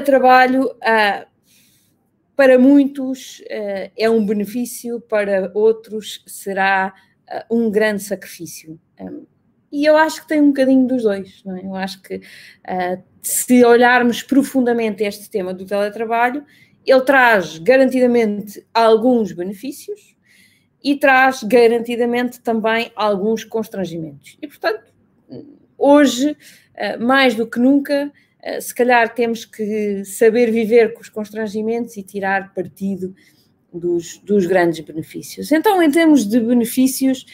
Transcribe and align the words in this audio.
teletrabalho, 0.00 0.64
uh, 0.66 1.26
para 2.34 2.58
muitos, 2.58 3.40
uh, 3.40 3.90
é 3.96 4.08
um 4.08 4.24
benefício, 4.24 5.00
para 5.00 5.50
outros 5.54 6.22
será 6.26 6.94
uh, 7.28 7.54
um 7.54 7.70
grande 7.70 8.02
sacrifício. 8.02 8.80
E 9.70 9.84
eu 9.84 9.96
acho 9.96 10.22
que 10.22 10.28
tem 10.28 10.40
um 10.40 10.48
bocadinho 10.48 10.86
dos 10.86 11.02
dois, 11.04 11.44
não 11.44 11.56
é? 11.56 11.64
Eu 11.64 11.74
acho 11.76 12.02
que 12.02 12.20
se 13.22 13.64
olharmos 13.64 14.20
profundamente 14.20 15.04
este 15.04 15.30
tema 15.30 15.54
do 15.54 15.64
teletrabalho, 15.64 16.44
ele 16.84 17.00
traz 17.02 17.56
garantidamente 17.58 18.66
alguns 18.74 19.30
benefícios 19.32 20.16
e 20.82 20.96
traz 20.96 21.44
garantidamente 21.44 22.40
também 22.40 22.90
alguns 22.96 23.44
constrangimentos. 23.44 24.36
E, 24.42 24.48
portanto, 24.48 24.92
hoje, 25.78 26.36
mais 26.98 27.36
do 27.36 27.46
que 27.46 27.60
nunca, 27.60 28.12
se 28.60 28.74
calhar 28.74 29.14
temos 29.14 29.44
que 29.44 30.04
saber 30.04 30.50
viver 30.50 30.94
com 30.94 31.00
os 31.00 31.08
constrangimentos 31.08 31.96
e 31.96 32.02
tirar 32.02 32.54
partido 32.54 33.14
dos, 33.72 34.18
dos 34.18 34.46
grandes 34.46 34.80
benefícios. 34.80 35.52
Então, 35.52 35.82
em 35.82 35.90
termos 35.90 36.26
de 36.26 36.40
benefícios 36.40 37.26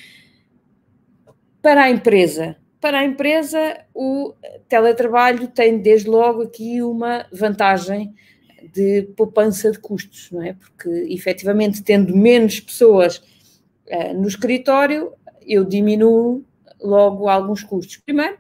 para 1.62 1.84
a 1.84 1.91
empresa, 1.91 2.56
para 2.80 3.00
a 3.00 3.05
empresa, 3.05 3.84
o 3.95 4.34
teletrabalho 4.69 5.48
tem 5.48 5.78
desde 5.78 6.09
logo 6.09 6.42
aqui 6.42 6.83
uma 6.83 7.27
vantagem 7.33 8.14
de 8.73 9.02
poupança 9.16 9.70
de 9.70 9.78
custos, 9.78 10.30
não 10.30 10.42
é? 10.42 10.52
Porque 10.52 10.88
efetivamente, 11.09 11.83
tendo 11.83 12.14
menos 12.16 12.61
pessoas 12.61 13.19
uh, 13.88 14.14
no 14.14 14.28
escritório, 14.28 15.12
eu 15.47 15.64
diminuo 15.64 16.45
logo 16.80 17.28
alguns 17.28 17.62
custos. 17.62 17.97
Primeiro, 17.97 18.39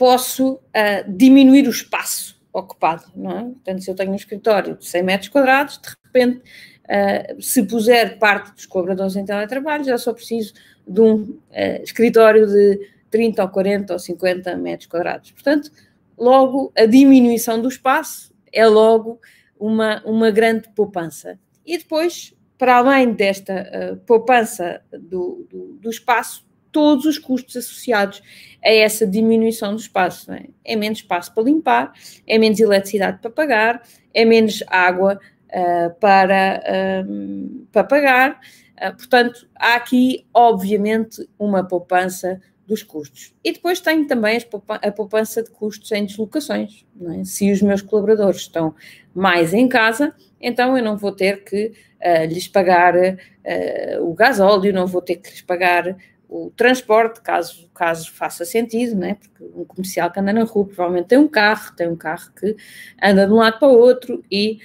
posso 0.00 0.54
uh, 0.54 0.60
diminuir 1.06 1.66
o 1.66 1.70
espaço 1.70 2.40
ocupado, 2.50 3.04
não 3.14 3.30
é? 3.32 3.42
Portanto, 3.42 3.82
se 3.82 3.90
eu 3.90 3.94
tenho 3.94 4.12
um 4.12 4.16
escritório 4.16 4.74
de 4.74 4.86
100 4.86 5.02
metros 5.02 5.28
quadrados, 5.28 5.78
de 5.78 5.90
repente, 6.06 6.38
uh, 6.38 7.42
se 7.42 7.62
puser 7.64 8.18
parte 8.18 8.50
dos 8.54 8.64
colaboradores 8.64 9.14
em 9.14 9.26
teletrabalho, 9.26 9.84
já 9.84 9.98
só 9.98 10.14
preciso 10.14 10.54
de 10.88 11.02
um 11.02 11.16
uh, 11.16 11.82
escritório 11.82 12.46
de 12.46 12.80
30 13.10 13.42
ou 13.42 13.48
40 13.50 13.92
ou 13.92 13.98
50 13.98 14.56
metros 14.56 14.88
quadrados. 14.88 15.32
Portanto, 15.32 15.70
logo, 16.16 16.72
a 16.74 16.86
diminuição 16.86 17.60
do 17.60 17.68
espaço 17.68 18.32
é 18.50 18.66
logo 18.66 19.20
uma, 19.58 20.02
uma 20.06 20.30
grande 20.30 20.70
poupança. 20.74 21.38
E 21.66 21.76
depois, 21.76 22.34
para 22.56 22.76
além 22.76 23.12
desta 23.12 24.00
poupança 24.06 24.80
do, 24.92 25.46
do, 25.50 25.78
do 25.78 25.90
espaço, 25.90 26.48
todos 26.72 27.04
os 27.04 27.18
custos 27.18 27.56
associados 27.56 28.22
a 28.64 28.70
essa 28.70 29.06
diminuição 29.06 29.74
do 29.74 29.80
espaço. 29.80 30.32
É? 30.32 30.44
é? 30.64 30.76
menos 30.76 30.98
espaço 30.98 31.32
para 31.34 31.44
limpar, 31.44 31.92
é 32.26 32.38
menos 32.38 32.60
eletricidade 32.60 33.18
para 33.20 33.30
pagar, 33.30 33.82
é 34.12 34.24
menos 34.24 34.62
água 34.66 35.18
uh, 35.48 35.94
para, 35.98 36.62
um, 37.06 37.66
para 37.72 37.84
pagar. 37.84 38.40
Uh, 38.76 38.96
portanto, 38.96 39.48
há 39.54 39.74
aqui, 39.74 40.26
obviamente, 40.32 41.28
uma 41.38 41.66
poupança 41.66 42.40
dos 42.70 42.84
custos. 42.84 43.34
E 43.42 43.52
depois 43.52 43.80
tenho 43.80 44.06
também 44.06 44.38
a 44.80 44.92
poupança 44.92 45.42
de 45.42 45.50
custos 45.50 45.90
em 45.90 46.06
deslocações. 46.06 46.86
É? 47.18 47.24
Se 47.24 47.50
os 47.50 47.60
meus 47.60 47.82
colaboradores 47.82 48.42
estão 48.42 48.74
mais 49.12 49.52
em 49.52 49.68
casa, 49.68 50.14
então 50.40 50.78
eu 50.78 50.84
não 50.84 50.96
vou 50.96 51.10
ter 51.10 51.42
que 51.42 51.72
uh, 52.00 52.24
lhes 52.26 52.46
pagar 52.46 52.94
uh, 52.94 54.08
o 54.08 54.14
gasóleo, 54.14 54.72
não 54.72 54.86
vou 54.86 55.02
ter 55.02 55.16
que 55.16 55.30
lhes 55.30 55.42
pagar 55.42 55.96
o 56.30 56.48
transporte, 56.56 57.20
caso, 57.20 57.68
caso 57.74 58.08
faça 58.12 58.44
sentido, 58.44 58.94
né? 58.94 59.16
porque 59.16 59.42
um 59.42 59.64
comercial 59.64 60.12
que 60.12 60.20
anda 60.20 60.32
na 60.32 60.44
rua 60.44 60.64
provavelmente 60.64 61.08
tem 61.08 61.18
um 61.18 61.26
carro, 61.26 61.74
tem 61.74 61.88
um 61.88 61.96
carro 61.96 62.30
que 62.38 62.56
anda 63.02 63.26
de 63.26 63.32
um 63.32 63.36
lado 63.36 63.58
para 63.58 63.66
o 63.66 63.76
outro 63.76 64.24
e, 64.30 64.60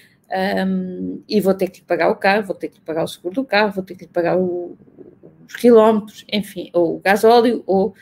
um, 0.68 1.24
e 1.28 1.42
vou 1.42 1.56
ter 1.56 1.70
que 1.70 1.80
lhe 1.80 1.86
pagar 1.86 2.12
o 2.12 2.16
carro, 2.18 2.46
vou 2.46 2.56
ter 2.56 2.68
que 2.68 2.76
lhe 2.76 2.86
pagar 2.86 3.04
o 3.04 3.08
seguro 3.08 3.34
do 3.34 3.44
carro, 3.44 3.74
vou 3.74 3.84
ter 3.84 3.96
que 3.96 4.06
lhe 4.06 4.12
pagar 4.12 4.38
o, 4.38 4.78
os 5.48 5.56
quilómetros, 5.56 6.24
enfim, 6.32 6.70
ou 6.72 6.98
o 6.98 7.00
gasóleo, 7.00 7.64
ou 7.66 7.96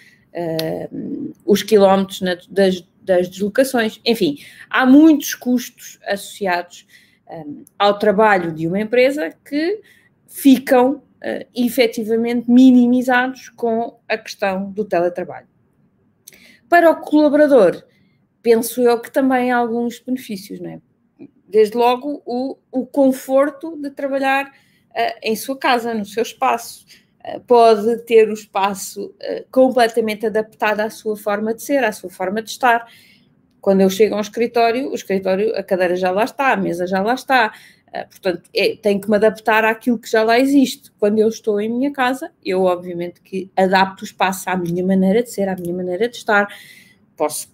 um, 0.92 1.32
os 1.46 1.64
quilómetros 1.64 2.20
na, 2.20 2.36
das, 2.50 2.86
das 3.02 3.30
deslocações, 3.30 4.02
enfim, 4.04 4.40
há 4.70 4.86
muitos 4.86 5.36
custos 5.36 6.00
associados 6.06 6.86
um, 7.30 7.64
ao 7.80 7.98
trabalho 7.98 8.52
de 8.52 8.68
uma 8.68 8.82
empresa 8.82 9.34
que 9.46 9.80
ficam 10.28 11.02
uh, 11.24 11.46
efetivamente 11.56 12.50
minimizados 12.50 13.50
com 13.50 14.00
a 14.08 14.18
questão 14.18 14.72
do 14.72 14.86
teletrabalho. 14.86 15.48
Para 16.70 16.90
o 16.90 17.02
colaborador, 17.02 17.84
penso 18.42 18.82
eu 18.82 19.00
que 19.00 19.12
também 19.12 19.52
há 19.52 19.58
alguns 19.58 20.00
benefícios, 20.00 20.60
não 20.60 20.72
é? 20.72 20.82
Desde 21.48 21.78
logo 21.78 22.22
o, 22.26 22.58
o 22.72 22.86
conforto 22.86 23.78
de 23.80 23.92
trabalhar 23.92 24.48
uh, 24.48 25.20
em 25.22 25.36
sua 25.36 25.58
casa, 25.58 25.94
no 25.94 26.06
seu 26.06 26.24
espaço. 26.24 26.86
Uh, 27.24 27.40
pode 27.42 27.98
ter 28.06 28.28
o 28.28 28.34
espaço 28.34 29.06
uh, 29.06 29.46
completamente 29.52 30.26
adaptado 30.26 30.82
à 30.82 30.90
sua 30.90 31.16
forma 31.16 31.54
de 31.54 31.64
ser, 31.64 31.84
à 31.84 31.92
sua 31.92 32.10
forma 32.10 32.42
de 32.42 32.50
estar. 32.50 32.86
Quando 33.62 33.82
eu 33.82 33.90
chego 33.90 34.16
ao 34.16 34.22
escritório, 34.22 34.90
o 34.90 34.96
escritório, 34.96 35.56
a 35.56 35.64
cadeira 35.64 35.96
já 35.96 36.12
lá 36.12 36.26
está, 36.26 36.52
a 36.52 36.58
mesa 36.58 36.86
já 36.86 37.02
lá 37.02 37.14
está, 37.14 37.54
portanto, 38.02 38.50
é, 38.56 38.76
tenho 38.76 39.00
que 39.00 39.10
me 39.10 39.16
adaptar 39.16 39.64
àquilo 39.64 40.00
que 40.00 40.10
já 40.10 40.24
lá 40.24 40.40
existe. 40.40 40.92
Quando 40.98 41.20
eu 41.20 41.28
estou 41.28 41.62
em 41.62 41.70
minha 41.70 41.92
casa, 41.92 42.32
eu 42.44 42.64
obviamente 42.64 43.22
que 43.22 43.52
adapto 43.56 44.04
o 44.04 44.06
espaço 44.06 44.50
à 44.50 44.58
minha 44.58 44.84
maneira 44.84 45.22
de 45.22 45.30
ser, 45.30 45.48
à 45.48 45.56
minha 45.56 45.74
maneira 45.74 46.10
de 46.10 46.18
estar. 46.18 46.48
Posso 47.16 47.54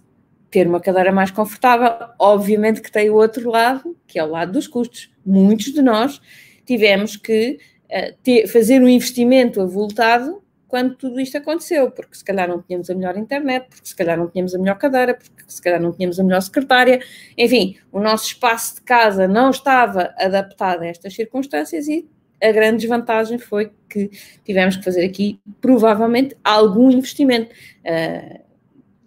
ter 0.50 0.66
uma 0.66 0.80
cadeira 0.80 1.12
mais 1.12 1.30
confortável, 1.30 2.08
obviamente 2.18 2.80
que 2.80 2.90
tem 2.90 3.10
o 3.10 3.14
outro 3.14 3.50
lado, 3.50 3.96
que 4.06 4.18
é 4.18 4.24
o 4.24 4.30
lado 4.30 4.52
dos 4.52 4.66
custos. 4.66 5.12
Muitos 5.24 5.72
de 5.72 5.82
nós 5.82 6.20
tivemos 6.64 7.16
que 7.16 7.58
uh, 7.84 8.16
ter, 8.22 8.46
fazer 8.48 8.82
um 8.82 8.88
investimento 8.88 9.60
avultado 9.60 10.42
quando 10.70 10.94
tudo 10.94 11.20
isto 11.20 11.36
aconteceu, 11.36 11.90
porque 11.90 12.16
se 12.16 12.24
calhar 12.24 12.48
não 12.48 12.62
tínhamos 12.62 12.88
a 12.88 12.94
melhor 12.94 13.16
internet, 13.18 13.66
porque 13.68 13.88
se 13.88 13.96
calhar 13.96 14.16
não 14.16 14.28
tínhamos 14.28 14.54
a 14.54 14.58
melhor 14.58 14.78
cadeira, 14.78 15.14
porque 15.14 15.42
se 15.48 15.60
calhar 15.60 15.82
não 15.82 15.92
tínhamos 15.92 16.20
a 16.20 16.22
melhor 16.22 16.40
secretária, 16.40 17.00
enfim, 17.36 17.76
o 17.90 18.00
nosso 18.00 18.28
espaço 18.28 18.76
de 18.76 18.82
casa 18.82 19.26
não 19.26 19.50
estava 19.50 20.14
adaptado 20.16 20.82
a 20.82 20.86
estas 20.86 21.12
circunstâncias 21.12 21.88
e 21.88 22.08
a 22.40 22.52
grande 22.52 22.78
desvantagem 22.78 23.36
foi 23.38 23.72
que 23.88 24.10
tivemos 24.44 24.76
que 24.76 24.84
fazer 24.84 25.04
aqui, 25.04 25.40
provavelmente, 25.60 26.36
algum 26.44 26.88
investimento. 26.90 27.52
Uh, 27.80 28.40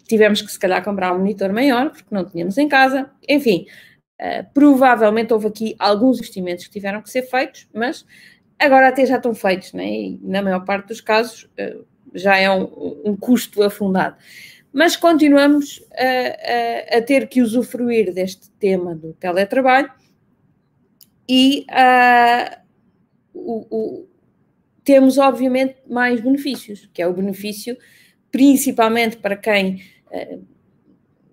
tivemos 0.05 0.41
que, 0.41 0.51
se 0.51 0.59
calhar, 0.59 0.83
comprar 0.83 1.13
um 1.13 1.19
monitor 1.19 1.51
maior, 1.51 1.89
porque 1.91 2.13
não 2.13 2.25
tínhamos 2.25 2.57
em 2.57 2.67
casa, 2.67 3.09
enfim, 3.27 3.65
uh, 4.21 4.45
provavelmente 4.53 5.33
houve 5.33 5.47
aqui 5.47 5.75
alguns 5.79 6.17
investimentos 6.17 6.67
que 6.67 6.73
tiveram 6.73 7.01
que 7.01 7.09
ser 7.09 7.23
feitos, 7.23 7.67
mas 7.73 8.05
Agora 8.59 8.87
até 8.87 9.05
já 9.05 9.17
estão 9.17 9.33
feitos, 9.33 9.73
né? 9.73 9.85
e 9.85 10.19
na 10.21 10.41
maior 10.41 10.63
parte 10.63 10.87
dos 10.87 11.01
casos 11.01 11.49
eh, 11.57 11.77
já 12.13 12.37
é 12.37 12.49
um, 12.49 13.01
um 13.05 13.15
custo 13.15 13.61
afundado. 13.63 14.15
Mas 14.71 14.95
continuamos 14.95 15.83
a, 15.93 16.95
a, 16.95 16.97
a, 16.97 17.01
ter 17.01 17.27
que 17.27 17.41
usufruir 17.41 18.13
deste 18.13 18.49
tema 18.51 18.95
do 18.95 19.13
teletrabalho 19.13 19.91
e 21.29 21.65
uh, 21.69 22.57
o, 23.33 23.67
o, 23.69 24.07
temos, 24.83 25.17
obviamente, 25.17 25.75
mais 25.87 26.19
benefícios, 26.21 26.89
que 26.91 27.01
é 27.01 27.07
o 27.07 27.13
benefício 27.13 27.77
principalmente 28.31 29.17
para 29.17 29.35
quem 29.35 29.83
uh, 30.11 30.43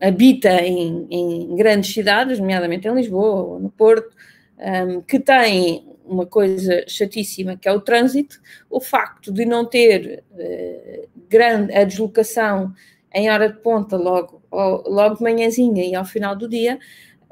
habita 0.00 0.62
em, 0.62 1.06
em, 1.10 1.56
grandes 1.56 1.94
cidades, 1.94 2.38
nomeadamente 2.38 2.86
em 2.86 2.94
Lisboa 2.94 3.42
ou 3.42 3.58
no 3.58 3.70
Porto, 3.70 4.14
um, 4.58 5.00
que 5.00 5.18
tem 5.18 5.89
uma 6.10 6.26
coisa 6.26 6.84
chatíssima 6.88 7.56
que 7.56 7.68
é 7.68 7.72
o 7.72 7.80
trânsito, 7.80 8.40
o 8.68 8.80
facto 8.80 9.32
de 9.32 9.44
não 9.44 9.64
ter 9.64 10.24
uh, 10.32 11.08
grande 11.28 11.72
a 11.72 11.84
deslocação 11.84 12.74
em 13.14 13.30
hora 13.30 13.48
de 13.48 13.58
ponta 13.58 13.96
logo, 13.96 14.42
logo 14.50 15.16
de 15.16 15.22
manhãzinha 15.22 15.84
e 15.84 15.94
ao 15.94 16.04
final 16.04 16.36
do 16.36 16.48
dia, 16.48 16.78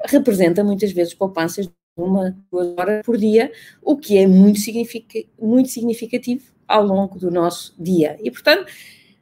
representa 0.05 0.63
muitas 0.63 0.91
vezes 0.91 1.13
poupanças 1.13 1.67
de 1.67 1.73
uma, 1.97 2.37
duas 2.51 2.77
horas 2.77 3.05
por 3.05 3.17
dia, 3.17 3.51
o 3.81 3.97
que 3.97 4.17
é 4.17 4.27
muito, 4.27 4.59
signific, 4.59 5.29
muito 5.39 5.69
significativo 5.69 6.51
ao 6.67 6.85
longo 6.85 7.17
do 7.17 7.29
nosso 7.29 7.75
dia. 7.77 8.17
E, 8.21 8.31
portanto, 8.31 8.71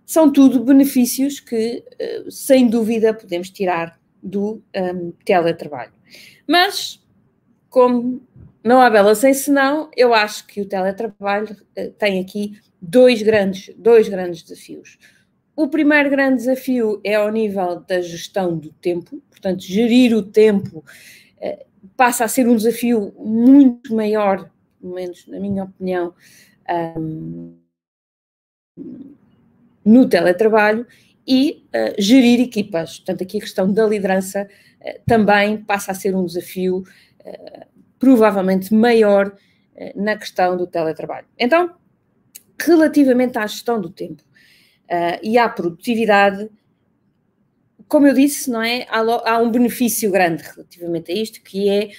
são 0.06 0.31
tudo 0.31 0.63
benefícios 0.63 1.39
que, 1.39 1.83
uh, 2.25 2.31
sem 2.31 2.68
dúvida, 2.68 3.13
podemos 3.13 3.50
tirar 3.50 4.00
do 4.21 4.62
um, 4.75 5.12
teletrabalho. 5.24 5.94
Mas, 6.48 7.00
como 7.69 8.21
não 8.67 8.81
há 8.81 8.89
bela 8.89 9.15
sem 9.15 9.33
senão, 9.33 9.89
eu 9.95 10.13
acho 10.13 10.45
que 10.45 10.61
o 10.61 10.65
teletrabalho 10.65 11.55
uh, 11.77 11.91
tem 11.97 12.19
aqui 12.19 12.59
dois 12.81 13.21
grandes, 13.21 13.73
dois 13.77 14.09
grandes 14.09 14.43
desafios. 14.43 14.97
O 15.55 15.69
primeiro 15.69 16.09
grande 16.09 16.35
desafio 16.35 16.99
é 17.03 17.15
ao 17.15 17.31
nível 17.31 17.79
da 17.79 18.01
gestão 18.01 18.57
do 18.57 18.71
tempo, 18.73 19.21
portanto, 19.29 19.61
gerir 19.61 20.13
o 20.13 20.21
tempo 20.21 20.83
uh, 21.37 21.65
passa 21.95 22.25
a 22.25 22.27
ser 22.27 22.47
um 22.47 22.55
desafio 22.55 23.13
muito 23.17 23.95
maior, 23.95 24.51
pelo 24.79 24.93
menos 24.93 25.25
na 25.27 25.39
minha 25.39 25.63
opinião, 25.63 26.13
no 29.83 30.07
teletrabalho, 30.07 30.85
e 31.25 31.65
uh, 31.73 32.01
gerir 32.01 32.41
equipas. 32.41 32.97
Portanto, 32.97 33.23
aqui 33.23 33.37
a 33.37 33.41
questão 33.41 33.71
da 33.71 33.85
liderança 33.85 34.47
também 35.05 35.57
passa 35.57 35.91
a 35.91 35.95
ser 35.95 36.15
um 36.15 36.25
desafio 36.25 36.83
provavelmente 37.99 38.73
maior 38.73 39.35
na 39.95 40.17
questão 40.17 40.57
do 40.57 40.65
teletrabalho. 40.65 41.27
Então, 41.38 41.75
relativamente 42.59 43.38
à 43.38 43.45
gestão 43.45 43.79
do 43.79 43.89
tempo 43.89 44.23
e 45.21 45.38
à 45.38 45.47
produtividade, 45.47 46.49
como 47.88 48.07
eu 48.07 48.13
disse, 48.13 48.49
não 48.49 48.61
é? 48.61 48.88
Há, 48.89 49.01
há, 49.33 49.38
um 49.38 49.51
benefício 49.51 50.09
grande 50.09 50.41
relativamente 50.41 51.11
a 51.11 51.15
isto, 51.15 51.44
que 51.44 51.69
é 51.69 51.91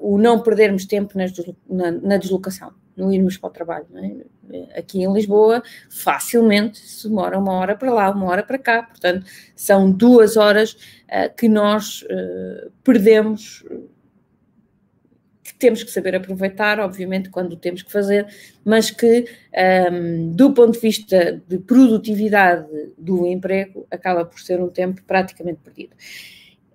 o 0.00 0.18
não 0.18 0.42
perdermos 0.42 0.86
tempo 0.86 1.16
nas, 1.16 1.32
na, 1.68 1.92
na 1.92 2.16
deslocação 2.16 2.72
no 2.96 3.12
irmos 3.12 3.36
para 3.36 3.48
o 3.48 3.52
trabalho. 3.52 3.86
É? 4.52 4.78
Aqui 4.78 5.02
em 5.02 5.12
Lisboa, 5.12 5.62
facilmente 5.90 6.78
se 6.78 7.08
demora 7.08 7.38
uma 7.38 7.52
hora 7.52 7.76
para 7.76 7.92
lá, 7.92 8.10
uma 8.10 8.26
hora 8.26 8.42
para 8.42 8.58
cá, 8.58 8.82
portanto, 8.82 9.26
são 9.54 9.90
duas 9.90 10.36
horas 10.36 10.72
uh, 10.72 11.34
que 11.36 11.48
nós 11.48 12.02
uh, 12.02 12.70
perdemos, 12.82 13.64
que 15.44 15.54
temos 15.54 15.82
que 15.82 15.90
saber 15.90 16.16
aproveitar, 16.16 16.80
obviamente, 16.80 17.28
quando 17.28 17.54
temos 17.54 17.82
que 17.82 17.92
fazer, 17.92 18.26
mas 18.64 18.90
que, 18.90 19.26
um, 19.92 20.32
do 20.32 20.54
ponto 20.54 20.72
de 20.72 20.80
vista 20.80 21.42
de 21.46 21.58
produtividade 21.58 22.66
do 22.96 23.26
emprego, 23.26 23.86
acaba 23.90 24.24
por 24.24 24.40
ser 24.40 24.58
um 24.60 24.70
tempo 24.70 25.02
praticamente 25.06 25.60
perdido. 25.62 25.94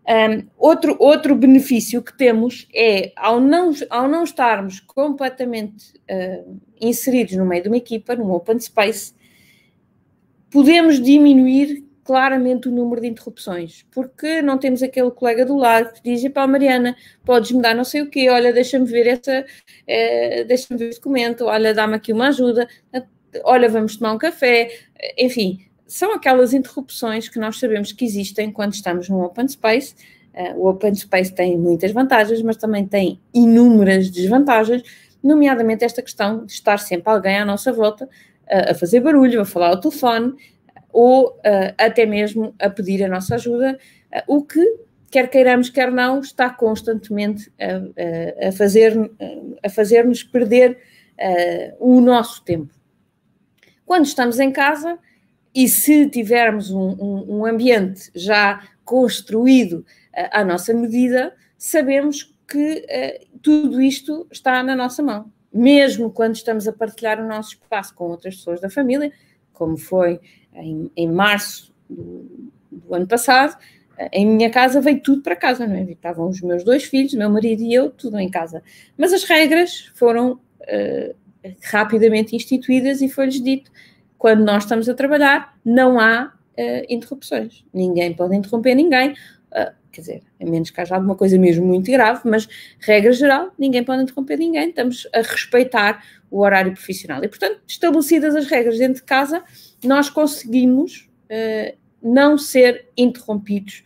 Um, 0.07 0.47
outro, 0.57 0.95
outro 0.99 1.35
benefício 1.35 2.01
que 2.01 2.15
temos 2.15 2.67
é, 2.73 3.11
ao 3.15 3.39
não, 3.39 3.73
ao 3.89 4.07
não 4.07 4.23
estarmos 4.23 4.79
completamente 4.79 5.93
uh, 6.09 6.59
inseridos 6.79 7.35
no 7.35 7.45
meio 7.45 7.63
de 7.63 7.69
uma 7.69 7.77
equipa, 7.77 8.15
num 8.15 8.31
open 8.31 8.59
space, 8.59 9.13
podemos 10.51 11.01
diminuir 11.01 11.83
claramente 12.03 12.67
o 12.67 12.71
número 12.71 13.01
de 13.01 13.07
interrupções, 13.07 13.85
porque 13.91 14.41
não 14.41 14.57
temos 14.57 14.81
aquele 14.81 15.11
colega 15.11 15.45
do 15.45 15.55
lado 15.55 15.93
que 15.93 16.01
diz, 16.03 16.27
pá, 16.31 16.47
Mariana, 16.47 16.95
podes-me 17.23 17.61
dar 17.61 17.75
não 17.75 17.83
sei 17.83 18.01
o 18.01 18.09
quê, 18.09 18.29
olha, 18.29 18.51
deixa-me 18.51 18.85
ver 18.85 19.07
essa, 19.07 19.41
uh, 19.41 20.47
deixa-me 20.47 20.79
ver 20.79 20.89
esse 20.89 20.99
documento, 20.99 21.45
olha, 21.45 21.73
dá-me 21.73 21.95
aqui 21.95 22.11
uma 22.11 22.29
ajuda, 22.29 22.67
olha, 23.43 23.69
vamos 23.69 23.97
tomar 23.97 24.13
um 24.13 24.17
café, 24.17 24.71
enfim, 25.17 25.59
são 25.85 26.13
aquelas 26.13 26.53
interrupções 26.53 27.29
que 27.29 27.39
nós 27.39 27.59
sabemos 27.59 27.91
que 27.91 28.05
existem 28.05 28.51
quando 28.51 28.73
estamos 28.73 29.09
num 29.09 29.21
open 29.21 29.47
space. 29.47 29.95
O 30.55 30.69
open 30.69 30.93
space 30.93 31.33
tem 31.33 31.57
muitas 31.57 31.91
vantagens, 31.91 32.41
mas 32.43 32.55
também 32.55 32.85
tem 32.85 33.19
inúmeras 33.33 34.09
desvantagens, 34.09 34.83
nomeadamente 35.21 35.83
esta 35.83 36.01
questão 36.01 36.45
de 36.45 36.53
estar 36.53 36.77
sempre 36.77 37.11
alguém 37.11 37.37
à 37.37 37.43
nossa 37.43 37.73
volta 37.73 38.07
a 38.47 38.73
fazer 38.73 38.99
barulho, 38.99 39.41
a 39.41 39.45
falar 39.45 39.69
ao 39.69 39.79
telefone 39.79 40.35
ou 40.91 41.29
uh, 41.29 41.73
até 41.77 42.05
mesmo 42.05 42.53
a 42.59 42.69
pedir 42.69 43.03
a 43.03 43.07
nossa 43.07 43.35
ajuda, 43.35 43.77
o 44.27 44.43
que, 44.43 44.63
quer 45.11 45.29
queiramos, 45.29 45.69
quer 45.69 45.91
não, 45.91 46.19
está 46.19 46.49
constantemente 46.49 47.51
a, 47.59 48.47
a, 48.47 48.51
fazer, 48.51 48.93
a 49.63 49.69
fazer-nos 49.69 50.23
perder 50.23 50.79
o 51.79 52.01
nosso 52.01 52.43
tempo. 52.43 52.73
Quando 53.85 54.05
estamos 54.05 54.39
em 54.39 54.51
casa, 54.51 54.97
e 55.53 55.67
se 55.67 56.09
tivermos 56.09 56.71
um, 56.71 56.95
um, 56.99 57.39
um 57.39 57.45
ambiente 57.45 58.09
já 58.15 58.63
construído 58.83 59.85
à 60.31 60.43
nossa 60.43 60.73
medida, 60.73 61.35
sabemos 61.57 62.35
que 62.47 62.85
uh, 62.85 63.39
tudo 63.41 63.81
isto 63.81 64.27
está 64.31 64.63
na 64.63 64.75
nossa 64.75 65.03
mão. 65.03 65.31
Mesmo 65.53 66.11
quando 66.11 66.35
estamos 66.35 66.67
a 66.67 66.73
partilhar 66.73 67.19
o 67.19 67.27
nosso 67.27 67.53
espaço 67.53 67.93
com 67.93 68.05
outras 68.05 68.35
pessoas 68.35 68.59
da 68.59 68.69
família, 68.69 69.11
como 69.53 69.77
foi 69.77 70.19
em, 70.53 70.91
em 70.95 71.07
março 71.07 71.73
do, 71.89 72.51
do, 72.71 72.95
ano 72.95 73.07
passado, 73.07 73.53
uh, 73.53 74.09
em 74.11 74.25
minha 74.25 74.49
casa 74.49 74.81
veio 74.81 75.01
tudo 75.01 75.21
para 75.21 75.35
casa, 75.35 75.67
não 75.67 75.75
é? 75.75 75.83
Estavam 75.83 76.29
os 76.29 76.41
meus 76.41 76.63
dois 76.63 76.83
filhos, 76.83 77.13
meu 77.13 77.29
marido 77.29 77.61
e 77.61 77.73
eu, 77.73 77.89
tudo 77.89 78.17
em 78.19 78.29
casa. 78.29 78.63
Mas 78.97 79.13
as 79.13 79.23
regras 79.23 79.91
foram 79.95 80.39
rapidamente 81.63 82.35
instituídas 82.35 83.01
e 83.01 83.09
foi-lhes 83.09 83.41
dito 83.41 83.71
quando 84.19 84.43
nós 84.43 84.63
estamos 84.63 84.89
a 84.89 84.93
trabalhar, 84.93 85.57
não 85.63 85.97
há 85.97 86.33
uh, 86.59 86.85
interrupções. 86.89 87.63
Ninguém 87.73 88.13
pode 88.13 88.35
interromper 88.35 88.75
ninguém. 88.75 89.11
Uh, 89.11 89.73
quer 89.91 90.01
dizer, 90.01 90.23
a 90.39 90.45
menos 90.45 90.69
que 90.69 90.81
haja 90.81 90.95
alguma 90.95 91.15
coisa 91.15 91.37
mesmo 91.37 91.65
muito 91.65 91.89
grave, 91.89 92.21
mas 92.25 92.47
regra 92.79 93.13
geral, 93.13 93.51
ninguém 93.57 93.83
pode 93.83 94.03
interromper 94.03 94.37
ninguém, 94.37 94.69
estamos 94.69 95.07
a 95.13 95.21
respeitar 95.21 96.03
o 96.29 96.41
horário 96.41 96.73
profissional. 96.73 97.23
E, 97.23 97.29
portanto, 97.29 97.61
estabelecidas 97.65 98.35
as 98.35 98.45
regras 98.45 98.77
dentro 98.77 98.95
de 98.95 99.03
casa, 99.03 99.41
nós 99.83 100.09
conseguimos 100.09 101.09
uh, 101.25 101.77
não 102.01 102.37
ser 102.37 102.87
interrompidos 102.97 103.83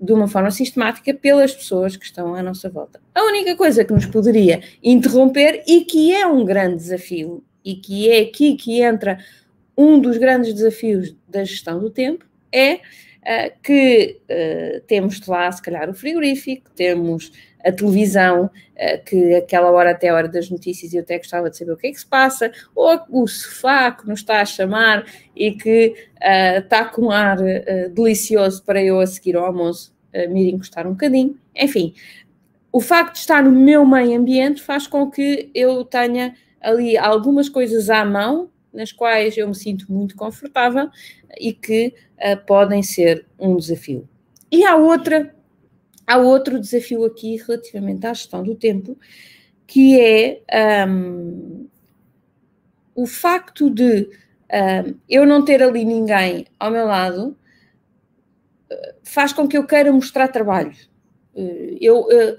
de 0.00 0.12
uma 0.12 0.26
forma 0.26 0.50
sistemática 0.50 1.12
pelas 1.12 1.54
pessoas 1.54 1.96
que 1.96 2.04
estão 2.04 2.34
à 2.34 2.42
nossa 2.42 2.70
volta. 2.70 3.00
A 3.14 3.22
única 3.24 3.54
coisa 3.54 3.84
que 3.84 3.92
nos 3.92 4.06
poderia 4.06 4.62
interromper 4.82 5.62
e 5.66 5.84
que 5.84 6.14
é 6.14 6.26
um 6.26 6.44
grande 6.44 6.76
desafio 6.76 7.44
e 7.62 7.74
que 7.74 8.10
é 8.10 8.20
aqui 8.20 8.56
que 8.56 8.80
entra 8.80 9.18
um 9.76 10.00
dos 10.00 10.16
grandes 10.16 10.54
desafios 10.54 11.14
da 11.28 11.44
gestão 11.44 11.78
do 11.78 11.90
tempo 11.90 12.24
é 12.50 12.74
uh, 12.74 12.80
que 13.62 14.20
uh, 14.24 14.80
temos 14.86 15.24
lá, 15.26 15.50
se 15.52 15.60
calhar, 15.60 15.88
o 15.90 15.94
frigorífico, 15.94 16.70
temos 16.74 17.30
a 17.64 17.72
televisão, 17.72 18.44
uh, 18.46 19.04
que 19.04 19.34
aquela 19.34 19.70
hora 19.70 19.90
até 19.90 20.08
a 20.08 20.14
hora 20.14 20.28
das 20.28 20.50
notícias 20.50 20.92
eu 20.92 21.02
até 21.02 21.18
gostava 21.18 21.50
de 21.50 21.56
saber 21.56 21.72
o 21.72 21.76
que 21.76 21.88
é 21.88 21.90
que 21.90 22.00
se 22.00 22.06
passa, 22.06 22.52
ou 22.74 23.00
o 23.10 23.26
sofá 23.26 23.90
que 23.92 24.06
nos 24.08 24.20
está 24.20 24.40
a 24.40 24.44
chamar 24.44 25.04
e 25.34 25.52
que 25.52 25.94
está 26.56 26.84
com 26.84 27.06
um 27.06 27.10
ar 27.10 27.38
delicioso 27.94 28.62
para 28.62 28.82
eu 28.82 29.00
a 29.00 29.06
seguir 29.06 29.36
ao 29.36 29.46
almoço 29.46 29.94
me 30.28 30.48
ir 30.48 30.54
encostar 30.54 30.86
um 30.86 30.90
bocadinho. 30.90 31.38
Enfim, 31.56 31.94
o 32.72 32.80
facto 32.80 33.14
de 33.14 33.20
estar 33.20 33.42
no 33.42 33.50
meu 33.50 33.84
meio 33.84 34.18
ambiente 34.18 34.62
faz 34.62 34.86
com 34.86 35.10
que 35.10 35.50
eu 35.54 35.84
tenha 35.84 36.34
ali 36.60 36.96
algumas 36.96 37.48
coisas 37.48 37.90
à 37.90 38.04
mão 38.04 38.50
nas 38.72 38.92
quais 38.92 39.36
eu 39.36 39.48
me 39.48 39.54
sinto 39.54 39.90
muito 39.90 40.14
confortável 40.14 40.88
e 41.38 41.52
que 41.52 41.94
uh, 42.18 42.46
podem 42.46 42.82
ser 42.82 43.26
um 43.38 43.56
desafio. 43.56 44.08
E 44.50 44.64
há 44.64 44.76
outra, 44.76 45.34
há 46.10 46.16
outro 46.16 46.58
desafio 46.58 47.04
aqui 47.04 47.36
relativamente 47.36 48.06
à 48.06 48.12
gestão 48.12 48.42
do 48.42 48.54
tempo, 48.54 48.98
que 49.66 50.00
é 50.00 50.42
um, 50.88 51.68
o 52.94 53.06
facto 53.06 53.70
de 53.70 54.08
um, 54.52 54.94
eu 55.08 55.24
não 55.24 55.44
ter 55.44 55.62
ali 55.62 55.84
ninguém 55.84 56.46
ao 56.58 56.70
meu 56.70 56.84
lado 56.84 57.36
faz 59.02 59.32
com 59.32 59.48
que 59.48 59.56
eu 59.56 59.66
queira 59.66 59.92
mostrar 59.92 60.28
trabalho. 60.28 60.72
Eh, 61.34 61.78
eu, 61.80 62.02
uh, 62.02 62.36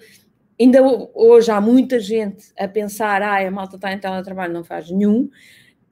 ainda 0.60 0.82
hoje 1.14 1.52
há 1.52 1.60
muita 1.60 2.00
gente 2.00 2.52
a 2.58 2.68
pensar, 2.68 3.22
ah, 3.22 3.46
a 3.46 3.52
malta 3.52 3.76
está 3.76 3.92
em 3.92 4.00
teletrabalho, 4.00 4.54
não 4.54 4.64
faz 4.64 4.90
nenhum, 4.90 5.30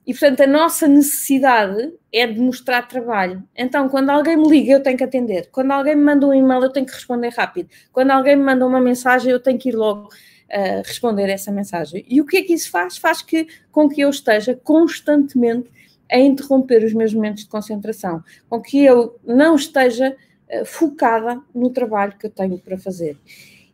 e, 0.06 0.14
portanto, 0.14 0.42
a 0.42 0.48
nossa 0.48 0.88
necessidade 0.88 1.94
é 2.12 2.26
de 2.26 2.40
mostrar 2.40 2.88
trabalho. 2.88 3.44
Então, 3.56 3.88
quando 3.88 4.10
alguém 4.10 4.36
me 4.38 4.48
liga, 4.50 4.74
eu 4.74 4.82
tenho 4.82 4.98
que 4.98 5.04
atender. 5.04 5.50
Quando 5.52 5.72
alguém 5.72 5.96
me 5.96 6.04
manda 6.04 6.26
um 6.26 6.34
e-mail, 6.34 6.64
eu 6.64 6.72
tenho 6.72 6.86
que 6.86 6.94
responder 6.94 7.30
rápido. 7.30 7.70
Quando 7.92 8.12
alguém 8.12 8.36
me 8.36 8.44
manda 8.44 8.66
uma 8.66 8.82
mensagem, 8.82 9.32
eu 9.32 9.40
tenho 9.40 9.60
que 9.60 9.70
ir 9.70 9.76
logo 9.76 10.08
uh, 10.08 10.82
responder 10.84 11.30
essa 11.30 11.52
mensagem. 11.52 12.04
E 12.08 12.20
o 12.20 12.26
que 12.26 12.38
é 12.38 12.42
que 12.42 12.54
isso 12.54 12.72
faz? 12.72 12.98
Faz 12.98 13.22
que, 13.22 13.48
com 13.72 13.88
que 13.88 14.02
eu 14.02 14.10
esteja 14.10 14.60
constantemente 14.64 15.70
a 16.12 16.18
interromper 16.18 16.84
os 16.84 16.94
meus 16.94 17.14
momentos 17.14 17.44
de 17.44 17.50
concentração, 17.50 18.24
com 18.50 18.60
que 18.60 18.84
eu 18.84 19.20
não 19.24 19.56
esteja 19.56 20.16
uh, 20.50 20.66
focada 20.66 21.40
no 21.54 21.70
trabalho 21.70 22.18
que 22.18 22.26
eu 22.26 22.32
tenho 22.32 22.58
para 22.58 22.80
fazer. 22.80 23.16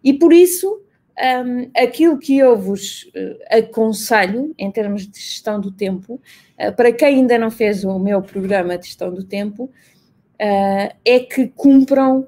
E 0.04 0.14
por 0.14 0.34
isso, 0.34 0.82
um, 1.18 1.72
aquilo 1.76 2.18
que 2.18 2.38
eu 2.38 2.58
vos 2.58 3.04
uh, 3.04 3.58
aconselho 3.58 4.54
em 4.58 4.70
termos 4.70 5.08
de 5.08 5.18
gestão 5.18 5.60
do 5.60 5.72
tempo, 5.72 6.22
uh, 6.60 6.76
para 6.76 6.92
quem 6.92 7.20
ainda 7.20 7.38
não 7.38 7.50
fez 7.50 7.84
o 7.84 7.98
meu 7.98 8.22
programa 8.22 8.78
de 8.78 8.88
gestão 8.88 9.14
do 9.14 9.24
tempo, 9.24 9.64
uh, 9.64 10.96
é 11.06 11.20
que 11.20 11.48
cumpram 11.48 12.28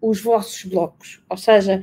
os 0.00 0.20
vossos 0.20 0.64
blocos, 0.64 1.22
ou 1.30 1.36
seja, 1.36 1.82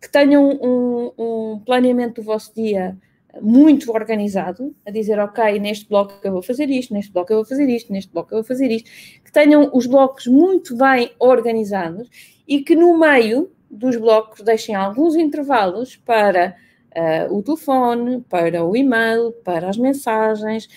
que 0.00 0.10
tenham 0.10 0.50
um, 0.62 1.12
um, 1.18 1.58
planeamento 1.64 2.20
do 2.20 2.22
vosso 2.22 2.54
dia 2.54 2.96
muito 3.40 3.90
organizado, 3.92 4.74
a 4.86 4.90
dizer, 4.90 5.18
ok, 5.18 5.58
neste 5.58 5.88
bloco 5.88 6.14
eu 6.22 6.32
vou 6.32 6.42
fazer 6.42 6.68
isto, 6.68 6.92
neste 6.92 7.12
bloco 7.12 7.32
eu 7.32 7.38
vou 7.38 7.44
fazer 7.46 7.68
isto, 7.68 7.90
neste 7.92 8.12
bloco 8.12 8.32
eu 8.32 8.38
vou 8.38 8.44
fazer 8.44 8.70
isto, 8.70 8.90
que 9.24 9.32
tenham 9.32 9.70
os 9.72 9.86
blocos 9.86 10.26
muito 10.26 10.76
bem 10.76 11.12
organizados 11.18 12.08
e 12.46 12.62
que 12.62 12.74
no 12.74 12.98
meio 12.98 13.50
dos 13.70 13.96
blocos 13.96 14.42
deixem 14.42 14.74
alguns 14.74 15.16
intervalos 15.16 15.96
para 15.96 16.56
uh, 16.96 17.34
o 17.34 17.42
telefone, 17.42 18.20
para 18.28 18.64
o 18.64 18.76
e-mail, 18.76 19.32
para 19.44 19.68
as 19.68 19.76
mensagens, 19.76 20.68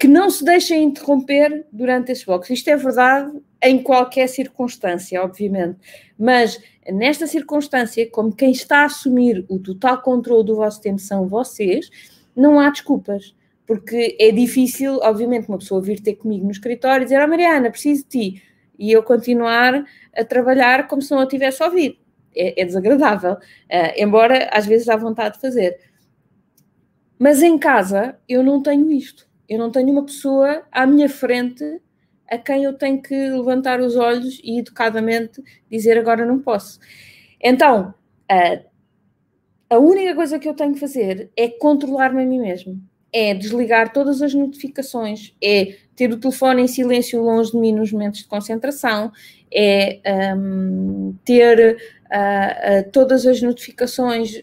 que 0.00 0.08
não 0.08 0.28
se 0.30 0.44
deixem 0.44 0.84
interromper 0.84 1.64
durante 1.72 2.10
esses 2.10 2.24
blocos. 2.24 2.50
Isto 2.50 2.70
é 2.70 2.76
verdade 2.76 3.32
em 3.62 3.82
qualquer 3.82 4.28
circunstância, 4.28 5.22
obviamente, 5.22 5.78
mas 6.18 6.60
nesta 6.90 7.26
circunstância, 7.26 8.08
como 8.10 8.34
quem 8.34 8.50
está 8.50 8.80
a 8.80 8.86
assumir 8.86 9.44
o 9.48 9.58
total 9.58 10.02
controle 10.02 10.44
do 10.44 10.56
vosso 10.56 10.80
tempo 10.80 10.98
são 10.98 11.28
vocês, 11.28 11.90
não 12.34 12.60
há 12.60 12.70
desculpas. 12.70 13.34
porque 13.66 14.16
é 14.20 14.30
difícil, 14.30 15.00
obviamente, 15.02 15.48
uma 15.48 15.58
pessoa 15.58 15.82
vir 15.82 16.00
ter 16.00 16.14
comigo 16.14 16.44
no 16.44 16.52
escritório 16.52 17.02
e 17.02 17.06
dizer, 17.06 17.16
ah, 17.16 17.26
Mariana, 17.26 17.68
preciso 17.68 18.04
de 18.04 18.08
ti, 18.08 18.42
e 18.78 18.92
eu 18.92 19.02
continuar 19.02 19.84
a 20.16 20.24
trabalhar 20.24 20.86
como 20.88 21.02
se 21.02 21.10
não 21.10 21.20
a 21.20 21.26
tivesse 21.26 21.62
ouvido. 21.62 21.96
É, 22.34 22.60
é 22.60 22.64
desagradável, 22.64 23.32
uh, 23.32 23.38
embora 23.96 24.50
às 24.52 24.66
vezes 24.66 24.86
dá 24.86 24.96
vontade 24.96 25.36
de 25.36 25.40
fazer. 25.40 25.78
Mas 27.18 27.42
em 27.42 27.58
casa 27.58 28.18
eu 28.28 28.42
não 28.42 28.62
tenho 28.62 28.90
isto. 28.90 29.26
Eu 29.48 29.58
não 29.58 29.70
tenho 29.70 29.90
uma 29.90 30.04
pessoa 30.04 30.64
à 30.70 30.86
minha 30.86 31.08
frente 31.08 31.64
a 32.28 32.36
quem 32.36 32.64
eu 32.64 32.72
tenho 32.72 33.00
que 33.00 33.14
levantar 33.14 33.80
os 33.80 33.96
olhos 33.96 34.40
e 34.42 34.58
educadamente 34.58 35.42
dizer 35.70 35.96
agora 35.96 36.26
não 36.26 36.40
posso. 36.40 36.78
Então, 37.40 37.94
uh, 38.30 38.64
a 39.70 39.78
única 39.78 40.14
coisa 40.14 40.38
que 40.38 40.48
eu 40.48 40.54
tenho 40.54 40.74
que 40.74 40.80
fazer 40.80 41.30
é 41.36 41.48
controlar-me 41.48 42.22
a 42.22 42.26
mim 42.26 42.40
mesmo. 42.40 42.80
É 43.16 43.32
desligar 43.32 43.92
todas 43.92 44.20
as 44.20 44.34
notificações, 44.34 45.34
é 45.42 45.76
ter 45.94 46.12
o 46.12 46.18
telefone 46.18 46.62
em 46.62 46.66
silêncio 46.68 47.22
longe 47.22 47.52
de 47.52 47.56
mim 47.56 47.72
nos 47.72 47.90
momentos 47.90 48.20
de 48.20 48.26
concentração, 48.26 49.10
é 49.50 50.34
um, 50.36 51.16
ter 51.24 51.76
uh, 51.76 52.86
uh, 52.86 52.90
todas 52.92 53.26
as 53.26 53.40
notificações 53.40 54.42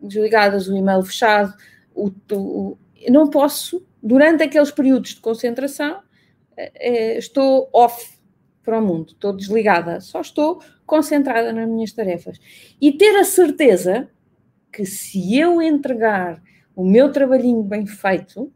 desligadas, 0.00 0.68
o 0.68 0.76
e-mail 0.76 1.02
fechado. 1.02 1.54
O, 1.94 2.10
o, 2.32 2.78
não 3.08 3.28
posso, 3.28 3.82
durante 4.02 4.42
aqueles 4.42 4.70
períodos 4.70 5.14
de 5.14 5.20
concentração, 5.20 5.98
uh, 5.98 7.18
estou 7.18 7.70
off 7.72 8.18
para 8.62 8.78
o 8.78 8.86
mundo, 8.86 9.12
estou 9.12 9.32
desligada, 9.32 10.00
só 10.00 10.20
estou 10.20 10.62
concentrada 10.84 11.52
nas 11.52 11.68
minhas 11.68 11.92
tarefas. 11.92 12.38
E 12.80 12.92
ter 12.92 13.16
a 13.16 13.24
certeza 13.24 14.10
que 14.72 14.84
se 14.84 15.38
eu 15.38 15.62
entregar 15.62 16.42
o 16.74 16.84
meu 16.84 17.10
trabalhinho 17.10 17.62
bem 17.62 17.86
feito, 17.86 18.52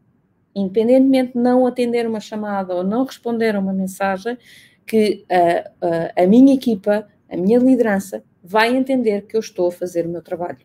independentemente 0.55 1.33
de 1.33 1.39
não 1.39 1.65
atender 1.67 2.07
uma 2.07 2.19
chamada 2.19 2.73
ou 2.73 2.83
não 2.83 3.03
responder 3.03 3.55
a 3.55 3.59
uma 3.59 3.73
mensagem, 3.73 4.37
que 4.85 5.25
a, 5.29 6.17
a, 6.17 6.23
a 6.23 6.27
minha 6.27 6.53
equipa, 6.53 7.07
a 7.29 7.35
minha 7.37 7.59
liderança, 7.59 8.23
vai 8.43 8.75
entender 8.75 9.23
que 9.23 9.35
eu 9.35 9.39
estou 9.39 9.67
a 9.67 9.71
fazer 9.71 10.05
o 10.05 10.09
meu 10.09 10.21
trabalho. 10.21 10.59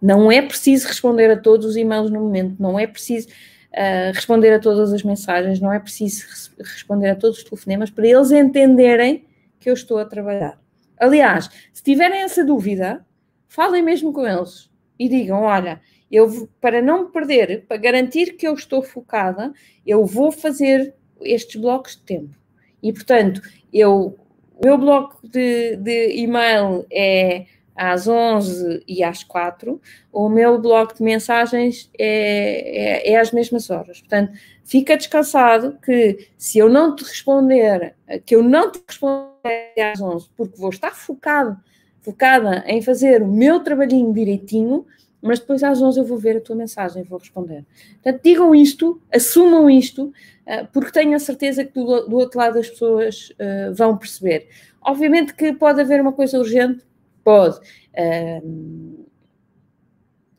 Não 0.00 0.30
é 0.30 0.42
preciso 0.42 0.86
responder 0.86 1.30
a 1.30 1.36
todos 1.36 1.66
os 1.66 1.76
e-mails 1.76 2.10
no 2.10 2.20
momento, 2.20 2.56
não 2.60 2.78
é 2.78 2.86
preciso 2.86 3.28
uh, 3.28 4.12
responder 4.12 4.52
a 4.52 4.60
todas 4.60 4.92
as 4.92 5.02
mensagens, 5.02 5.58
não 5.58 5.72
é 5.72 5.78
preciso 5.78 6.52
responder 6.58 7.08
a 7.08 7.16
todos 7.16 7.38
os 7.38 7.44
telefonemas 7.44 7.90
para 7.90 8.06
eles 8.06 8.30
entenderem 8.30 9.24
que 9.58 9.70
eu 9.70 9.74
estou 9.74 9.98
a 9.98 10.04
trabalhar. 10.04 10.60
Aliás, 11.00 11.48
se 11.72 11.82
tiverem 11.82 12.20
essa 12.20 12.44
dúvida, 12.44 13.04
falem 13.48 13.82
mesmo 13.82 14.12
com 14.12 14.26
eles 14.26 14.70
e 14.98 15.08
digam: 15.08 15.42
olha, 15.42 15.80
eu 16.10 16.48
para 16.60 16.80
não 16.80 17.04
me 17.04 17.10
perder, 17.10 17.64
para 17.66 17.76
garantir 17.76 18.36
que 18.36 18.46
eu 18.46 18.54
estou 18.54 18.82
focada, 18.82 19.52
eu 19.86 20.04
vou 20.04 20.30
fazer 20.30 20.94
estes 21.20 21.60
blocos 21.60 21.96
de 21.96 22.02
tempo. 22.02 22.36
E 22.82 22.92
portanto, 22.92 23.40
eu, 23.72 24.18
o 24.54 24.64
meu 24.64 24.78
bloco 24.78 25.18
de, 25.26 25.76
de 25.76 26.16
e-mail 26.16 26.86
é 26.90 27.46
às 27.76 28.08
11 28.08 28.82
e 28.88 29.04
às 29.04 29.22
4, 29.22 29.80
o 30.10 30.28
meu 30.28 30.58
bloco 30.58 30.94
de 30.94 31.02
mensagens 31.02 31.90
é, 31.98 33.02
é, 33.08 33.12
é, 33.12 33.20
às 33.20 33.30
mesmas 33.32 33.68
horas. 33.68 34.00
Portanto, 34.00 34.32
fica 34.64 34.96
descansado 34.96 35.78
que 35.84 36.30
se 36.38 36.58
eu 36.58 36.70
não 36.70 36.96
te 36.96 37.04
responder, 37.04 37.94
que 38.24 38.34
eu 38.34 38.42
não 38.42 38.72
te 38.72 38.82
responder 38.88 39.92
às 39.92 40.00
11, 40.00 40.30
porque 40.34 40.58
vou 40.58 40.70
estar 40.70 40.94
focado, 40.94 41.58
focada 42.06 42.62
em 42.68 42.80
fazer 42.80 43.20
o 43.20 43.26
meu 43.26 43.58
trabalhinho 43.58 44.12
direitinho, 44.12 44.86
mas 45.20 45.40
depois 45.40 45.64
às 45.64 45.82
11 45.82 45.98
eu 45.98 46.04
vou 46.04 46.16
ver 46.16 46.36
a 46.36 46.40
tua 46.40 46.54
mensagem 46.54 47.02
e 47.02 47.04
vou 47.04 47.18
responder. 47.18 47.64
Portanto, 47.94 48.22
digam 48.22 48.54
isto, 48.54 49.02
assumam 49.12 49.68
isto, 49.68 50.12
eh, 50.46 50.62
porque 50.72 50.92
tenho 50.92 51.16
a 51.16 51.18
certeza 51.18 51.64
que 51.64 51.72
do, 51.72 52.16
outro 52.16 52.38
lado 52.38 52.60
as 52.60 52.70
pessoas 52.70 53.30
uh, 53.30 53.74
vão 53.74 53.98
perceber. 53.98 54.46
Obviamente 54.80 55.34
que 55.34 55.52
pode 55.52 55.80
haver 55.80 56.00
uma 56.00 56.12
coisa 56.12 56.38
urgente, 56.38 56.84
pode. 57.24 57.58
Uh, 57.92 59.04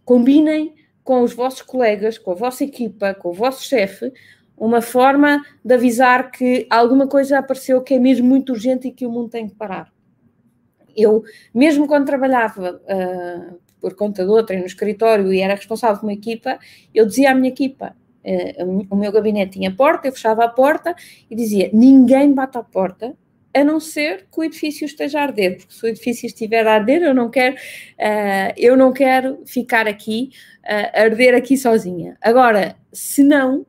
combinem 0.05 0.74
com 1.03 1.21
os 1.21 1.33
vossos 1.33 1.62
colegas, 1.62 2.17
com 2.17 2.31
a 2.31 2.36
vossa 2.36 2.63
equipa, 2.63 3.13
com 3.13 3.29
o 3.29 3.33
vosso 3.33 3.63
chefe, 3.63 4.13
uma 4.55 4.81
forma 4.81 5.43
de 5.65 5.74
avisar 5.74 6.31
que 6.31 6.65
alguma 6.69 7.07
coisa 7.07 7.39
apareceu 7.39 7.81
que 7.81 7.95
é 7.95 8.00
mesmo 8.00 8.25
muito 8.25 8.53
urgente 8.53 8.88
e 8.88 8.91
que 8.91 9.05
o 9.05 9.12
mundo 9.12 9.29
tem 9.29 9.50
que 9.50 9.55
parar. 9.55 9.91
Eu, 10.97 11.23
mesmo 11.53 11.87
quando 11.87 12.07
trabalhava 12.07 12.81
uh, 12.83 13.59
por 13.79 13.95
conta 13.95 14.23
de 14.23 14.29
outra 14.29 14.57
no 14.57 14.65
escritório 14.65 15.31
e 15.31 15.39
era 15.39 15.53
responsável 15.53 15.97
por 15.97 16.07
uma 16.07 16.13
equipa, 16.13 16.57
eu 16.93 17.05
dizia 17.05 17.31
à 17.31 17.35
minha 17.35 17.49
equipa, 17.49 17.95
uh, 18.25 18.87
o 18.89 18.95
meu 18.95 19.11
gabinete 19.11 19.53
tinha 19.53 19.71
porta, 19.71 20.07
eu 20.07 20.11
fechava 20.11 20.43
a 20.43 20.49
porta 20.49 20.95
e 21.29 21.35
dizia, 21.35 21.69
ninguém 21.71 22.33
bate 22.33 22.57
à 22.57 22.63
porta, 22.63 23.15
a 23.53 23.63
não 23.63 23.79
ser 23.79 24.27
que 24.31 24.39
o 24.39 24.43
edifício 24.43 24.85
esteja 24.85 25.19
a 25.19 25.23
arder, 25.23 25.57
porque 25.57 25.73
se 25.73 25.83
o 25.83 25.87
edifício 25.87 26.27
estiver 26.27 26.65
a 26.67 26.73
arder, 26.75 27.01
eu 27.01 27.13
não 27.13 27.29
quero, 27.29 27.55
uh, 27.55 28.53
eu 28.55 28.75
não 28.75 28.91
quero 28.91 29.41
ficar 29.45 29.87
aqui, 29.87 30.31
uh, 30.63 30.99
arder 30.99 31.35
aqui 31.35 31.57
sozinha. 31.57 32.17
Agora, 32.21 32.75
se 32.91 33.23
não, 33.23 33.65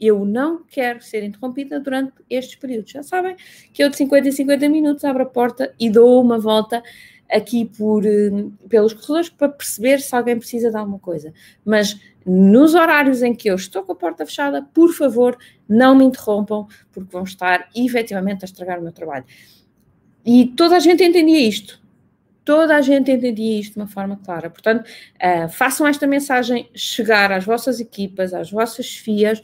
eu 0.00 0.24
não 0.24 0.64
quero 0.64 1.02
ser 1.02 1.22
interrompida 1.22 1.78
durante 1.78 2.12
estes 2.28 2.56
períodos. 2.56 2.90
Já 2.90 3.02
sabem 3.02 3.36
que 3.72 3.84
eu 3.84 3.90
de 3.90 3.96
50 3.96 4.28
em 4.28 4.32
50 4.32 4.68
minutos 4.68 5.04
abro 5.04 5.24
a 5.24 5.26
porta 5.26 5.74
e 5.78 5.90
dou 5.90 6.22
uma 6.22 6.38
volta 6.38 6.82
aqui 7.30 7.64
por, 7.64 8.04
hum, 8.04 8.52
pelos 8.68 8.92
corredores 8.92 9.28
para 9.28 9.48
perceber 9.48 10.00
se 10.00 10.14
alguém 10.14 10.38
precisa 10.38 10.70
de 10.70 10.76
alguma 10.76 10.98
coisa. 10.98 11.32
Mas 11.64 12.00
nos 12.24 12.74
horários 12.74 13.22
em 13.22 13.34
que 13.34 13.48
eu 13.48 13.54
estou 13.54 13.82
com 13.82 13.92
a 13.92 13.96
porta 13.96 14.26
fechada, 14.26 14.62
por 14.62 14.92
favor, 14.92 15.38
não 15.68 15.94
me 15.94 16.04
interrompam, 16.04 16.66
porque 16.90 17.12
vão 17.12 17.22
estar 17.22 17.68
efetivamente 17.74 18.44
a 18.44 18.46
estragar 18.46 18.78
o 18.78 18.82
meu 18.82 18.92
trabalho. 18.92 19.24
E 20.24 20.46
toda 20.56 20.76
a 20.76 20.80
gente 20.80 21.02
entendia 21.02 21.40
isto. 21.40 21.80
Toda 22.44 22.76
a 22.76 22.80
gente 22.80 23.10
entendia 23.10 23.60
isto 23.60 23.74
de 23.74 23.80
uma 23.80 23.86
forma 23.86 24.18
clara. 24.24 24.48
Portanto, 24.48 24.86
uh, 24.86 25.48
façam 25.48 25.86
esta 25.86 26.06
mensagem 26.06 26.68
chegar 26.74 27.30
às 27.32 27.44
vossas 27.44 27.80
equipas, 27.80 28.32
às 28.32 28.50
vossas 28.50 28.96
FIAs 28.96 29.40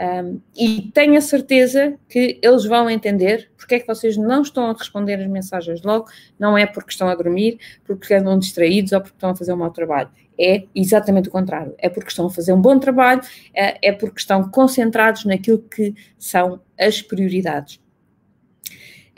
um, 0.00 0.40
e 0.56 0.90
tenho 0.94 1.16
a 1.16 1.20
certeza 1.20 1.94
que 2.08 2.38
eles 2.42 2.64
vão 2.64 2.88
entender 2.88 3.50
porque 3.56 3.74
é 3.74 3.80
que 3.80 3.86
vocês 3.86 4.16
não 4.16 4.42
estão 4.42 4.70
a 4.70 4.72
responder 4.72 5.14
as 5.14 5.28
mensagens 5.28 5.82
logo. 5.82 6.06
Não 6.38 6.58
é 6.58 6.66
porque 6.66 6.90
estão 6.90 7.08
a 7.08 7.14
dormir, 7.14 7.58
porque 7.84 8.14
andam 8.14 8.38
distraídos 8.38 8.92
ou 8.92 9.00
porque 9.00 9.16
estão 9.16 9.30
a 9.30 9.36
fazer 9.36 9.52
um 9.52 9.58
mau 9.58 9.70
trabalho. 9.70 10.10
É 10.38 10.64
exatamente 10.74 11.28
o 11.28 11.32
contrário. 11.32 11.74
É 11.78 11.88
porque 11.88 12.08
estão 12.08 12.26
a 12.26 12.30
fazer 12.30 12.52
um 12.52 12.60
bom 12.60 12.78
trabalho, 12.78 13.20
é, 13.54 13.88
é 13.88 13.92
porque 13.92 14.18
estão 14.18 14.50
concentrados 14.50 15.24
naquilo 15.24 15.58
que 15.58 15.94
são 16.18 16.60
as 16.78 17.00
prioridades. 17.02 17.78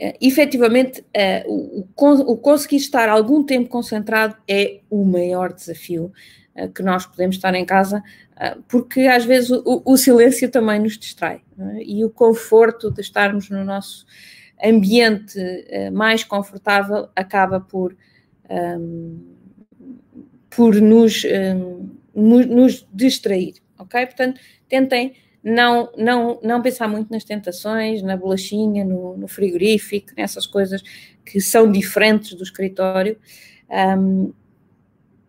Uh, 0.02 0.14
efetivamente, 0.20 1.00
uh, 1.00 1.86
o, 1.96 2.32
o, 2.32 2.36
conseguir 2.36 2.78
estar 2.78 3.08
algum 3.08 3.44
tempo 3.44 3.68
concentrado 3.68 4.36
é 4.48 4.80
o 4.90 5.04
maior 5.04 5.52
desafio 5.52 6.12
uh, 6.56 6.68
que 6.72 6.82
nós 6.82 7.06
podemos 7.06 7.36
estar 7.36 7.54
em 7.54 7.64
casa, 7.64 8.02
porque 8.66 9.02
às 9.02 9.24
vezes 9.24 9.50
o, 9.50 9.82
o, 9.84 9.96
silêncio 9.96 10.50
também 10.50 10.80
nos 10.80 10.98
distrai 10.98 11.42
é? 11.56 11.84
e 11.84 12.04
o 12.04 12.10
conforto 12.10 12.90
de 12.90 13.00
estarmos 13.00 13.48
no 13.48 13.64
nosso 13.64 14.04
ambiente 14.64 15.38
mais 15.92 16.24
confortável 16.24 17.08
acaba 17.14 17.60
por, 17.60 17.96
um, 18.50 19.36
por 20.50 20.74
nos, 20.74 21.22
um, 21.24 21.88
nos 22.16 22.84
distrair, 22.92 23.54
ok? 23.78 24.06
Portanto, 24.06 24.40
tentem 24.68 25.14
não, 25.42 25.90
não, 25.96 26.38
não 26.42 26.62
pensar 26.62 26.86
muito 26.88 27.10
nas 27.10 27.24
tentações, 27.24 28.02
na 28.02 28.16
bolachinha, 28.16 28.84
no, 28.84 29.16
no 29.16 29.26
frigorífico, 29.26 30.12
nessas 30.16 30.46
coisas 30.46 30.82
que 31.24 31.40
são 31.40 31.70
diferentes 31.70 32.34
do 32.34 32.42
escritório. 32.42 33.16
Um, 33.70 34.32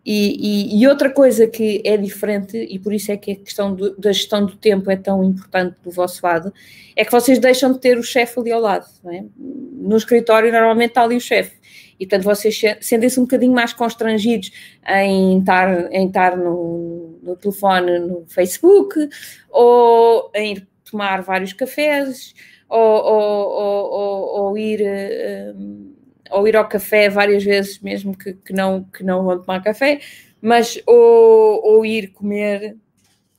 e, 0.06 0.74
e, 0.76 0.82
e, 0.82 0.86
outra 0.86 1.10
coisa 1.10 1.46
que 1.46 1.80
é 1.82 1.96
diferente, 1.96 2.58
e 2.58 2.78
por 2.78 2.92
isso 2.92 3.10
é 3.10 3.16
que 3.16 3.32
a 3.32 3.36
questão 3.36 3.74
do, 3.74 3.96
da 3.96 4.12
gestão 4.12 4.44
do 4.44 4.54
tempo 4.54 4.90
é 4.90 4.96
tão 4.96 5.24
importante 5.24 5.76
do 5.82 5.90
vosso 5.90 6.20
lado, 6.22 6.52
é 6.94 7.04
que 7.06 7.10
vocês 7.10 7.38
deixam 7.38 7.72
de 7.72 7.80
ter 7.80 7.96
o 7.96 8.02
chefe 8.02 8.38
ali 8.38 8.52
ao 8.52 8.60
lado. 8.60 8.86
É? 9.06 9.24
No 9.38 9.96
escritório, 9.96 10.52
normalmente 10.52 10.90
está 10.90 11.02
ali 11.02 11.16
o 11.16 11.20
chefe. 11.20 11.56
E, 11.98 12.06
portanto, 12.06 12.24
vocês 12.24 12.60
sentem-se 12.80 13.18
um 13.20 13.24
bocadinho 13.24 13.52
mais 13.52 13.72
constrangidos 13.72 14.50
em 14.86 15.38
estar, 15.38 15.92
em 15.92 16.06
estar 16.06 16.36
no, 16.36 17.18
no 17.22 17.36
telefone 17.36 17.98
no 17.98 18.24
Facebook, 18.28 19.08
ou 19.50 20.30
em 20.34 20.54
ir 20.54 20.68
tomar 20.90 21.22
vários 21.22 21.52
cafés, 21.52 22.34
ou, 22.68 22.80
ou, 22.80 23.90
ou, 23.92 24.42
ou 24.42 24.58
ir... 24.58 24.82
Um, 25.56 25.94
ou 26.30 26.48
ir 26.48 26.56
ao 26.56 26.68
café 26.68 27.08
várias 27.08 27.44
vezes, 27.44 27.78
mesmo 27.80 28.16
que, 28.16 28.32
que, 28.32 28.52
não, 28.52 28.84
que 28.84 29.04
não 29.04 29.24
vão 29.24 29.40
tomar 29.40 29.62
café, 29.62 30.00
mas 30.40 30.80
ou, 30.86 31.60
ou 31.64 31.86
ir 31.86 32.08
comer, 32.08 32.76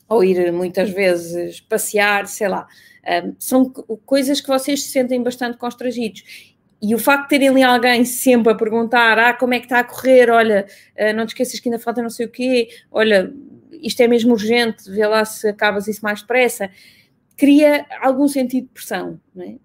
ou 0.08 0.24
ir 0.24 0.52
muitas 0.52 0.90
vezes 0.90 1.60
passear, 1.62 2.28
sei 2.28 2.48
lá. 2.48 2.68
Um, 3.24 3.36
são 3.38 3.70
coisas 4.06 4.42
que 4.42 4.48
vocês 4.48 4.84
se 4.84 4.90
sentem 4.90 5.22
bastante 5.22 5.58
constrangidos. 5.58 6.55
E 6.82 6.94
o 6.94 7.00
facto 7.00 7.24
de 7.24 7.30
terem 7.30 7.50
ali 7.50 7.64
alguém 7.64 8.06
sempre 8.06 8.52
a 8.52 8.56
perguntar: 8.56 9.18
ah, 9.18 9.34
como 9.34 9.54
é 9.54 9.60
que 9.60 9.66
está 9.66 9.80
a 9.80 9.84
correr? 9.84 10.30
Olha, 10.30 10.66
uh, 10.98 11.16
não 11.16 11.26
te 11.26 11.30
esqueças 11.30 11.60
que 11.60 11.70
ainda 11.70 11.80
falta 11.80 12.02
não 12.02 12.10
sei 12.10 12.26
o 12.26 12.30
quê, 12.30 12.70
olha, 12.92 13.34
isto 13.82 14.02
é 14.02 14.08
mesmo 14.08 14.34
urgente, 14.34 14.90
vê 14.90 15.06
lá 15.06 15.24
se 15.26 15.48
acabas 15.48 15.88
isso 15.88 16.02
mais 16.04 16.22
depressa, 16.22 16.70
cria 17.38 17.86
algum 18.02 18.28
sentido 18.28 18.66
de 18.66 18.74
pressão. 18.74 19.20
É? 19.38 19.56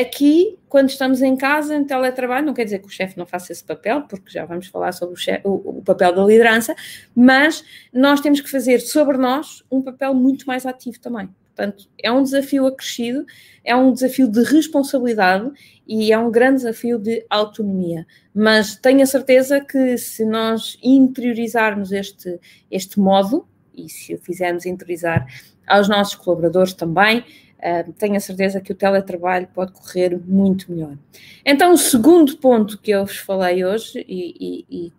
Aqui, 0.00 0.58
quando 0.68 0.90
estamos 0.90 1.22
em 1.22 1.34
casa, 1.36 1.74
em 1.74 1.84
teletrabalho, 1.84 2.44
não 2.44 2.52
quer 2.52 2.64
dizer 2.64 2.80
que 2.80 2.86
o 2.86 2.90
chefe 2.90 3.16
não 3.16 3.24
faça 3.24 3.50
esse 3.50 3.64
papel, 3.64 4.02
porque 4.02 4.30
já 4.30 4.44
vamos 4.44 4.66
falar 4.66 4.92
sobre 4.92 5.14
o, 5.14 5.16
chefe, 5.16 5.40
o, 5.42 5.78
o, 5.78 5.82
papel 5.82 6.14
da 6.14 6.22
liderança, 6.22 6.74
mas 7.14 7.64
nós 7.90 8.20
temos 8.20 8.42
que 8.42 8.50
fazer 8.50 8.80
sobre 8.80 9.16
nós 9.16 9.64
um 9.70 9.80
papel 9.80 10.12
muito 10.12 10.46
mais 10.46 10.66
ativo 10.66 11.00
também. 11.00 11.30
Portanto, 11.56 11.88
é 12.02 12.12
um 12.12 12.22
desafio 12.22 12.66
acrescido, 12.66 13.24
é 13.64 13.74
um 13.74 13.90
desafio 13.90 14.28
de 14.28 14.42
responsabilidade 14.42 15.50
e 15.88 16.12
é 16.12 16.18
um 16.18 16.30
grande 16.30 16.56
desafio 16.56 16.98
de 16.98 17.24
autonomia. 17.30 18.06
Mas 18.34 18.76
tenho 18.76 19.02
a 19.02 19.06
certeza 19.06 19.58
que 19.58 19.96
se 19.96 20.26
nós 20.26 20.78
interiorizarmos 20.82 21.92
este, 21.92 22.38
este 22.70 23.00
modo, 23.00 23.48
e 23.74 23.88
se 23.88 24.14
o 24.14 24.18
fizermos 24.18 24.66
interiorizar 24.66 25.26
aos 25.66 25.88
nossos 25.88 26.14
colaboradores 26.14 26.74
também, 26.74 27.20
uh, 27.20 27.90
tenho 27.94 28.16
a 28.16 28.20
certeza 28.20 28.60
que 28.60 28.72
o 28.72 28.76
teletrabalho 28.76 29.48
pode 29.54 29.72
correr 29.72 30.20
muito 30.26 30.70
melhor. 30.70 30.96
Então, 31.42 31.72
o 31.72 31.78
segundo 31.78 32.36
ponto 32.36 32.78
que 32.78 32.90
eu 32.90 33.06
vos 33.06 33.16
falei 33.16 33.64
hoje, 33.64 34.04
e, 34.06 34.64
e, 34.70 34.86
e 34.86 34.92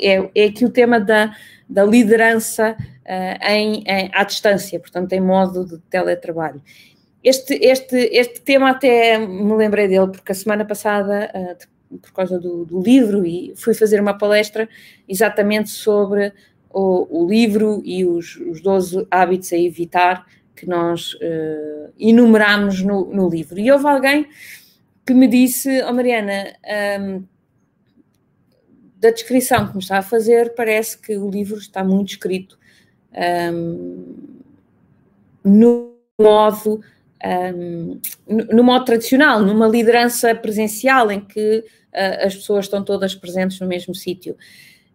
é, 0.00 0.30
é 0.34 0.44
aqui 0.46 0.64
o 0.64 0.70
tema 0.70 0.98
da, 1.00 1.34
da 1.68 1.84
liderança 1.84 2.76
uh, 2.78 3.48
em, 3.48 3.84
em, 3.86 4.10
à 4.12 4.24
distância, 4.24 4.78
portanto, 4.80 5.12
em 5.12 5.20
modo 5.20 5.64
de 5.64 5.78
teletrabalho. 5.90 6.62
Este, 7.22 7.54
este, 7.62 7.96
este 8.12 8.40
tema 8.40 8.70
até 8.70 9.18
me 9.18 9.54
lembrei 9.54 9.86
dele, 9.86 10.08
porque 10.08 10.32
a 10.32 10.34
semana 10.34 10.64
passada, 10.64 11.30
uh, 11.34 11.98
por 11.98 12.12
causa 12.12 12.38
do, 12.38 12.64
do, 12.64 12.80
livro, 12.80 13.26
e 13.26 13.52
fui 13.56 13.74
fazer 13.74 14.00
uma 14.00 14.16
palestra 14.16 14.68
exatamente 15.08 15.70
sobre 15.70 16.32
o, 16.72 17.22
o 17.22 17.28
livro 17.28 17.82
e 17.84 18.04
os, 18.04 18.36
os 18.36 18.62
12 18.62 19.06
hábitos 19.10 19.52
a 19.52 19.58
evitar 19.58 20.24
que 20.56 20.66
nós 20.66 21.14
uh, 21.14 21.92
enumeramos 21.98 22.82
no, 22.82 23.06
no, 23.06 23.28
livro. 23.28 23.58
E 23.58 23.70
houve 23.70 23.86
alguém 23.86 24.26
que 25.06 25.14
me 25.14 25.26
disse, 25.26 25.82
oh 25.82 25.92
Mariana, 25.92 26.54
um, 27.00 27.24
da 29.00 29.10
descrição 29.10 29.66
que 29.66 29.74
me 29.74 29.82
está 29.82 29.98
a 29.98 30.02
fazer, 30.02 30.54
parece 30.54 30.98
que 30.98 31.16
o 31.16 31.30
livro 31.30 31.58
está 31.58 31.82
muito 31.82 32.10
escrito 32.10 32.58
um, 33.52 34.14
no 35.42 35.96
modo 36.20 36.82
um, 37.56 38.00
no 38.26 38.62
modo 38.64 38.84
tradicional, 38.84 39.40
numa 39.40 39.68
liderança 39.68 40.34
presencial 40.34 41.10
em 41.10 41.20
que 41.20 41.58
uh, 41.58 42.26
as 42.26 42.34
pessoas 42.34 42.64
estão 42.64 42.82
todas 42.82 43.14
presentes 43.14 43.60
no 43.60 43.66
mesmo 43.66 43.94
sítio. 43.94 44.36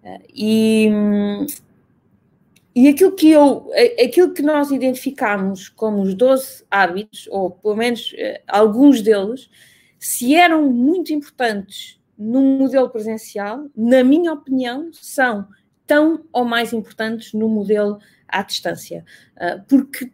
Uh, 0.03 0.21
e, 0.33 0.89
e 2.73 2.87
aquilo 2.87 3.11
que 3.11 3.29
eu, 3.29 3.69
aquilo 4.03 4.33
que 4.33 4.41
nós 4.41 4.71
identificamos 4.71 5.69
como 5.69 6.01
os 6.01 6.15
12 6.15 6.63
hábitos, 6.69 7.27
ou 7.29 7.51
pelo 7.51 7.75
menos 7.75 8.11
uh, 8.13 8.41
alguns 8.47 9.03
deles, 9.03 9.49
se 9.99 10.35
eram 10.35 10.71
muito 10.71 11.13
importantes 11.13 11.99
no 12.17 12.41
modelo 12.41 12.89
presencial, 12.89 13.65
na 13.75 14.03
minha 14.03 14.33
opinião, 14.33 14.89
são 14.93 15.47
tão 15.85 16.23
ou 16.31 16.45
mais 16.45 16.73
importantes 16.73 17.33
no 17.33 17.47
modelo 17.47 17.99
à 18.27 18.41
distância. 18.41 19.05
porque 19.67 20.11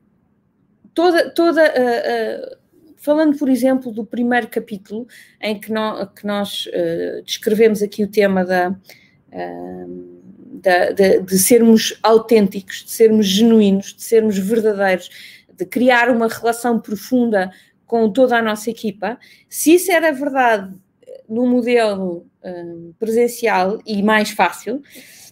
toda, 0.93 1.29
toda 1.33 1.63
uh, 1.63 2.53
uh, 2.53 2.57
falando, 2.97 3.37
por 3.37 3.49
exemplo, 3.49 3.91
do 3.91 4.05
primeiro 4.05 4.47
capítulo, 4.47 5.07
em 5.39 5.59
que, 5.59 5.71
no, 5.71 6.07
que 6.07 6.25
nós 6.25 6.67
descrevemos 7.25 7.81
aqui 7.81 8.03
o 8.03 8.07
tema 8.07 8.45
da, 8.45 8.69
da 10.61 10.91
de, 10.91 11.21
de, 11.21 11.39
sermos 11.39 11.97
autênticos, 12.03 12.83
de 12.83 12.91
sermos 12.91 13.25
genuínos, 13.25 13.95
de 13.95 14.03
sermos 14.03 14.37
verdadeiros, 14.37 15.09
de 15.51 15.65
criar 15.65 16.09
uma 16.09 16.27
relação 16.27 16.79
profunda 16.79 17.51
com 17.85 18.09
toda 18.11 18.37
a 18.37 18.41
nossa 18.41 18.69
equipa, 18.69 19.17
se 19.49 19.73
isso 19.73 19.91
era 19.91 20.13
verdade 20.13 20.73
no 21.31 21.47
modelo 21.47 22.27
presencial 22.99 23.79
e 23.85 24.03
mais 24.03 24.31
fácil, 24.31 24.81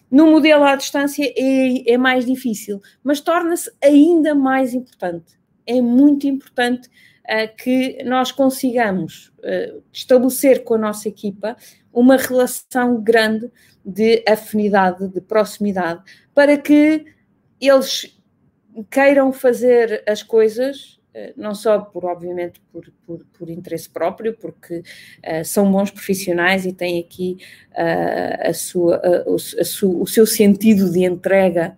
no 0.10 0.26
modelo 0.26 0.64
à 0.64 0.76
distância 0.76 1.32
é, 1.36 1.92
é 1.92 1.98
mais 1.98 2.26
difícil, 2.26 2.82
mas 3.04 3.22
torna-se 3.22 3.72
ainda 3.84 4.34
mais 4.34 4.74
importante. 4.74 5.38
É 5.68 5.80
muito 5.82 6.26
importante 6.26 6.88
uh, 6.88 7.56
que 7.56 8.04
nós 8.04 8.32
consigamos 8.32 9.32
uh, 9.40 9.84
estabelecer 9.94 10.64
com 10.64 10.74
a 10.74 10.80
nossa 10.80 11.08
equipa 11.08 11.56
uma 11.94 12.18
relação 12.18 13.02
grande 13.02 13.52
de 13.86 14.24
afinidade, 14.28 15.08
de 15.08 15.22
proximidade, 15.22 16.02
para 16.34 16.58
que 16.58 17.06
eles 17.62 18.18
queiram 18.90 19.32
fazer 19.32 20.04
as 20.08 20.24
coisas, 20.24 20.99
não 21.36 21.56
só 21.56 21.80
por, 21.80 22.06
obviamente, 22.06 22.62
por, 22.72 22.92
por, 23.06 23.26
por 23.38 23.50
interesse 23.50 23.90
próprio, 23.90 24.36
porque 24.38 24.80
uh, 24.80 25.44
são 25.44 25.72
bons 25.72 25.92
profissionais 25.92 26.66
e 26.66 26.74
têm 26.74 27.00
aqui 27.00 27.38
uh, 27.72 28.50
a 28.50 28.54
sua, 28.54 28.98
uh, 28.98 29.32
o, 29.32 29.36
a 29.36 29.66
su, 29.66 30.02
o 30.02 30.08
seu 30.08 30.26
sentido 30.26 30.92
de 30.92 31.04
entrega 31.04 31.78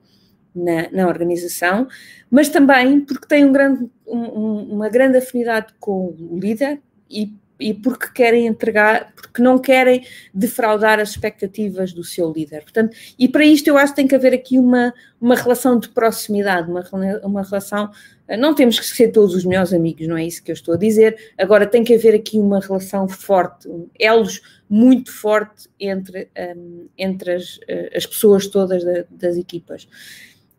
na, 0.53 0.91
na 0.91 1.07
organização, 1.07 1.87
mas 2.29 2.49
também 2.49 3.01
porque 3.01 3.27
tem 3.27 3.45
um 3.45 3.53
grande, 3.53 3.89
um, 4.05 4.73
uma 4.73 4.89
grande 4.89 5.17
afinidade 5.17 5.73
com 5.79 6.13
o 6.19 6.37
líder 6.37 6.81
e, 7.09 7.33
e 7.61 7.73
porque 7.73 8.07
querem 8.13 8.47
entregar, 8.47 9.13
porque 9.15 9.41
não 9.41 9.59
querem 9.59 10.05
defraudar 10.33 10.99
as 10.99 11.11
expectativas 11.11 11.93
do 11.93 12.03
seu 12.03 12.31
líder. 12.31 12.63
Portanto, 12.63 12.97
e 13.17 13.27
para 13.27 13.45
isto 13.45 13.67
eu 13.67 13.77
acho 13.77 13.93
que 13.93 13.97
tem 13.97 14.07
que 14.07 14.15
haver 14.15 14.33
aqui 14.33 14.57
uma, 14.57 14.93
uma 15.19 15.35
relação 15.35 15.79
de 15.79 15.89
proximidade, 15.89 16.69
uma, 16.69 16.83
uma 17.23 17.43
relação. 17.43 17.91
Não 18.39 18.55
temos 18.55 18.79
que 18.79 18.85
ser 18.85 19.09
todos 19.09 19.35
os 19.35 19.45
melhores 19.45 19.73
amigos, 19.73 20.07
não 20.07 20.17
é 20.17 20.25
isso 20.25 20.41
que 20.41 20.51
eu 20.51 20.53
estou 20.53 20.73
a 20.73 20.77
dizer. 20.77 21.33
Agora 21.37 21.65
tem 21.65 21.83
que 21.83 21.93
haver 21.93 22.15
aqui 22.15 22.39
uma 22.39 22.59
relação 22.59 23.07
forte, 23.07 23.67
um, 23.67 23.87
elos 23.99 24.41
muito 24.69 25.11
forte 25.11 25.69
entre, 25.77 26.29
um, 26.55 26.87
entre 26.97 27.33
as, 27.33 27.59
as 27.93 28.05
pessoas 28.05 28.47
todas 28.47 28.83
da, 28.83 29.03
das 29.11 29.35
equipas. 29.35 29.87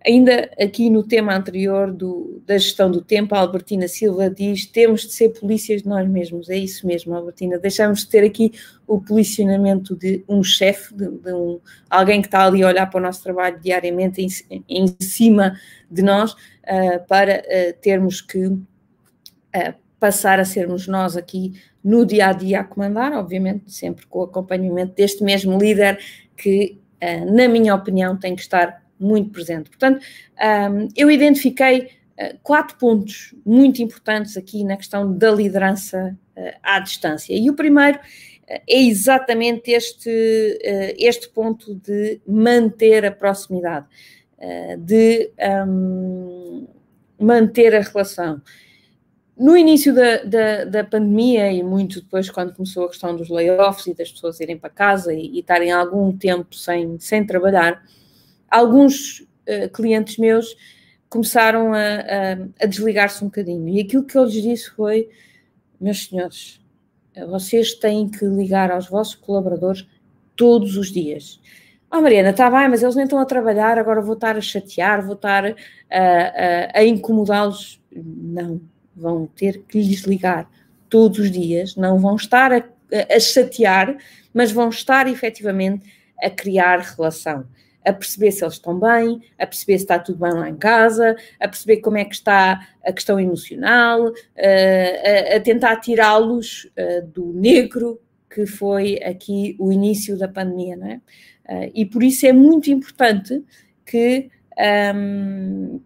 Ainda 0.04 0.50
aqui 0.60 0.90
no 0.90 1.04
tema 1.04 1.34
anterior 1.34 1.92
do, 1.92 2.42
da 2.44 2.58
gestão 2.58 2.90
do 2.90 3.00
tempo, 3.00 3.34
a 3.34 3.38
Albertina 3.38 3.86
Silva 3.86 4.28
diz: 4.28 4.66
temos 4.66 5.02
de 5.02 5.12
ser 5.12 5.28
polícias 5.28 5.82
de 5.82 5.88
nós 5.88 6.08
mesmos. 6.08 6.50
É 6.50 6.56
isso 6.56 6.86
mesmo, 6.86 7.14
Albertina. 7.14 7.58
Deixamos 7.58 8.00
de 8.00 8.08
ter 8.08 8.24
aqui 8.24 8.52
o 8.86 9.00
policionamento 9.00 9.94
de 9.94 10.24
um 10.28 10.42
chefe, 10.42 10.92
de, 10.94 11.08
de 11.08 11.32
um, 11.32 11.60
alguém 11.88 12.20
que 12.20 12.26
está 12.26 12.44
ali 12.44 12.62
a 12.64 12.68
olhar 12.68 12.86
para 12.90 12.98
o 12.98 13.02
nosso 13.02 13.22
trabalho 13.22 13.60
diariamente 13.60 14.26
em, 14.50 14.64
em 14.68 14.86
cima 14.98 15.56
de 15.88 16.02
nós, 16.02 16.32
uh, 16.32 17.06
para 17.06 17.40
uh, 17.40 17.80
termos 17.80 18.20
que 18.20 18.46
uh, 18.46 18.62
passar 20.00 20.40
a 20.40 20.44
sermos 20.44 20.88
nós 20.88 21.16
aqui 21.16 21.54
no 21.82 22.04
dia 22.04 22.28
a 22.28 22.32
dia 22.32 22.60
a 22.60 22.64
comandar, 22.64 23.12
obviamente, 23.12 23.72
sempre 23.72 24.04
com 24.06 24.18
o 24.18 24.24
acompanhamento 24.24 24.94
deste 24.94 25.22
mesmo 25.22 25.56
líder 25.58 25.98
que, 26.36 26.78
na 27.32 27.48
minha 27.48 27.74
opinião, 27.74 28.16
tem 28.16 28.36
que 28.36 28.42
estar 28.42 28.81
muito 29.02 29.30
presente. 29.30 29.68
Portanto, 29.68 30.04
um, 30.72 30.88
eu 30.96 31.10
identifiquei 31.10 31.90
uh, 32.18 32.38
quatro 32.42 32.76
pontos 32.78 33.34
muito 33.44 33.82
importantes 33.82 34.36
aqui 34.36 34.64
na 34.64 34.76
questão 34.76 35.12
da 35.16 35.30
liderança 35.30 36.16
uh, 36.36 36.58
à 36.62 36.78
distância. 36.78 37.34
E 37.34 37.50
o 37.50 37.54
primeiro 37.54 37.98
uh, 37.98 38.60
é 38.68 38.82
exatamente 38.82 39.70
este, 39.70 40.58
este 40.98 41.28
ponto 41.28 41.74
de 41.74 42.20
manter 42.26 43.04
a 43.04 43.12
proximidade, 43.12 43.86
de 44.78 45.30
um, 45.66 46.66
manter 47.18 47.74
a 47.76 47.80
relação. 47.80 48.42
No 49.36 49.56
início 49.56 49.94
da, 49.94 50.22
da, 50.24 50.64
da, 50.64 50.84
pandemia 50.84 51.50
e 51.50 51.62
muito 51.62 52.00
depois, 52.02 52.28
quando 52.30 52.54
começou 52.54 52.84
a 52.84 52.88
questão 52.88 53.16
dos 53.16 53.30
layoffs 53.30 53.86
e 53.86 53.94
das 53.94 54.12
pessoas 54.12 54.38
irem 54.40 54.58
para 54.58 54.68
casa 54.68 55.14
e, 55.14 55.26
e 55.26 55.40
estarem 55.40 55.72
algum 55.72 56.16
tempo 56.16 56.54
sem, 56.54 56.98
sem 56.98 57.26
trabalhar, 57.26 57.82
alguns 58.52 59.20
uh, 59.20 59.68
clientes 59.72 60.18
meus 60.18 60.54
começaram 61.08 61.72
a, 61.72 61.78
a, 61.78 62.64
a 62.64 62.66
desligar-se 62.66 63.24
um 63.24 63.28
bocadinho. 63.28 63.68
E 63.68 63.80
aquilo 63.80 64.04
que 64.04 64.16
eu 64.16 64.24
lhes 64.24 64.42
disse 64.42 64.70
foi: 64.70 65.08
meus 65.80 66.06
senhores, 66.06 66.60
vocês 67.28 67.74
têm 67.74 68.08
que 68.08 68.24
ligar 68.24 68.70
aos 68.70 68.88
vossos 68.88 69.14
colaboradores 69.14 69.86
todos 70.36 70.76
os 70.76 70.90
dias. 70.90 71.40
Ah, 71.90 71.98
oh, 71.98 72.02
Mariana, 72.02 72.30
está 72.30 72.50
bem, 72.50 72.68
mas 72.70 72.82
eles 72.82 72.94
nem 72.94 73.04
estão 73.04 73.18
a 73.18 73.26
trabalhar, 73.26 73.78
agora 73.78 74.00
vou 74.00 74.14
estar 74.14 74.36
a 74.36 74.40
chatear, 74.40 75.04
vou 75.04 75.14
estar 75.14 75.44
a, 75.44 75.50
a, 75.90 76.78
a 76.78 76.84
incomodá-los. 76.84 77.82
Não, 77.94 78.62
vão 78.96 79.26
ter 79.26 79.62
que 79.68 79.78
lhes 79.78 80.00
ligar 80.02 80.48
todos 80.88 81.18
os 81.18 81.30
dias, 81.30 81.76
não 81.76 81.98
vão 81.98 82.16
estar 82.16 82.50
a, 82.50 82.64
a 83.14 83.20
chatear, 83.20 83.94
mas 84.32 84.50
vão 84.50 84.70
estar 84.70 85.06
efetivamente 85.06 85.86
a 86.22 86.30
criar 86.30 86.78
relação 86.78 87.46
a 87.84 87.92
perceber 87.92 88.30
se 88.32 88.44
eles 88.44 88.54
estão 88.54 88.78
bem, 88.78 89.22
a 89.38 89.46
perceber 89.46 89.78
se 89.78 89.84
está 89.84 89.98
tudo 89.98 90.18
bem 90.18 90.32
lá 90.32 90.48
em 90.48 90.56
casa, 90.56 91.16
a 91.40 91.48
perceber 91.48 91.78
como 91.78 91.98
é 91.98 92.04
que 92.04 92.14
está 92.14 92.66
a 92.84 92.92
questão 92.92 93.18
emocional, 93.18 94.08
uh, 94.08 95.32
a, 95.32 95.36
a, 95.36 95.40
tentar 95.40 95.76
tirá-los 95.76 96.70
uh, 96.76 97.06
do 97.06 97.32
negro 97.32 98.00
que 98.30 98.46
foi 98.46 98.98
aqui 99.02 99.56
o 99.58 99.70
início 99.70 100.16
da 100.16 100.26
pandemia, 100.26 100.76
não 100.76 100.86
é? 100.86 101.00
Uh, 101.44 101.72
e 101.74 101.84
por 101.84 102.02
isso 102.02 102.26
é 102.26 102.32
muito 102.32 102.70
importante 102.70 103.44
que 103.84 104.30
um, 104.94 105.80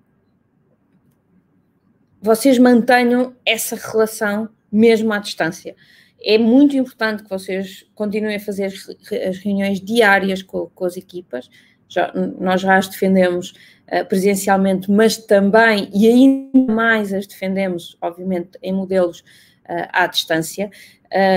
vocês 2.20 2.59
mantenham 2.59 3.35
essa 3.44 3.76
relação 3.76 4.48
mesmo 4.70 5.12
à 5.12 5.18
distância. 5.18 5.74
É 6.22 6.38
muito 6.38 6.76
importante 6.76 7.22
que 7.22 7.30
vocês 7.30 7.87
continuem 7.94 8.37
a 8.37 8.40
fazer 8.40 8.64
as 8.64 9.38
reuniões 9.38 9.80
diárias 9.80 10.42
com, 10.42 10.66
com 10.66 10.85
as 10.85 10.96
equipas. 10.96 11.48
Já, 11.88 12.12
nós 12.38 12.61
já 12.61 12.77
as 12.77 12.88
defendemos 12.88 13.55
uh, 13.92 14.05
presencialmente, 14.07 14.90
mas 14.90 15.16
também 15.16 15.88
e 15.94 16.09
ainda 16.09 16.72
mais 16.72 17.12
as 17.12 17.27
defendemos, 17.27 17.96
obviamente, 18.01 18.51
em 18.62 18.72
modelos 18.72 19.20
uh, 19.20 19.88
à 19.92 20.07
distância. 20.07 20.70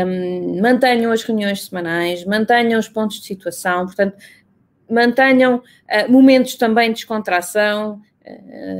Um, 0.05 0.59
mantenham 0.61 1.11
as 1.11 1.21
reuniões 1.21 1.65
semanais, 1.65 2.25
mantenham 2.25 2.79
os 2.79 2.89
pontos 2.89 3.19
de 3.19 3.27
situação, 3.27 3.85
portanto, 3.85 4.17
mantenham 4.89 5.57
uh, 5.57 6.11
momentos 6.11 6.55
também 6.55 6.89
de 6.89 6.95
descontração. 6.95 8.01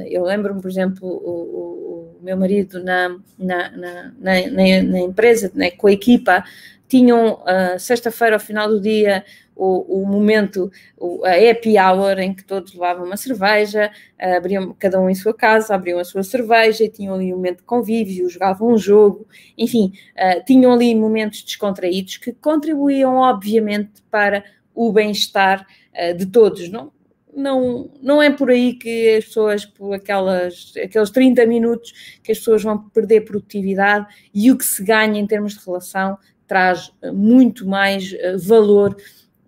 Eu 0.08 0.24
lembro-me, 0.26 0.62
por 0.62 0.70
exemplo, 0.70 1.08
o, 1.08 2.20
o, 2.20 2.20
meu 2.22 2.38
marido 2.38 2.84
na, 2.84 3.18
na, 3.38 3.72
na, 3.72 4.12
na 4.20 5.00
empresa, 5.00 5.52
né, 5.56 5.72
com 5.72 5.88
a 5.88 5.92
equipa, 5.92 6.44
tinham 6.88 7.40
sexta-feira, 7.80 8.36
ao 8.36 8.40
final 8.40 8.68
do 8.68 8.80
dia, 8.80 9.24
o, 9.60 10.02
o 10.02 10.08
momento, 10.08 10.72
o, 10.98 11.24
a 11.26 11.32
happy 11.32 11.78
hour, 11.78 12.18
em 12.18 12.34
que 12.34 12.46
todos 12.46 12.74
levavam 12.74 13.06
uma 13.06 13.18
cerveja, 13.18 13.92
uh, 14.18 14.38
abriam 14.38 14.74
cada 14.80 15.00
um 15.02 15.10
em 15.10 15.16
sua 15.16 15.34
casa, 15.34 15.76
abriam 15.76 16.00
a 16.00 16.06
sua 16.06 16.24
cerveja 16.24 16.86
e 16.86 16.90
tinham 16.90 17.14
ali 17.14 17.34
um 17.34 17.36
momento 17.36 17.58
de 17.58 17.64
convívio, 17.64 18.30
jogavam 18.30 18.70
um 18.70 18.78
jogo, 18.78 19.28
enfim, 19.58 19.92
uh, 20.16 20.44
tinham 20.46 20.72
ali 20.72 20.96
momentos 20.96 21.44
descontraídos 21.44 22.16
que 22.16 22.32
contribuíam, 22.32 23.18
obviamente, 23.18 24.02
para 24.10 24.46
o 24.74 24.94
bem-estar 24.94 25.68
uh, 25.94 26.18
de 26.18 26.26
todos. 26.28 26.70
Não, 26.70 26.94
não, 27.36 27.92
não 28.02 28.22
é 28.22 28.30
por 28.30 28.50
aí 28.50 28.74
que 28.76 29.18
as 29.18 29.26
pessoas, 29.26 29.66
por 29.66 29.94
aquelas, 29.94 30.72
aqueles 30.82 31.10
30 31.10 31.46
minutos, 31.46 32.20
que 32.24 32.32
as 32.32 32.38
pessoas 32.38 32.64
vão 32.64 32.78
perder 32.78 33.26
produtividade 33.26 34.08
e 34.34 34.50
o 34.52 34.58
que 34.58 34.66
se 34.66 34.82
ganha 34.82 35.20
em 35.20 35.28
termos 35.28 35.56
de 35.56 35.66
relação 35.66 36.18
traz 36.48 36.92
muito 37.14 37.68
mais 37.68 38.12
valor 38.44 38.98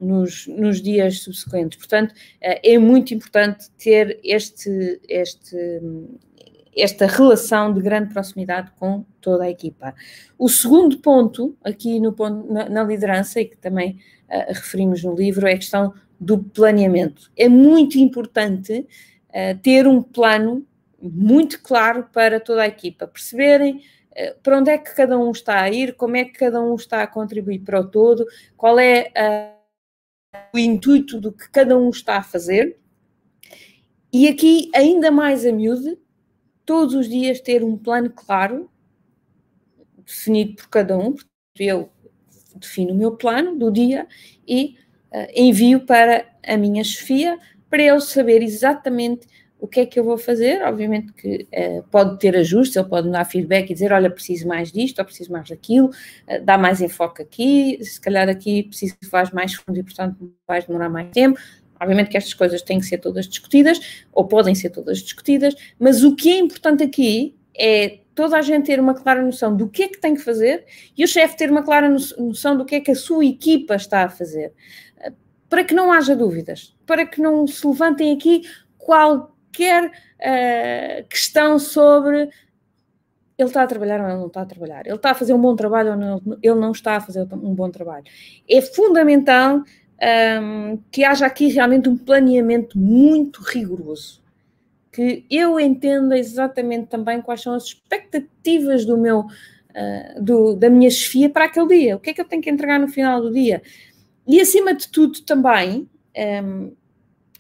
nos, 0.02 0.48
nos 0.48 0.82
dias 0.82 1.20
subsequentes. 1.20 1.78
Portanto, 1.78 2.16
eh, 2.42 2.74
é 2.74 2.78
muito 2.80 3.14
importante 3.14 3.70
ter 3.78 4.20
este, 4.24 5.00
este, 5.08 5.56
esta 6.76 7.06
relação 7.06 7.72
de 7.72 7.82
grande 7.82 8.12
proximidade 8.12 8.72
com 8.80 9.06
toda 9.22 9.44
a 9.44 9.50
equipa. 9.50 9.94
O 10.40 10.50
segundo 10.50 10.98
ponto, 10.98 11.56
aqui 11.64 12.00
no 12.00 12.16
na, 12.50 12.68
na 12.68 12.84
liderança, 12.84 13.40
e 13.40 13.46
que 13.46 13.58
também 13.58 14.00
uh, 14.28 14.48
referimos 14.54 15.04
no 15.04 15.14
livro, 15.14 15.48
é 15.48 15.54
a 15.54 15.58
questão 15.58 15.94
do 16.20 16.40
planeamento. 16.40 17.32
É 17.38 17.48
muito 17.48 18.00
importante 18.00 18.88
uh, 19.30 19.58
ter 19.62 19.88
um 19.88 20.02
plano 20.02 20.66
muito 21.00 21.62
claro 21.62 22.08
para 22.12 22.40
toda 22.40 22.64
a 22.64 22.68
equipa, 22.68 23.08
perceberem 23.08 23.82
para 24.44 24.58
onde 24.58 24.70
é 24.70 24.78
que 24.78 24.94
cada 24.94 25.18
um 25.18 25.32
está 25.32 25.62
a 25.62 25.70
ir, 25.70 25.96
como 25.96 26.18
é 26.18 26.26
que 26.26 26.34
cada 26.34 26.62
um 26.62 26.76
está 26.76 27.02
a 27.02 27.08
contribuir 27.08 27.60
para 27.60 27.80
o 27.80 27.88
todo, 27.88 28.26
qual 28.58 28.78
é 28.78 29.10
a 29.16 29.61
o 30.54 30.58
intuito 30.58 31.20
do 31.20 31.32
que 31.32 31.50
cada 31.50 31.78
um 31.78 31.90
está 31.90 32.18
a 32.18 32.24
fazer. 32.24 32.78
E 34.14 34.28
aqui, 34.28 34.70
ainda 34.76 35.12
mais 35.12 35.46
a 35.46 35.52
miúde, 35.52 35.98
todos 36.66 36.96
os 36.96 37.08
dias 37.08 37.40
ter 37.42 37.64
um 37.64 37.78
plano 37.78 38.10
claro, 38.10 38.70
definido 40.06 40.56
por 40.56 40.70
cada 40.70 40.98
um, 40.98 41.16
eu 41.58 41.90
defino 42.56 42.94
o 42.94 42.98
meu 42.98 43.16
plano 43.16 43.58
do 43.58 43.72
dia 43.72 44.08
e 44.48 44.78
uh, 45.12 45.28
envio 45.36 45.86
para 45.86 46.26
a 46.46 46.58
minha 46.58 46.84
chefia 46.84 47.40
para 47.70 47.84
ele 47.84 48.02
saber 48.02 48.42
exatamente 48.42 49.28
o 49.62 49.68
que 49.68 49.82
é 49.82 49.86
que 49.86 50.00
eu 50.00 50.04
vou 50.04 50.18
fazer? 50.18 50.64
Obviamente 50.64 51.14
que 51.14 51.48
uh, 51.54 51.84
pode 51.92 52.18
ter 52.18 52.36
ajustes, 52.36 52.76
ele 52.76 52.90
pode 52.90 53.06
me 53.06 53.14
dar 53.14 53.24
feedback 53.26 53.70
e 53.70 53.74
dizer, 53.74 53.94
olha, 53.94 54.10
preciso 54.10 54.48
mais 54.48 54.72
disto, 54.72 54.98
ou 54.98 55.06
preciso 55.06 55.32
mais 55.32 55.48
daquilo, 55.48 55.90
uh, 55.90 56.44
dá 56.44 56.58
mais 56.58 56.82
enfoque 56.82 57.22
aqui, 57.22 57.78
se 57.84 58.02
calhar 58.02 58.28
aqui 58.28 58.64
preciso 58.64 58.98
que 58.98 59.06
faz 59.06 59.30
mais 59.30 59.54
fundo 59.54 59.78
e, 59.78 59.84
portanto, 59.84 60.34
vai 60.48 60.64
demorar 60.64 60.90
mais 60.90 61.12
tempo. 61.12 61.40
Obviamente 61.80 62.10
que 62.10 62.18
estas 62.18 62.34
coisas 62.34 62.64
têm 62.64 62.80
que 62.80 62.88
ser 62.88 62.98
todas 62.98 63.28
discutidas, 63.28 64.04
ou 64.12 64.28
podem 64.28 64.56
ser 64.56 64.72
todas 64.72 64.98
discutidas, 64.98 65.54
mas 65.80 66.04
o 66.04 66.16
que 66.16 66.32
é 66.32 66.40
importante 66.40 66.84
aqui 66.84 67.36
é 67.56 68.00
toda 68.16 68.38
a 68.38 68.42
gente 68.42 68.66
ter 68.66 68.80
uma 68.80 68.96
clara 68.96 69.22
noção 69.22 69.56
do 69.56 69.70
que 69.70 69.84
é 69.84 69.88
que 69.88 70.02
tem 70.02 70.16
que 70.16 70.22
fazer 70.22 70.66
e 70.98 71.04
o 71.04 71.08
chefe 71.08 71.38
ter 71.38 71.52
uma 71.52 71.62
clara 71.62 71.88
noção 72.18 72.58
do 72.58 72.66
que 72.66 72.76
é 72.76 72.82
que 72.82 72.92
a 72.92 72.96
sua 72.96 73.26
equipa 73.26 73.76
está 73.76 74.04
a 74.04 74.10
fazer. 74.10 74.54
Eh, 75.00 75.14
para 75.48 75.64
que 75.64 75.74
não 75.74 75.92
haja 75.92 76.16
dúvidas, 76.16 76.76
para 76.86 77.06
que 77.06 77.22
não 77.22 77.46
se 77.46 77.66
levantem 77.66 78.12
aqui 78.12 78.42
qual 78.78 79.36
qualquer 79.52 79.86
uh, 79.88 81.08
questão 81.08 81.60
sobre 81.60 82.30
ele 83.38 83.50
está 83.50 83.64
a 83.64 83.68
trabalhar 83.68 84.00
ou 84.00 84.08
ele 84.08 84.18
não 84.18 84.28
está 84.28 84.42
a 84.42 84.46
trabalhar, 84.46 84.86
ele 84.86 84.96
está 84.96 85.12
a 85.12 85.16
fazer 85.16 85.34
um 85.34 85.42
bom 85.42 85.56
trabalho 85.56 85.92
ou 85.92 85.98
não, 85.98 86.22
ele 86.42 86.56
não 86.56 86.72
está 86.72 86.98
a 86.98 87.02
fazer 87.02 87.28
um 87.34 87.56
bom 87.56 87.70
trabalho. 87.70 88.06
É 88.48 88.62
fundamental 88.62 89.58
um, 89.58 89.64
ehm, 90.00 90.78
que 90.92 91.04
haja 91.04 91.26
aqui 91.26 91.48
realmente 91.48 91.90
um 91.90 91.98
planeamento 91.98 92.78
muito 92.78 93.42
rigoroso, 93.42 94.22
que 94.92 95.26
eu 95.30 95.60
entenda 95.60 96.18
exatamente 96.18 96.88
também 96.88 97.22
quais 97.22 97.42
são 97.42 97.54
as 97.54 97.64
expectativas 97.64 98.86
do 98.86 98.96
meu, 98.96 99.22
uh, 99.22 100.22
do, 100.22 100.56
da 100.56 100.70
minha 100.70 100.92
chefia 100.92 101.30
para 101.30 101.46
aquele 101.46 101.68
dia, 101.68 101.96
o 101.96 102.00
que 102.00 102.12
é 102.12 102.14
que 102.14 102.22
eu 102.22 102.26
tenho 102.26 102.44
que 102.44 102.50
entregar 102.50 102.80
no 102.80 102.90
final 102.90 103.22
do 103.22 103.34
dia. 103.34 103.64
E 104.28 104.40
acima 104.40 104.76
de 104.76 104.88
tudo 104.88 105.20
também, 105.22 105.80
um, 105.80 105.88
ehm, 106.14 106.72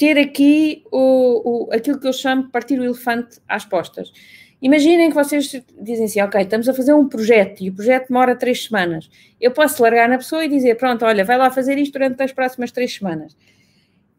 ter 0.01 0.17
aqui 0.17 0.83
o, 0.91 1.67
o, 1.69 1.71
aquilo 1.71 1.99
que 1.99 2.07
eu 2.07 2.13
chamo 2.13 2.45
de 2.45 2.49
partir 2.49 2.79
o 2.79 2.83
elefante 2.83 3.39
às 3.47 3.63
postas. 3.63 4.11
Imaginem 4.59 5.09
que 5.09 5.15
vocês 5.15 5.61
dizem 5.79 6.05
assim, 6.05 6.19
ok, 6.21 6.41
estamos 6.41 6.67
a 6.67 6.73
fazer 6.73 6.91
um 6.95 7.07
projeto 7.07 7.61
e 7.61 7.69
o 7.69 7.75
projeto 7.75 8.07
demora 8.07 8.35
três 8.35 8.63
semanas. 8.63 9.07
Eu 9.39 9.51
posso 9.51 9.79
largar 9.83 10.09
na 10.09 10.17
pessoa 10.17 10.43
e 10.43 10.49
dizer, 10.49 10.75
pronto, 10.75 11.05
olha, 11.05 11.23
vai 11.23 11.37
lá 11.37 11.51
fazer 11.51 11.77
isto 11.77 11.93
durante 11.93 12.19
as 12.23 12.31
próximas 12.31 12.71
três 12.71 12.95
semanas. 12.95 13.37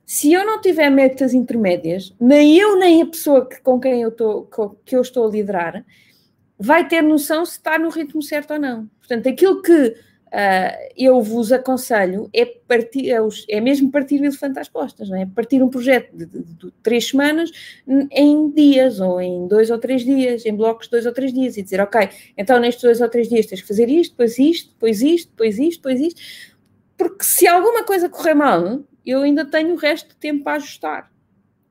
Se 0.06 0.32
eu 0.32 0.46
não 0.46 0.60
tiver 0.60 0.88
metas 0.88 1.34
intermédias, 1.34 2.14
nem 2.20 2.56
eu 2.56 2.78
nem 2.78 3.02
a 3.02 3.06
pessoa 3.06 3.48
que, 3.48 3.60
com 3.60 3.80
quem 3.80 4.02
eu 4.02 4.10
estou, 4.10 4.48
que 4.84 4.94
eu 4.94 5.00
estou 5.00 5.26
a 5.26 5.30
liderar, 5.32 5.84
vai 6.56 6.86
ter 6.86 7.02
noção 7.02 7.44
se 7.44 7.56
está 7.56 7.76
no 7.76 7.88
ritmo 7.88 8.22
certo 8.22 8.52
ou 8.52 8.60
não. 8.60 8.88
Portanto, 9.00 9.28
aquilo 9.28 9.60
que 9.60 9.96
Uh, 10.32 10.88
eu 10.96 11.20
vos 11.20 11.52
aconselho 11.52 12.30
é, 12.32 12.46
partir, 12.46 13.10
é, 13.10 13.20
os, 13.20 13.44
é, 13.50 13.60
mesmo 13.60 13.90
partir 13.90 14.18
o 14.18 14.24
elefante 14.24 14.58
às 14.58 14.66
costas, 14.66 15.10
não 15.10 15.18
é? 15.20 15.26
Partir 15.26 15.62
um 15.62 15.68
projeto 15.68 16.10
de, 16.16 16.24
de, 16.24 16.42
de, 16.42 16.70
três 16.82 17.08
semanas 17.08 17.50
em 18.10 18.50
dias, 18.50 18.98
ou 18.98 19.20
em 19.20 19.46
dois 19.46 19.70
ou 19.70 19.76
três 19.76 20.02
dias, 20.02 20.46
em 20.46 20.56
blocos 20.56 20.86
de 20.86 20.92
dois 20.92 21.04
ou 21.04 21.12
três 21.12 21.34
dias, 21.34 21.58
e 21.58 21.62
dizer, 21.62 21.82
ok, 21.82 22.08
então 22.34 22.58
nestes 22.58 22.82
dois 22.82 23.02
ou 23.02 23.10
três 23.10 23.28
dias 23.28 23.44
tens 23.44 23.60
que 23.60 23.68
fazer 23.68 23.90
isto, 23.90 24.12
depois 24.12 24.38
isto, 24.38 24.70
depois 24.70 25.02
isto, 25.02 25.28
depois 25.32 25.58
isto, 25.58 25.82
depois 25.82 26.00
isto, 26.00 26.22
porque 26.96 27.24
se 27.24 27.46
alguma 27.46 27.84
coisa 27.84 28.08
correr 28.08 28.32
mal, 28.32 28.80
eu 29.04 29.20
ainda 29.20 29.44
tenho 29.44 29.74
o 29.74 29.76
resto 29.76 30.08
de 30.08 30.16
tempo 30.16 30.44
para 30.44 30.56
ajustar. 30.56 31.12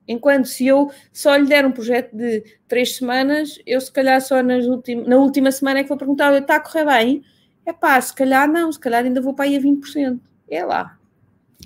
Enquanto 0.07 0.45
se 0.45 0.67
eu 0.67 0.91
só 1.11 1.35
lhe 1.35 1.47
der 1.47 1.65
um 1.65 1.71
projeto 1.71 2.15
de 2.15 2.43
três 2.67 2.95
semanas, 2.95 3.57
eu 3.65 3.81
se 3.81 3.91
calhar 3.91 4.21
só 4.21 4.43
nas 4.43 4.65
na 5.07 5.17
última 5.17 5.51
semana 5.51 5.79
é 5.79 5.83
que 5.83 5.89
vou 5.89 5.97
perguntar, 5.97 6.31
está 6.37 6.57
a 6.57 6.59
correr 6.59 6.85
bem? 6.85 7.23
É 7.65 7.73
pá, 7.73 7.99
se 8.01 8.13
calhar 8.13 8.47
não, 8.47 8.71
se 8.71 8.79
calhar 8.79 9.03
ainda 9.03 9.21
vou 9.21 9.33
para 9.33 9.45
aí 9.45 9.55
a 9.55 9.59
20%. 9.59 10.19
É 10.49 10.65
lá. 10.65 10.97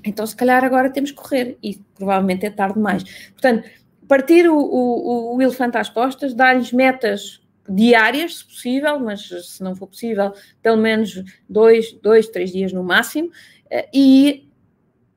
Então, 0.03 0.25
se 0.25 0.35
calhar 0.35 0.63
agora 0.63 0.89
temos 0.89 1.11
que 1.11 1.17
correr 1.17 1.57
e 1.63 1.77
provavelmente 1.95 2.45
é 2.45 2.49
tarde 2.49 2.75
demais. 2.75 3.03
Portanto, 3.31 3.67
partir 4.07 4.47
o, 4.47 4.55
o, 4.55 5.35
o 5.35 5.41
elefante 5.41 5.77
às 5.77 5.89
postas, 5.89 6.33
dar-lhes 6.33 6.71
metas 6.71 7.41
diárias, 7.67 8.37
se 8.37 8.45
possível, 8.45 8.99
mas 8.99 9.27
se 9.27 9.63
não 9.63 9.75
for 9.75 9.87
possível, 9.87 10.33
pelo 10.61 10.77
menos 10.77 11.23
dois, 11.49 11.93
dois 11.93 12.27
três 12.27 12.51
dias 12.51 12.71
no 12.71 12.83
máximo, 12.83 13.31
eh, 13.69 13.89
e 13.93 14.49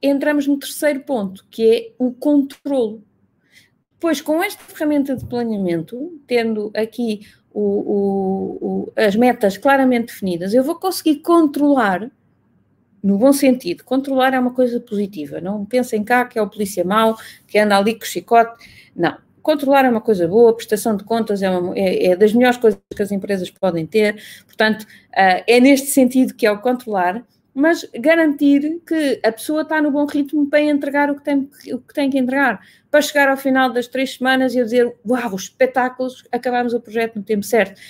entramos 0.03 0.47
no 0.47 0.59
terceiro 0.59 1.01
ponto, 1.01 1.47
que 1.51 1.71
é 1.71 1.93
o 1.99 2.13
controlo. 2.13 3.05
Pois 4.01 4.21
com 4.21 4.43
esta 4.43 4.63
ferramenta 4.63 5.17
de 5.17 5.27
planeamento, 5.27 6.21
tendo 6.27 6.71
aqui 6.75 7.27
o, 7.53 8.89
o, 8.91 8.93
as 8.97 9.17
metas 9.17 9.57
claramente 9.57 10.07
definidas, 10.07 10.55
eu 10.55 10.63
vou 10.63 10.77
conseguir 10.77 11.17
controlar, 11.17 12.11
no 13.03 13.19
bom 13.19 13.33
sentido, 13.33 13.85
controlar 13.85 14.35
é 14.35 14.39
uma 14.39 14.53
coisa 14.53 14.81
positiva, 14.81 15.41
não 15.41 15.65
pensem 15.65 16.05
cá 16.05 16.25
que 16.25 16.39
é 16.39 16.43
o 16.43 16.49
polícia 16.49 16.85
mau, 16.85 17.17
que 17.47 17.59
anda 17.59 17.77
ali 17.77 17.95
com 17.95 18.05
chicote, 18.05 18.67
não. 18.95 19.17
Controlar 19.41 19.85
é 19.87 19.89
uma 19.89 20.01
coisa 20.01 20.29
boa, 20.29 20.55
prestação 20.55 20.97
de 20.97 21.05
contas 21.05 21.43
é, 21.43 21.49
uma, 21.49 21.77
é, 21.79 22.09
é 22.09 22.17
das 22.17 22.35
melhores 22.35 22.59
coisas 22.59 22.79
que 22.95 23.03
as 23.03 23.11
empresas 23.11 23.51
podem 23.51 23.87
ter, 23.87 24.23
portanto, 24.45 24.83
uh, 24.83 25.43
é 25.47 25.59
neste 25.59 25.87
sentido 25.87 26.35
que 26.35 26.47
é 26.47 26.51
o 26.51 26.61
controlar, 26.61 27.25
mas 27.59 27.85
garantir 27.93 28.81
que 28.87 29.21
a 29.25 29.33
pessoa 29.33 29.63
está 29.63 29.83
no 29.83 29.91
bom 29.91 30.07
ritmo 30.07 30.49
para 30.49 30.61
entregar 30.61 31.11
o 31.11 31.17
que 31.17 31.25
tem, 31.25 31.51
o 31.73 31.79
que, 31.79 31.93
tem 31.93 32.09
que 32.09 32.17
entregar. 32.17 32.61
Para 32.89 33.03
chegar 33.03 33.29
ao 33.29 33.37
final 33.37 33.73
das 33.73 33.89
três 33.89 34.15
semanas 34.15 34.55
e 34.55 34.59
eu 34.59 34.65
dizer, 34.65 34.97
uau, 35.05 35.35
espetáculos, 35.35 36.25
acabámos 36.31 36.73
o 36.73 36.81
projeto 36.81 37.17
no 37.17 37.23
tempo 37.25 37.43
certo. 37.43 37.81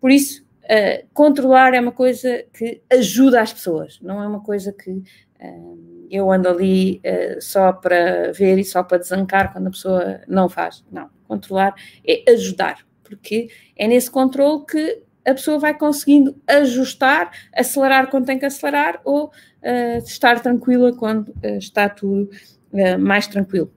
Por 0.00 0.12
isso, 0.12 0.44
uh, 0.62 1.04
controlar 1.12 1.74
é 1.74 1.80
uma 1.80 1.90
coisa 1.90 2.44
que 2.52 2.80
ajuda 2.88 3.40
as 3.40 3.52
pessoas, 3.52 3.98
não 4.00 4.22
é 4.22 4.28
uma 4.28 4.40
coisa 4.40 4.72
que 4.72 4.92
uh, 4.92 6.06
eu 6.08 6.30
ando 6.30 6.48
ali 6.48 7.02
uh, 7.04 7.42
só 7.42 7.72
para 7.72 8.30
ver 8.30 8.56
e 8.56 8.64
só 8.64 8.84
para 8.84 8.98
desancar 8.98 9.52
quando 9.52 9.66
a 9.66 9.70
pessoa 9.70 10.20
não 10.28 10.48
faz. 10.48 10.84
Não, 10.92 11.10
controlar 11.26 11.74
é 12.06 12.22
ajudar, 12.30 12.86
porque 13.02 13.48
é 13.76 13.88
nesse 13.88 14.08
controle 14.12 14.64
que 14.64 15.07
a 15.28 15.34
pessoa 15.34 15.58
vai 15.58 15.76
conseguindo 15.76 16.40
ajustar, 16.46 17.30
acelerar 17.54 18.10
quando 18.10 18.26
tem 18.26 18.38
que 18.38 18.46
acelerar 18.46 19.00
ou 19.04 19.30
estar 20.04 20.40
tranquila 20.40 20.92
quando 20.94 21.34
está 21.42 21.88
tudo 21.88 22.30
mais 23.00 23.26
tranquilo. 23.26 23.72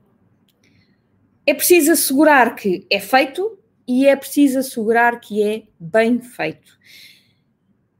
É 1.44 1.52
preciso 1.52 1.92
assegurar 1.92 2.54
que 2.54 2.86
é 2.88 3.00
feito 3.00 3.58
e 3.86 4.06
é 4.06 4.14
preciso 4.14 4.60
assegurar 4.60 5.18
que 5.20 5.42
é 5.42 5.64
bem 5.78 6.20
feito. 6.20 6.78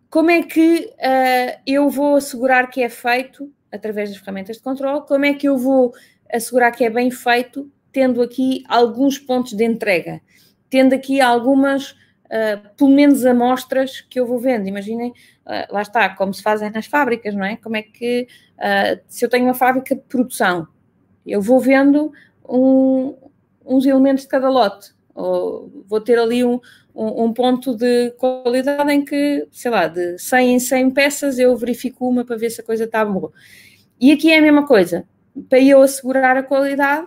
Como 0.08 0.30
é 0.30 0.42
que 0.42 0.90
uh, 0.94 1.60
eu 1.66 1.88
vou 1.88 2.16
assegurar 2.16 2.70
que 2.70 2.82
é 2.82 2.88
feito 2.88 3.50
através 3.70 4.10
das 4.10 4.18
ferramentas 4.18 4.56
de 4.56 4.62
controle? 4.62 5.06
Como 5.06 5.24
é 5.24 5.34
que 5.34 5.48
eu 5.48 5.56
vou 5.56 5.92
assegurar 6.30 6.70
que 6.70 6.84
é 6.84 6.90
bem 6.90 7.10
feito 7.10 7.70
tendo 7.90 8.22
aqui 8.22 8.62
alguns 8.68 9.18
pontos 9.18 9.54
de 9.54 9.64
entrega? 9.64 10.20
Tendo 10.70 10.94
aqui 10.94 11.20
algumas, 11.20 11.96
uh, 12.32 12.74
pelo 12.76 12.90
menos, 12.90 13.26
amostras 13.26 14.00
que 14.00 14.18
eu 14.18 14.26
vou 14.26 14.38
vendo. 14.38 14.66
Imaginem, 14.66 15.10
uh, 15.10 15.72
lá 15.72 15.82
está, 15.82 16.08
como 16.10 16.32
se 16.32 16.42
fazem 16.42 16.70
nas 16.70 16.86
fábricas, 16.86 17.34
não 17.34 17.44
é? 17.44 17.56
Como 17.56 17.76
é 17.76 17.82
que, 17.82 18.26
se 19.06 19.24
eu 19.24 19.28
tenho 19.28 19.44
uma 19.44 19.54
fábrica 19.54 19.94
de 19.94 20.02
produção, 20.02 20.66
eu 21.26 21.40
vou 21.40 21.60
vendo 21.60 22.12
um, 22.48 23.14
uns 23.64 23.84
elementos 23.84 24.22
de 24.24 24.28
cada 24.28 24.48
lote. 24.48 24.92
Ou 25.14 25.84
vou 25.86 26.00
ter 26.00 26.18
ali 26.18 26.44
um, 26.44 26.58
um, 26.94 27.24
um, 27.24 27.32
ponto 27.32 27.76
de 27.76 28.12
qualidade 28.12 28.90
em 28.92 29.04
que, 29.04 29.46
sei 29.50 29.70
lá, 29.70 29.86
de 29.88 30.16
100 30.18 30.54
em 30.54 30.58
100 30.58 30.90
peças 30.92 31.38
eu 31.38 31.54
verifico 31.56 32.08
uma 32.08 32.24
para 32.24 32.36
ver 32.36 32.50
se 32.50 32.60
a 32.60 32.64
coisa 32.64 32.84
está 32.84 33.04
boa. 33.04 33.32
E 34.00 34.10
aqui 34.12 34.32
é 34.32 34.38
a 34.38 34.42
mesma 34.42 34.66
coisa. 34.66 35.04
Para 35.48 35.60
eu 35.60 35.82
assegurar 35.82 36.36
a 36.36 36.42
qualidade, 36.42 37.06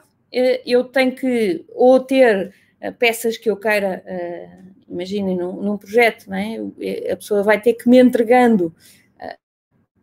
eu 0.65 0.83
tenho 0.83 1.15
que 1.15 1.65
ou 1.69 1.99
ter 1.99 2.53
peças 2.99 3.37
que 3.37 3.49
eu 3.49 3.57
queira, 3.57 4.03
imaginem, 4.87 5.37
num, 5.37 5.61
num 5.61 5.77
projeto, 5.77 6.29
não 6.29 6.37
é? 6.37 6.57
a 7.11 7.17
pessoa 7.17 7.43
vai 7.43 7.59
ter 7.61 7.73
que 7.73 7.89
me 7.89 7.99
entregando 7.99 8.73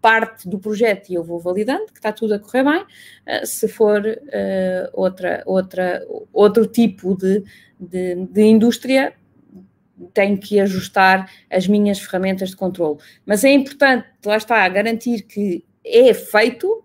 parte 0.03 0.49
do 0.49 0.59
projeto 0.59 1.09
e 1.09 1.15
eu 1.15 1.23
vou 1.23 1.39
validando 1.39 1.87
que 1.87 1.99
está 1.99 2.13
tudo 2.13 2.35
a 2.35 2.39
correr 2.39 2.65
bem. 2.65 2.83
Uh, 2.83 3.47
se 3.47 3.69
for 3.69 4.05
uh, 4.05 4.91
outra, 4.93 5.43
outra, 5.47 6.05
outro 6.33 6.67
tipo 6.67 7.17
de, 7.17 7.45
de, 7.79 8.27
de, 8.27 8.43
indústria, 8.43 9.15
tenho 10.13 10.37
que 10.37 10.59
ajustar 10.59 11.31
as 11.49 11.69
minhas 11.69 12.01
ferramentas 12.01 12.51
de 12.51 12.57
controle. 12.57 12.99
Mas 13.25 13.45
é 13.45 13.53
importante, 13.53 14.09
lá 14.27 14.37
está, 14.37 14.69
garantir 14.69 15.23
que 15.23 15.65
é 15.87 16.13
feito 16.13 16.85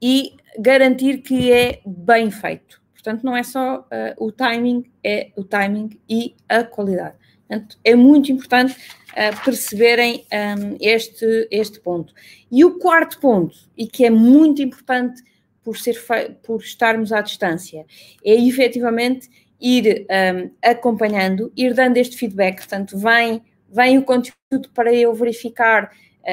e 0.00 0.36
garantir 0.60 1.18
que 1.18 1.52
é 1.52 1.80
bem 1.84 2.30
feito. 2.30 2.80
Portanto, 2.98 3.22
não 3.22 3.36
é 3.36 3.44
só 3.44 3.80
uh, 3.80 4.26
o 4.26 4.32
timing, 4.32 4.84
é 5.04 5.30
o 5.36 5.44
timing 5.44 6.00
e 6.10 6.34
a 6.48 6.64
qualidade. 6.64 7.14
Portanto, 7.46 7.78
é 7.84 7.94
muito 7.94 8.32
importante 8.32 8.76
uh, 9.12 9.44
perceberem 9.44 10.26
um, 10.32 10.76
este, 10.80 11.48
este 11.48 11.78
ponto. 11.78 12.12
E 12.50 12.64
o 12.64 12.76
quarto 12.78 13.20
ponto, 13.20 13.56
e 13.76 13.86
que 13.86 14.04
é 14.04 14.10
muito 14.10 14.60
importante 14.60 15.22
por, 15.62 15.78
ser 15.78 15.96
por 16.42 16.60
estarmos 16.60 17.12
à 17.12 17.20
distância, 17.20 17.86
é 18.24 18.34
efetivamente 18.34 19.30
ir 19.60 20.04
um, 20.10 20.50
acompanhando, 20.60 21.52
ir 21.56 21.74
dando 21.74 21.98
este 21.98 22.16
feedback. 22.16 22.56
Portanto, 22.56 22.98
vem, 22.98 23.42
vem 23.68 23.96
o 23.96 24.02
conteúdo 24.02 24.70
para 24.74 24.92
eu 24.92 25.14
verificar 25.14 25.92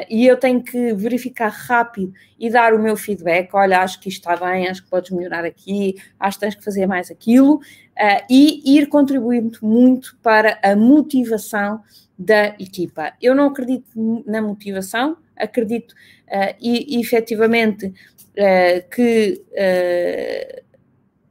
e 0.10 0.26
eu 0.28 0.38
tenho 0.38 0.62
que 0.62 0.94
verificar 0.94 1.50
rápido 1.50 2.14
e 2.38 2.50
dar 2.50 2.74
o 2.74 2.80
meu 2.80 2.98
feedback. 2.98 3.50
Olha, 3.54 3.80
acho 3.80 4.00
que 4.00 4.10
isto 4.10 4.30
está 4.30 4.36
bem, 4.46 4.68
acho 4.68 4.84
que 4.84 4.90
podes 4.90 5.12
melhorar 5.12 5.46
aqui, 5.46 5.96
acho 6.20 6.38
que 6.38 6.46
tens 6.46 6.56
que 6.56 6.64
fazer 6.64 6.86
mais 6.86 7.10
aquilo, 7.10 7.56
uh, 7.56 8.26
e 8.30 8.78
ir 8.78 8.88
contribuindo 8.88 9.60
muito 9.62 10.18
para 10.22 10.60
a 10.62 10.76
motivação 10.76 11.82
da 12.18 12.48
equipa. 12.60 13.14
Eu 13.22 13.36
não 13.36 13.48
acredito 13.48 14.24
na 14.26 14.42
motivação, 14.42 15.18
acredito 15.36 15.92
uh, 15.92 16.56
e, 16.60 17.00
efetivamente 17.00 17.88
uh, 17.88 18.90
que 18.90 19.42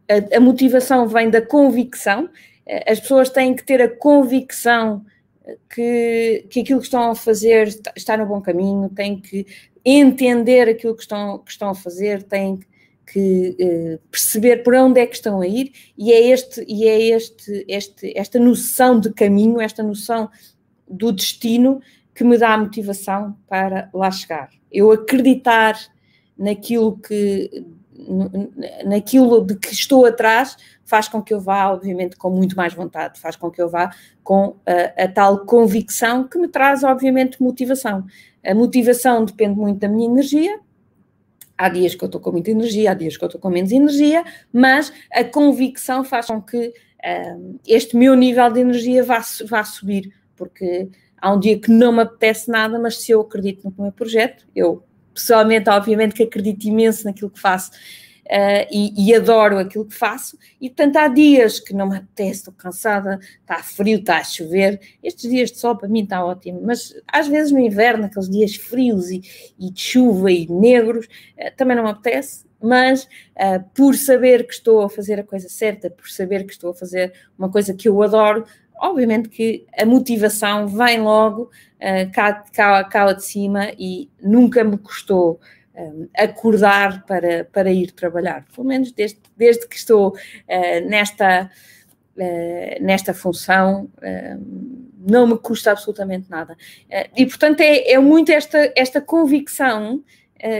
a, 0.08 0.36
a, 0.36 0.40
motivação 0.40 1.06
vem 1.08 1.30
da 1.30 1.40
convicção, 1.40 2.28
as 2.86 2.98
pessoas 3.00 3.28
têm 3.28 3.54
que 3.54 3.62
ter 3.62 3.80
a 3.82 3.88
convicção 3.88 5.04
que, 5.68 6.46
que 6.48 6.60
aquilo 6.60 6.80
que 6.80 6.86
estão 6.86 7.10
a 7.10 7.14
fazer 7.14 7.68
está 7.96 8.16
no 8.16 8.26
bom 8.26 8.40
caminho, 8.40 8.88
têm 8.88 9.20
que 9.20 9.46
entender 9.84 10.68
aquilo 10.68 10.94
que 10.94 11.02
estão, 11.02 11.38
que 11.38 11.50
estão 11.50 11.70
a 11.70 11.74
fazer, 11.74 12.22
têm 12.22 12.60
que 13.06 13.54
eh, 13.58 13.98
perceber 14.10 14.62
por 14.62 14.74
onde 14.74 14.98
é 14.98 15.06
que 15.06 15.14
estão 15.14 15.40
a 15.40 15.46
ir, 15.46 15.72
e 15.96 16.12
é, 16.12 16.28
este, 16.28 16.64
e 16.66 16.88
é 16.88 17.00
este, 17.00 17.64
este, 17.68 18.16
esta 18.16 18.38
noção 18.38 18.98
de 18.98 19.12
caminho, 19.12 19.60
esta 19.60 19.82
noção 19.82 20.30
do 20.88 21.12
destino 21.12 21.80
que 22.14 22.24
me 22.24 22.38
dá 22.38 22.54
a 22.54 22.58
motivação 22.58 23.36
para 23.46 23.90
lá 23.92 24.10
chegar. 24.10 24.50
Eu 24.72 24.90
acreditar 24.90 25.78
naquilo 26.36 26.96
que 26.96 27.64
naquilo 28.84 29.44
de 29.44 29.54
que 29.54 29.72
estou 29.72 30.04
atrás 30.04 30.56
faz 30.84 31.08
com 31.08 31.22
que 31.22 31.32
eu 31.32 31.40
vá, 31.40 31.70
obviamente, 31.72 32.16
com 32.16 32.30
muito 32.30 32.56
mais 32.56 32.74
vontade, 32.74 33.20
faz 33.20 33.36
com 33.36 33.50
que 33.50 33.60
eu 33.60 33.68
vá 33.68 33.90
com 34.22 34.56
a, 34.66 35.04
a 35.04 35.08
tal 35.08 35.44
convicção 35.46 36.24
que 36.28 36.38
me 36.38 36.48
traz, 36.48 36.84
obviamente, 36.84 37.42
motivação. 37.42 38.04
A 38.44 38.54
motivação 38.54 39.24
depende 39.24 39.58
muito 39.58 39.80
da 39.80 39.88
minha 39.88 40.06
energia. 40.06 40.60
Há 41.56 41.68
dias 41.68 41.94
que 41.94 42.04
eu 42.04 42.06
estou 42.06 42.20
com 42.20 42.32
muita 42.32 42.50
energia, 42.50 42.90
há 42.90 42.94
dias 42.94 43.16
que 43.16 43.24
eu 43.24 43.26
estou 43.26 43.40
com 43.40 43.48
menos 43.48 43.70
energia, 43.70 44.24
mas 44.52 44.92
a 45.12 45.22
convicção 45.22 46.02
faz 46.04 46.26
com 46.26 46.42
que 46.42 46.68
uh, 46.68 47.60
este 47.66 47.96
meu 47.96 48.14
nível 48.16 48.52
de 48.52 48.60
energia 48.60 49.04
vá, 49.04 49.22
vá 49.48 49.62
subir, 49.62 50.12
porque 50.34 50.88
há 51.16 51.32
um 51.32 51.38
dia 51.38 51.58
que 51.58 51.70
não 51.70 51.92
me 51.92 52.02
apetece 52.02 52.50
nada, 52.50 52.76
mas 52.78 53.00
se 53.00 53.12
eu 53.12 53.20
acredito 53.20 53.64
no 53.64 53.84
meu 53.84 53.92
projeto, 53.92 54.44
eu 54.54 54.82
pessoalmente, 55.14 55.70
obviamente, 55.70 56.12
que 56.12 56.24
acredito 56.24 56.64
imenso 56.64 57.04
naquilo 57.04 57.30
que 57.30 57.40
faço 57.40 57.70
uh, 58.26 58.66
e, 58.70 59.10
e, 59.10 59.14
adoro 59.14 59.58
aquilo 59.58 59.84
que 59.84 59.94
faço, 59.94 60.38
e 60.60 60.68
portanto 60.68 60.96
há 60.96 61.08
dias 61.08 61.60
que 61.60 61.74
não 61.74 61.88
me 61.88 61.96
apetece, 61.96 62.40
estou 62.40 62.54
cansada, 62.54 63.18
está 63.40 63.62
frio, 63.62 63.98
está 63.98 64.18
a 64.18 64.24
chover. 64.24 64.80
Estes 65.02 65.30
dias 65.30 65.50
de 65.50 65.58
sol 65.58 65.76
para 65.76 65.88
mim 65.88 66.02
está 66.02 66.24
ótimo, 66.24 66.60
mas 66.62 66.94
às 67.06 67.28
vezes 67.28 67.52
no 67.52 67.58
inverno, 67.58 68.06
aqueles 68.06 68.28
dias 68.28 68.56
frios 68.56 69.10
e, 69.10 69.22
e 69.58 69.70
de 69.70 69.80
chuva 69.80 70.30
e 70.30 70.46
negros, 70.50 71.06
uh, 71.06 71.56
também 71.56 71.76
não 71.76 71.84
me 71.84 71.90
apetece. 71.90 72.44
Mas 72.60 73.04
uh, 73.04 73.62
por 73.74 73.94
saber 73.94 74.46
que 74.46 74.54
estou 74.54 74.80
a 74.82 74.88
fazer 74.88 75.20
a 75.20 75.24
coisa 75.24 75.50
certa, 75.50 75.90
por 75.90 76.08
saber 76.08 76.44
que 76.44 76.52
estou 76.52 76.70
a 76.70 76.74
fazer 76.74 77.12
uma 77.38 77.50
coisa 77.50 77.74
que 77.74 77.86
eu 77.86 78.02
adoro, 78.02 78.46
obviamente 78.76 79.28
que 79.28 79.66
a 79.78 79.84
motivação 79.84 80.66
vem 80.66 81.00
logo 81.00 81.42
uh, 81.42 82.10
cá, 82.12 82.32
cá, 82.52 82.84
cá 82.84 83.12
de 83.12 83.22
cima 83.22 83.70
e 83.78 84.08
nunca 84.22 84.64
me 84.64 84.78
custou 84.78 85.38
acordar 86.16 87.04
para, 87.04 87.44
para 87.44 87.70
ir 87.70 87.90
trabalhar, 87.90 88.44
pelo 88.54 88.66
menos 88.66 88.92
desde, 88.92 89.20
desde 89.36 89.66
que 89.66 89.76
estou 89.76 90.10
uh, 90.10 90.88
nesta, 90.88 91.50
uh, 92.16 92.84
nesta 92.84 93.12
função, 93.12 93.90
uh, 93.98 94.84
não 95.06 95.26
me 95.26 95.38
custa 95.38 95.72
absolutamente 95.72 96.30
nada. 96.30 96.56
e, 97.14 97.26
portanto, 97.26 97.60
é, 97.60 97.92
é 97.92 97.98
muito 97.98 98.32
esta, 98.32 98.72
esta 98.74 99.00
convicção 99.02 100.02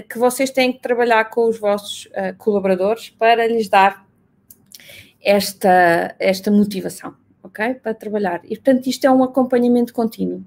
que 0.09 0.19
vocês 0.19 0.51
têm 0.51 0.73
que 0.73 0.81
trabalhar 0.81 1.25
com 1.31 1.49
os 1.49 1.59
vossos 1.59 2.09
colaboradores 2.39 3.11
para 3.11 3.47
lhes 3.47 3.69
dar 3.69 4.07
esta, 5.23 6.15
esta 6.19 6.51
motivação, 6.51 7.15
ok? 7.43 7.75
Para 7.75 7.95
trabalhar. 7.95 8.43
E, 8.45 8.57
portanto, 8.57 8.87
isto 8.87 9.07
é 9.07 9.11
um 9.11 9.23
acompanhamento 9.23 9.95
contínuo 9.95 10.45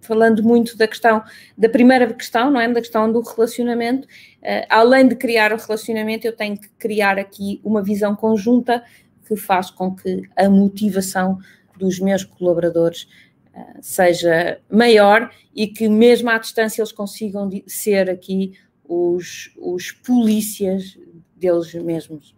falando 0.00 0.42
muito 0.42 0.76
da 0.76 0.88
questão, 0.88 1.22
da 1.56 1.68
primeira 1.68 2.12
questão, 2.12 2.50
não 2.50 2.60
é? 2.60 2.68
Da 2.68 2.80
questão 2.80 3.10
do 3.12 3.20
relacionamento. 3.20 4.06
Uh, 4.38 4.66
além 4.68 5.06
de 5.06 5.14
criar 5.14 5.52
o 5.52 5.56
relacionamento, 5.56 6.26
eu 6.26 6.34
tenho 6.34 6.58
que 6.58 6.68
criar 6.70 7.18
aqui 7.18 7.60
uma 7.62 7.82
visão 7.82 8.16
conjunta 8.16 8.82
que 9.26 9.36
faz 9.36 9.70
com 9.70 9.94
que 9.94 10.22
a 10.36 10.48
motivação 10.48 11.38
dos 11.76 12.00
meus 12.00 12.24
colaboradores 12.24 13.06
uh, 13.54 13.78
seja 13.80 14.60
maior 14.70 15.30
e 15.54 15.66
que 15.66 15.88
mesmo 15.88 16.30
à 16.30 16.38
distância 16.38 16.80
eles 16.80 16.92
consigam 16.92 17.48
ser 17.66 18.10
aqui 18.10 18.54
os, 18.84 19.52
os 19.58 19.92
polícias 19.92 20.98
deles 21.36 21.72
mesmos. 21.74 22.34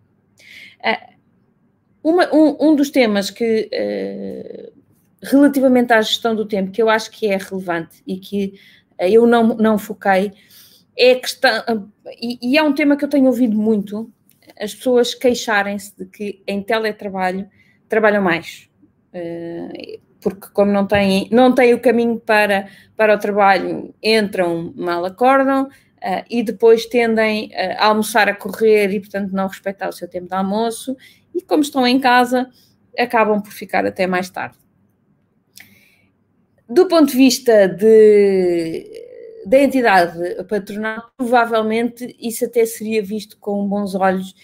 Uh, 0.80 1.12
uma, 2.04 2.34
um, 2.34 2.70
um, 2.70 2.74
dos 2.74 2.90
temas 2.90 3.30
que 3.30 3.70
relativamente 5.22 5.92
à 5.92 6.00
gestão 6.00 6.34
do 6.34 6.46
tempo, 6.46 6.72
que 6.72 6.82
eu 6.82 6.90
acho 6.90 7.10
que 7.10 7.26
é 7.26 7.36
relevante 7.36 8.02
e 8.06 8.18
que 8.18 8.54
eh, 8.98 9.10
eu 9.10 9.26
não, 9.26 9.48
não 9.56 9.78
foquei, 9.78 10.32
é 10.96 11.12
a 11.12 11.20
questão, 11.20 11.90
e, 12.20 12.38
e 12.42 12.58
é 12.58 12.62
um 12.62 12.74
tema 12.74 12.96
que 12.96 13.04
eu 13.04 13.08
tenho 13.08 13.26
ouvido 13.26 13.56
muito, 13.56 14.12
as 14.60 14.74
pessoas 14.74 15.14
queixarem-se 15.14 15.96
de 15.96 16.06
que 16.06 16.42
em 16.46 16.62
teletrabalho 16.62 17.48
trabalham 17.88 18.22
mais. 18.22 18.68
Uh, 19.14 20.00
porque 20.20 20.48
como 20.52 20.70
não 20.70 20.86
têm, 20.86 21.28
não 21.30 21.52
têm 21.54 21.74
o 21.74 21.80
caminho 21.80 22.18
para, 22.18 22.68
para 22.96 23.14
o 23.14 23.18
trabalho, 23.18 23.94
entram, 24.02 24.72
mal 24.76 25.04
acordam, 25.04 25.64
uh, 25.64 26.24
e 26.30 26.42
depois 26.42 26.86
tendem 26.86 27.46
uh, 27.48 27.76
a 27.78 27.86
almoçar 27.86 28.28
a 28.28 28.34
correr 28.34 28.92
e, 28.92 29.00
portanto, 29.00 29.32
não 29.32 29.48
respeitar 29.48 29.88
o 29.88 29.92
seu 29.92 30.08
tempo 30.08 30.28
de 30.28 30.34
almoço, 30.34 30.96
e 31.34 31.42
como 31.42 31.62
estão 31.62 31.86
em 31.86 31.98
casa, 31.98 32.48
acabam 32.96 33.42
por 33.42 33.52
ficar 33.52 33.84
até 33.84 34.06
mais 34.06 34.30
tarde. 34.30 34.61
Do 36.72 36.86
ponto 36.86 37.10
de 37.10 37.16
vista 37.16 37.68
de, 37.68 38.90
da 39.46 39.60
entidade 39.60 40.42
patronal, 40.44 41.10
provavelmente 41.16 42.16
isso 42.18 42.46
até 42.46 42.64
seria 42.64 43.02
visto 43.02 43.36
com 43.38 43.68
bons 43.68 43.94
olhos 43.94 44.34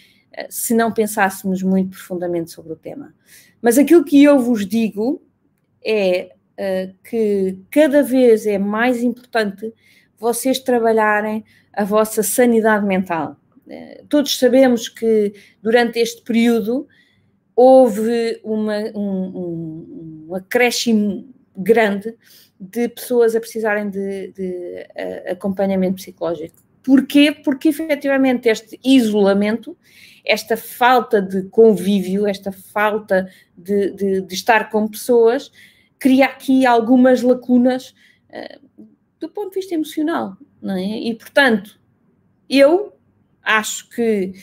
se 0.48 0.74
não 0.74 0.92
pensássemos 0.92 1.62
muito 1.62 1.90
profundamente 1.96 2.50
sobre 2.50 2.72
o 2.72 2.76
tema. 2.76 3.14
Mas 3.60 3.78
aquilo 3.78 4.04
que 4.04 4.22
eu 4.22 4.38
vos 4.38 4.66
digo 4.66 5.22
é 5.84 6.32
uh, 6.58 6.94
que 7.08 7.58
cada 7.70 8.02
vez 8.02 8.46
é 8.46 8.58
mais 8.58 9.02
importante 9.02 9.72
vocês 10.18 10.58
trabalharem 10.58 11.44
a 11.72 11.84
vossa 11.84 12.22
sanidade 12.22 12.86
mental. 12.86 13.36
Uh, 13.66 14.06
todos 14.08 14.38
sabemos 14.38 14.88
que 14.88 15.32
durante 15.62 15.98
este 15.98 16.22
período 16.22 16.86
houve 17.56 18.40
uma, 18.44 18.78
um, 18.94 20.26
um, 20.28 20.34
acréscimo 20.34 21.34
grande 21.58 22.14
de 22.58 22.88
pessoas 22.88 23.34
a 23.34 23.40
precisarem 23.40 23.90
de, 23.90 24.32
de 24.32 24.86
uh, 24.96 25.32
acompanhamento 25.32 25.96
psicológico. 25.96 26.56
Porquê? 26.82 27.32
Porque 27.32 27.68
efetivamente 27.68 28.48
este 28.48 28.80
isolamento 28.82 29.76
esta 30.28 30.58
falta 30.58 31.22
de 31.22 31.44
convívio, 31.44 32.26
esta 32.26 32.52
falta 32.52 33.32
de, 33.56 33.90
de, 33.92 34.20
de 34.20 34.34
estar 34.34 34.70
com 34.70 34.86
pessoas, 34.86 35.50
cria 35.98 36.26
aqui 36.26 36.66
algumas 36.66 37.22
lacunas 37.22 37.94
uh, 38.28 38.88
do 39.18 39.28
ponto 39.30 39.48
de 39.48 39.56
vista 39.56 39.74
emocional. 39.74 40.36
É? 40.62 41.08
E, 41.08 41.14
portanto, 41.14 41.80
eu 42.48 42.92
acho 43.42 43.88
que 43.88 44.34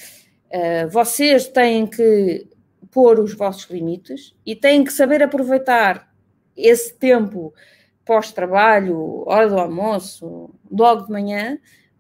uh, 0.52 0.90
vocês 0.90 1.48
têm 1.48 1.86
que 1.86 2.48
pôr 2.90 3.20
os 3.20 3.36
vossos 3.36 3.70
limites 3.70 4.36
e 4.44 4.56
têm 4.56 4.84
que 4.84 4.92
saber 4.92 5.22
aproveitar 5.22 6.12
esse 6.56 6.94
tempo 6.94 7.54
pós-trabalho, 8.06 9.24
hora 9.28 9.50
do 9.50 9.58
almoço, 9.58 10.50
logo 10.70 11.06
de 11.06 11.12
manhã, 11.12 11.58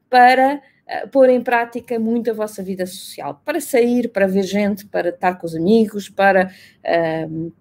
para 0.09 0.61
uh, 0.87 1.09
pôr 1.09 1.29
em 1.29 1.41
prática 1.41 1.99
muito 1.99 2.29
a 2.29 2.33
vossa 2.33 2.61
vida 2.61 2.85
social, 2.85 3.41
para 3.43 3.59
sair, 3.59 4.09
para 4.09 4.27
ver 4.27 4.43
gente, 4.43 4.85
para 4.85 5.09
estar 5.09 5.35
com 5.35 5.45
os 5.45 5.55
amigos, 5.55 6.09
para. 6.09 6.51
Uh, 6.85 7.51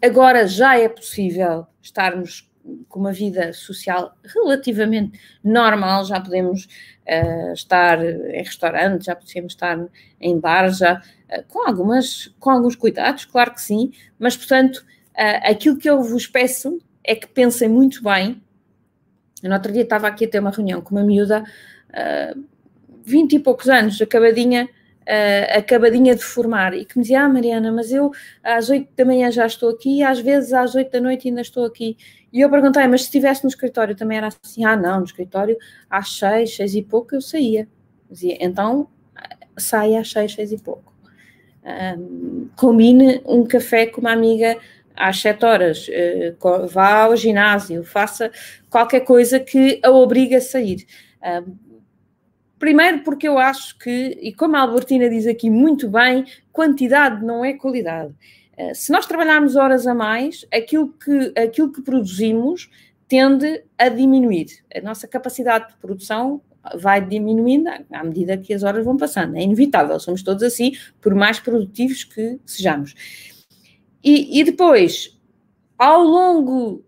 agora 0.00 0.46
já 0.46 0.78
é 0.78 0.88
possível 0.88 1.66
estarmos 1.82 2.48
com 2.88 3.00
uma 3.00 3.12
vida 3.12 3.52
social 3.52 4.14
relativamente 4.24 5.18
normal, 5.42 6.04
já 6.04 6.20
podemos 6.20 6.64
uh, 6.64 7.52
estar 7.52 8.04
em 8.04 8.42
restaurantes, 8.42 9.06
já 9.06 9.16
podemos 9.16 9.52
estar 9.52 9.78
em 10.20 10.38
bar, 10.38 10.70
já 10.70 10.94
uh, 10.96 11.44
com, 11.48 11.66
algumas, 11.66 12.34
com 12.38 12.50
alguns 12.50 12.76
cuidados, 12.76 13.24
claro 13.24 13.52
que 13.54 13.62
sim, 13.62 13.92
mas 14.18 14.36
portanto, 14.36 14.84
uh, 15.18 15.50
aquilo 15.50 15.76
que 15.76 15.90
eu 15.90 16.02
vos 16.02 16.26
peço 16.26 16.78
é 17.02 17.14
que 17.14 17.26
pensem 17.26 17.68
muito 17.68 18.02
bem. 18.02 18.40
No 19.42 19.52
outro 19.52 19.72
dia 19.72 19.82
estava 19.82 20.06
aqui 20.06 20.24
a 20.24 20.28
ter 20.28 20.38
uma 20.38 20.50
reunião 20.50 20.80
com 20.80 20.94
uma 20.94 21.04
miúda 21.04 21.44
vinte 23.04 23.32
uh, 23.32 23.36
e 23.36 23.38
poucos 23.38 23.68
anos, 23.68 24.00
acabadinha, 24.00 24.64
uh, 24.64 25.58
acabadinha 25.58 26.14
de 26.14 26.22
formar, 26.22 26.74
e 26.74 26.84
que 26.84 26.98
me 26.98 27.02
dizia, 27.02 27.22
ah 27.22 27.28
Mariana, 27.28 27.72
mas 27.72 27.92
eu 27.92 28.10
às 28.42 28.68
oito 28.68 28.88
da 28.96 29.04
manhã 29.04 29.30
já 29.30 29.46
estou 29.46 29.70
aqui, 29.70 30.02
às 30.02 30.20
vezes 30.20 30.52
às 30.52 30.74
oito 30.74 30.90
da 30.90 31.00
noite 31.00 31.28
ainda 31.28 31.40
estou 31.40 31.64
aqui. 31.64 31.96
E 32.32 32.40
eu 32.40 32.50
perguntei, 32.50 32.86
mas 32.86 33.02
se 33.02 33.06
estivesse 33.06 33.42
no 33.42 33.48
escritório 33.48 33.96
também 33.96 34.18
era 34.18 34.28
assim? 34.28 34.64
Ah, 34.64 34.76
não, 34.76 34.98
no 34.98 35.04
escritório 35.04 35.56
às 35.88 36.18
seis, 36.18 36.54
seis 36.54 36.74
e 36.74 36.82
pouco 36.82 37.14
eu 37.14 37.22
saía. 37.22 37.66
Dizia, 38.10 38.36
então 38.40 38.88
saia 39.56 40.00
às 40.00 40.10
seis, 40.10 40.34
seis 40.34 40.52
e 40.52 40.58
pouco. 40.58 40.92
Um, 41.64 42.48
combine 42.56 43.20
um 43.26 43.44
café 43.44 43.86
com 43.86 44.00
uma 44.00 44.12
amiga 44.12 44.56
às 44.98 45.20
sete 45.20 45.44
horas, 45.44 45.88
uh, 45.88 46.66
vá 46.66 47.04
ao 47.04 47.16
ginásio, 47.16 47.84
faça 47.84 48.30
qualquer 48.68 49.00
coisa 49.00 49.38
que 49.40 49.80
a 49.82 49.90
obrigue 49.90 50.34
a 50.34 50.40
sair. 50.40 50.86
Primeiro, 52.58 53.04
porque 53.04 53.28
eu 53.28 53.38
acho 53.38 53.78
que, 53.78 54.18
e 54.20 54.32
como 54.32 54.56
a 54.56 54.60
Albertina 54.60 55.08
diz 55.08 55.26
aqui 55.26 55.48
muito 55.48 55.88
bem, 55.88 56.24
quantidade 56.52 57.24
não 57.24 57.44
é 57.44 57.52
qualidade. 57.52 58.12
Uh, 58.58 58.74
se 58.74 58.90
nós 58.90 59.06
trabalharmos 59.06 59.54
horas 59.54 59.86
a 59.86 59.94
mais, 59.94 60.44
aquilo 60.52 60.92
que, 60.92 61.32
aquilo 61.40 61.72
que 61.72 61.80
produzimos 61.80 62.68
tende 63.06 63.62
a 63.78 63.88
diminuir. 63.88 64.46
A 64.74 64.80
nossa 64.80 65.06
capacidade 65.06 65.68
de 65.68 65.76
produção 65.76 66.42
vai 66.74 67.00
diminuindo 67.00 67.68
à 67.90 68.04
medida 68.04 68.36
que 68.36 68.52
as 68.52 68.62
horas 68.62 68.84
vão 68.84 68.96
passando. 68.96 69.36
É 69.36 69.42
inevitável, 69.42 69.98
somos 70.00 70.22
todos 70.22 70.42
assim, 70.42 70.72
por 71.00 71.14
mais 71.14 71.38
produtivos 71.38 72.04
que 72.04 72.38
sejamos. 72.44 72.94
E, 74.08 74.40
e 74.40 74.42
depois, 74.42 75.20
ao 75.76 76.02
longo 76.02 76.82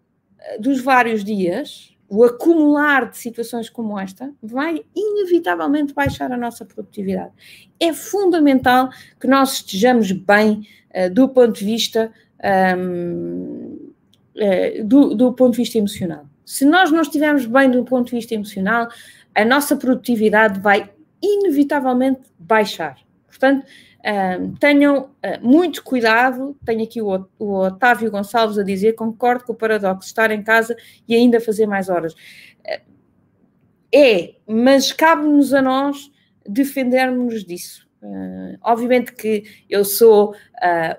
dos 0.58 0.80
vários 0.80 1.22
dias, 1.22 1.94
o 2.08 2.24
acumular 2.24 3.10
de 3.10 3.18
situações 3.18 3.68
como 3.68 3.98
esta 3.98 4.32
vai 4.42 4.82
inevitavelmente 4.96 5.92
baixar 5.92 6.32
a 6.32 6.36
nossa 6.38 6.64
produtividade. 6.64 7.30
É 7.78 7.92
fundamental 7.92 8.88
que 9.20 9.26
nós 9.26 9.52
estejamos 9.52 10.10
bem 10.12 10.66
uh, 10.94 11.12
do 11.12 11.28
ponto 11.28 11.58
de 11.58 11.64
vista 11.66 12.10
um, 12.78 13.92
uh, 14.36 14.84
do, 14.86 15.14
do 15.14 15.34
ponto 15.34 15.52
de 15.52 15.58
vista 15.58 15.76
emocional. 15.76 16.24
Se 16.46 16.64
nós 16.64 16.90
não 16.90 17.02
estivermos 17.02 17.44
bem 17.44 17.70
do 17.70 17.84
ponto 17.84 18.06
de 18.06 18.16
vista 18.16 18.34
emocional, 18.34 18.88
a 19.34 19.44
nossa 19.44 19.76
produtividade 19.76 20.58
vai 20.58 20.90
inevitavelmente 21.22 22.22
baixar. 22.38 22.96
Portanto, 23.28 23.66
tenham 24.58 25.02
uh, 25.02 25.10
muito 25.42 25.82
cuidado. 25.82 26.56
Tenho 26.64 26.82
aqui 26.82 27.02
o, 27.02 27.26
o, 27.38 27.54
Otávio 27.60 28.10
Gonçalves 28.10 28.58
a 28.58 28.62
dizer: 28.62 28.94
concordo 28.94 29.44
com 29.44 29.52
o 29.52 29.56
paradoxo, 29.56 30.08
estar 30.08 30.30
em 30.30 30.42
casa 30.42 30.76
e 31.06 31.14
ainda 31.14 31.40
fazer 31.40 31.66
mais 31.66 31.88
horas. 31.88 32.14
Uh, 32.14 32.90
é, 33.92 34.34
mas 34.46 34.92
cabe-nos 34.92 35.52
a 35.52 35.60
nós 35.60 36.10
defendermos 36.46 37.44
disso. 37.44 37.88
Uh, 38.02 38.56
obviamente 38.62 39.12
que 39.12 39.44
eu 39.68 39.84
sou 39.84 40.34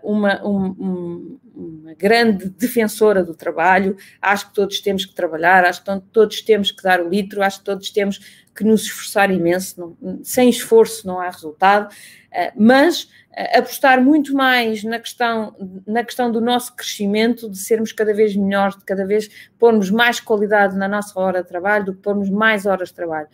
uma, 0.03 0.45
um, 0.45 0.65
um, 0.67 1.39
uma 1.55 1.93
grande 1.95 2.49
defensora 2.49 3.23
do 3.23 3.33
trabalho, 3.33 3.97
acho 4.21 4.49
que 4.49 4.53
todos 4.53 4.79
temos 4.81 5.05
que 5.05 5.15
trabalhar, 5.15 5.65
acho 5.65 5.83
que 5.83 6.01
todos 6.11 6.41
temos 6.41 6.71
que 6.71 6.83
dar 6.83 7.01
o 7.01 7.09
litro, 7.09 7.41
acho 7.41 7.59
que 7.59 7.65
todos 7.65 7.89
temos 7.89 8.40
que 8.55 8.63
nos 8.63 8.83
esforçar 8.83 9.31
imenso, 9.31 9.95
não, 10.01 10.19
sem 10.23 10.49
esforço 10.49 11.07
não 11.07 11.19
há 11.19 11.29
resultado, 11.29 11.93
eh, 12.31 12.51
mas 12.55 13.09
eh, 13.33 13.59
apostar 13.59 14.01
muito 14.01 14.33
mais 14.33 14.83
na 14.83 14.99
questão, 14.99 15.55
na 15.87 16.03
questão 16.03 16.31
do 16.31 16.41
nosso 16.41 16.75
crescimento, 16.75 17.49
de 17.49 17.57
sermos 17.57 17.91
cada 17.91 18.13
vez 18.13 18.35
melhores, 18.35 18.77
de 18.77 18.83
cada 18.83 19.05
vez 19.05 19.29
pormos 19.57 19.89
mais 19.89 20.19
qualidade 20.19 20.75
na 20.75 20.87
nossa 20.87 21.17
hora 21.19 21.41
de 21.41 21.47
trabalho, 21.47 21.85
do 21.85 21.93
que 21.93 22.01
pormos 22.01 22.29
mais 22.29 22.65
horas 22.65 22.89
de 22.89 22.95
trabalho. 22.95 23.27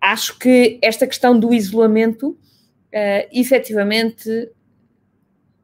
Acho 0.00 0.36
que 0.38 0.78
esta 0.82 1.06
questão 1.06 1.38
do 1.38 1.54
isolamento, 1.54 2.30
uh, 2.30 3.28
efetivamente, 3.30 4.50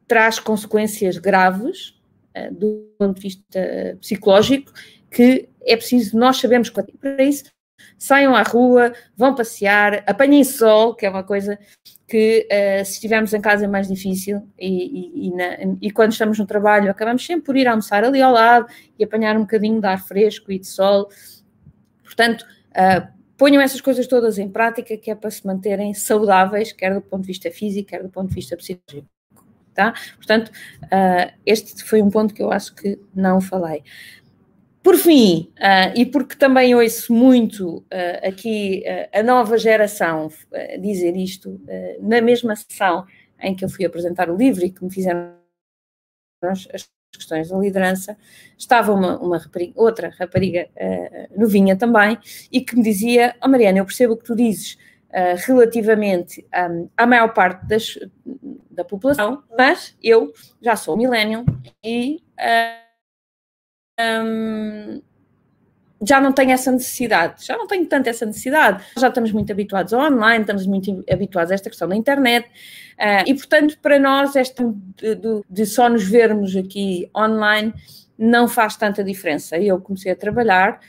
traz 0.07 0.39
consequências 0.39 1.17
graves 1.17 1.99
uh, 2.37 2.53
do 2.53 2.89
ponto 2.97 3.15
de 3.15 3.21
vista 3.21 3.97
psicológico, 3.99 4.71
que 5.11 5.49
é 5.65 5.75
preciso 5.75 6.17
nós 6.17 6.37
sabemos 6.37 6.69
para 6.69 7.21
isso 7.21 7.51
saiam 7.97 8.35
à 8.35 8.43
rua, 8.43 8.93
vão 9.15 9.35
passear, 9.35 10.03
apanhem 10.05 10.43
sol, 10.43 10.95
que 10.95 11.05
é 11.05 11.09
uma 11.09 11.23
coisa 11.23 11.57
que 12.07 12.47
uh, 12.51 12.83
se 12.85 12.93
estivermos 12.93 13.33
em 13.33 13.39
casa 13.39 13.65
é 13.65 13.67
mais 13.67 13.87
difícil 13.87 14.41
e, 14.57 14.67
e, 14.67 15.27
e, 15.27 15.31
na, 15.31 15.77
e, 15.79 15.91
quando 15.91 16.11
estamos 16.11 16.39
no 16.39 16.45
trabalho 16.45 16.89
acabamos 16.89 17.23
sempre 17.23 17.45
por 17.45 17.55
ir 17.55 17.67
almoçar 17.67 18.03
ali 18.03 18.19
ao 18.19 18.33
lado 18.33 18.65
e 18.97 19.03
apanhar 19.03 19.37
um 19.37 19.41
bocadinho 19.41 19.79
de 19.79 19.85
ar 19.85 20.03
fresco 20.03 20.51
e 20.51 20.57
de 20.57 20.65
sol. 20.65 21.07
Portanto, 22.03 22.43
uh, 22.71 23.07
ponham 23.37 23.61
essas 23.61 23.79
coisas 23.79 24.07
todas 24.07 24.39
em 24.39 24.49
prática 24.49 24.97
que 24.97 25.11
é 25.11 25.15
para 25.15 25.29
se 25.29 25.45
manterem 25.45 25.93
saudáveis, 25.93 26.73
quer 26.73 26.93
do 26.93 27.01
ponto 27.01 27.21
de 27.21 27.27
vista 27.27 27.51
físico, 27.51 27.89
quer 27.89 28.01
do 28.01 28.09
ponto 28.09 28.29
de 28.29 28.35
vista 28.35 28.57
psicológico. 28.57 29.07
Tá? 29.73 29.93
Portanto, 30.17 30.49
uh, 30.85 31.31
este 31.45 31.85
foi 31.85 32.01
um 32.01 32.09
ponto 32.09 32.33
que 32.33 32.41
eu 32.41 32.51
acho 32.51 32.75
que 32.75 32.99
não 33.15 33.39
falei. 33.39 33.83
Por 34.81 34.95
fim, 34.95 35.51
uh, 35.57 35.93
e 35.93 36.05
porque 36.05 36.35
também 36.35 36.73
ouço 36.73 37.13
muito 37.13 37.79
uh, 37.79 38.27
aqui 38.27 38.83
uh, 38.85 39.19
a 39.19 39.23
nova 39.23 39.57
geração 39.57 40.31
dizer 40.81 41.17
isto, 41.17 41.59
na 42.01 42.21
mesma 42.21 42.55
sessão 42.55 43.05
em 43.41 43.55
que 43.55 43.63
eu 43.65 43.69
fui 43.69 43.85
apresentar 43.85 44.29
o 44.29 44.37
livro 44.37 44.65
e 44.65 44.69
que 44.69 44.83
me 44.83 44.91
fizeram 44.91 45.33
as 46.43 46.89
questões 47.13 47.49
da 47.49 47.57
liderança, 47.57 48.17
estava 48.57 48.93
uma, 48.93 49.19
uma 49.19 49.37
rapariga, 49.37 49.73
outra 49.75 50.13
rapariga 50.17 50.69
novinha 51.35 51.75
também, 51.75 52.17
e 52.51 52.61
que 52.61 52.75
me 52.75 52.83
dizia: 52.83 53.35
oh 53.43 53.47
Mariana, 53.47 53.79
eu 53.79 53.85
percebo 53.85 54.13
o 54.13 54.17
que 54.17 54.25
tu 54.25 54.35
dizes 54.35 54.77
relativamente 55.45 56.45
um, 56.69 56.89
à 56.95 57.05
maior 57.05 57.33
parte 57.33 57.65
das, 57.65 57.97
da 58.69 58.85
população, 58.85 59.43
mas 59.57 59.95
eu 60.01 60.31
já 60.61 60.75
sou 60.75 60.95
millennial 60.95 61.43
e 61.83 62.21
já 66.01 66.21
não 66.21 66.31
tenho 66.31 66.51
essa 66.51 66.71
necessidade, 66.71 67.45
já 67.45 67.57
não 67.57 67.67
tenho 67.67 67.85
tanto 67.85 68.07
essa 68.07 68.25
necessidade. 68.25 68.83
Já 68.97 69.09
estamos 69.09 69.31
muito 69.31 69.51
habituados 69.51 69.93
ao 69.93 70.01
online, 70.01 70.41
estamos 70.41 70.65
muito 70.65 71.03
habituados 71.11 71.51
a 71.51 71.55
esta 71.55 71.69
questão 71.69 71.87
da 71.87 71.95
internet, 71.95 72.47
uh, 72.47 73.23
e 73.27 73.33
portanto, 73.33 73.77
para 73.81 73.99
nós, 73.99 74.35
esta 74.35 74.63
de, 74.95 75.15
de, 75.15 75.41
de, 75.49 75.65
só 75.65 75.89
nos 75.89 76.03
vermos 76.03 76.55
aqui 76.55 77.09
online 77.15 77.73
não 78.17 78.47
faz 78.47 78.77
tanta 78.77 79.03
diferença. 79.03 79.57
Eu 79.57 79.79
comecei 79.81 80.11
a 80.11 80.15
trabalhar 80.15 80.79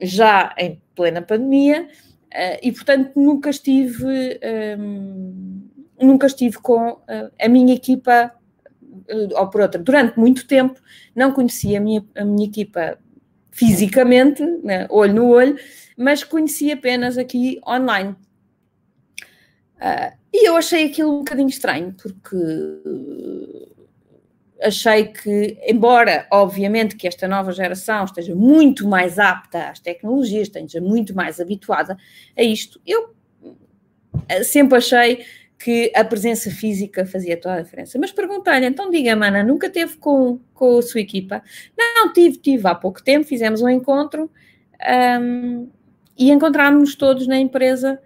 já 0.00 0.54
em 0.58 0.80
plena 0.94 1.20
pandemia, 1.20 1.82
uh, 1.82 2.58
e 2.62 2.72
portanto, 2.72 3.12
nunca 3.16 3.50
estive, 3.50 4.40
um, 4.78 5.68
nunca 6.00 6.26
estive 6.26 6.58
com 6.58 6.92
uh, 6.92 7.30
a 7.38 7.48
minha 7.48 7.74
equipa. 7.74 8.32
Ou 9.34 9.48
por 9.48 9.60
outra, 9.62 9.80
durante 9.80 10.18
muito 10.18 10.46
tempo 10.46 10.80
não 11.14 11.32
conhecia 11.32 11.78
a 11.78 11.80
minha, 11.80 12.04
a 12.14 12.24
minha 12.24 12.46
equipa 12.46 12.98
fisicamente, 13.50 14.42
né, 14.62 14.86
olho 14.88 15.14
no 15.14 15.28
olho, 15.28 15.58
mas 15.96 16.24
conheci 16.24 16.70
apenas 16.72 17.18
aqui 17.18 17.60
online. 17.66 18.14
Uh, 19.76 20.16
e 20.32 20.48
eu 20.48 20.56
achei 20.56 20.86
aquilo 20.86 21.12
um 21.14 21.18
bocadinho 21.18 21.48
estranho, 21.48 21.94
porque 22.00 22.36
achei 24.62 25.06
que, 25.06 25.58
embora 25.66 26.26
obviamente 26.30 26.96
que 26.96 27.08
esta 27.08 27.26
nova 27.26 27.50
geração 27.52 28.04
esteja 28.04 28.34
muito 28.34 28.86
mais 28.86 29.18
apta 29.18 29.70
às 29.70 29.80
tecnologias, 29.80 30.48
esteja 30.48 30.80
muito 30.80 31.14
mais 31.14 31.40
habituada 31.40 31.96
a 32.36 32.42
isto, 32.42 32.80
eu 32.86 33.14
sempre 34.44 34.78
achei 34.78 35.24
que 35.62 35.92
a 35.94 36.02
presença 36.02 36.50
física 36.50 37.04
fazia 37.04 37.36
toda 37.36 37.56
a 37.56 37.60
diferença. 37.60 37.98
Mas 37.98 38.10
perguntei-lhe, 38.10 38.64
então 38.64 38.90
diga, 38.90 39.14
mana, 39.14 39.44
nunca 39.44 39.68
teve 39.68 39.98
com, 39.98 40.40
com 40.54 40.78
a 40.78 40.82
sua 40.82 41.00
equipa? 41.00 41.42
Não, 41.76 42.10
tive, 42.14 42.38
tive 42.38 42.66
há 42.66 42.74
pouco 42.74 43.02
tempo, 43.02 43.26
fizemos 43.26 43.60
um 43.60 43.68
encontro 43.68 44.30
um, 45.20 45.68
e 46.18 46.30
encontrámos-nos 46.30 46.94
todos 46.94 47.26
na 47.26 47.38
empresa, 47.38 48.00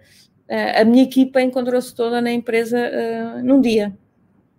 uh, 0.49 0.81
a 0.81 0.83
minha 0.83 1.03
equipa 1.03 1.41
encontrou-se 1.41 1.95
toda 1.95 2.19
na 2.19 2.31
empresa 2.31 2.77
uh, 2.77 3.43
num 3.45 3.61
dia. 3.61 3.97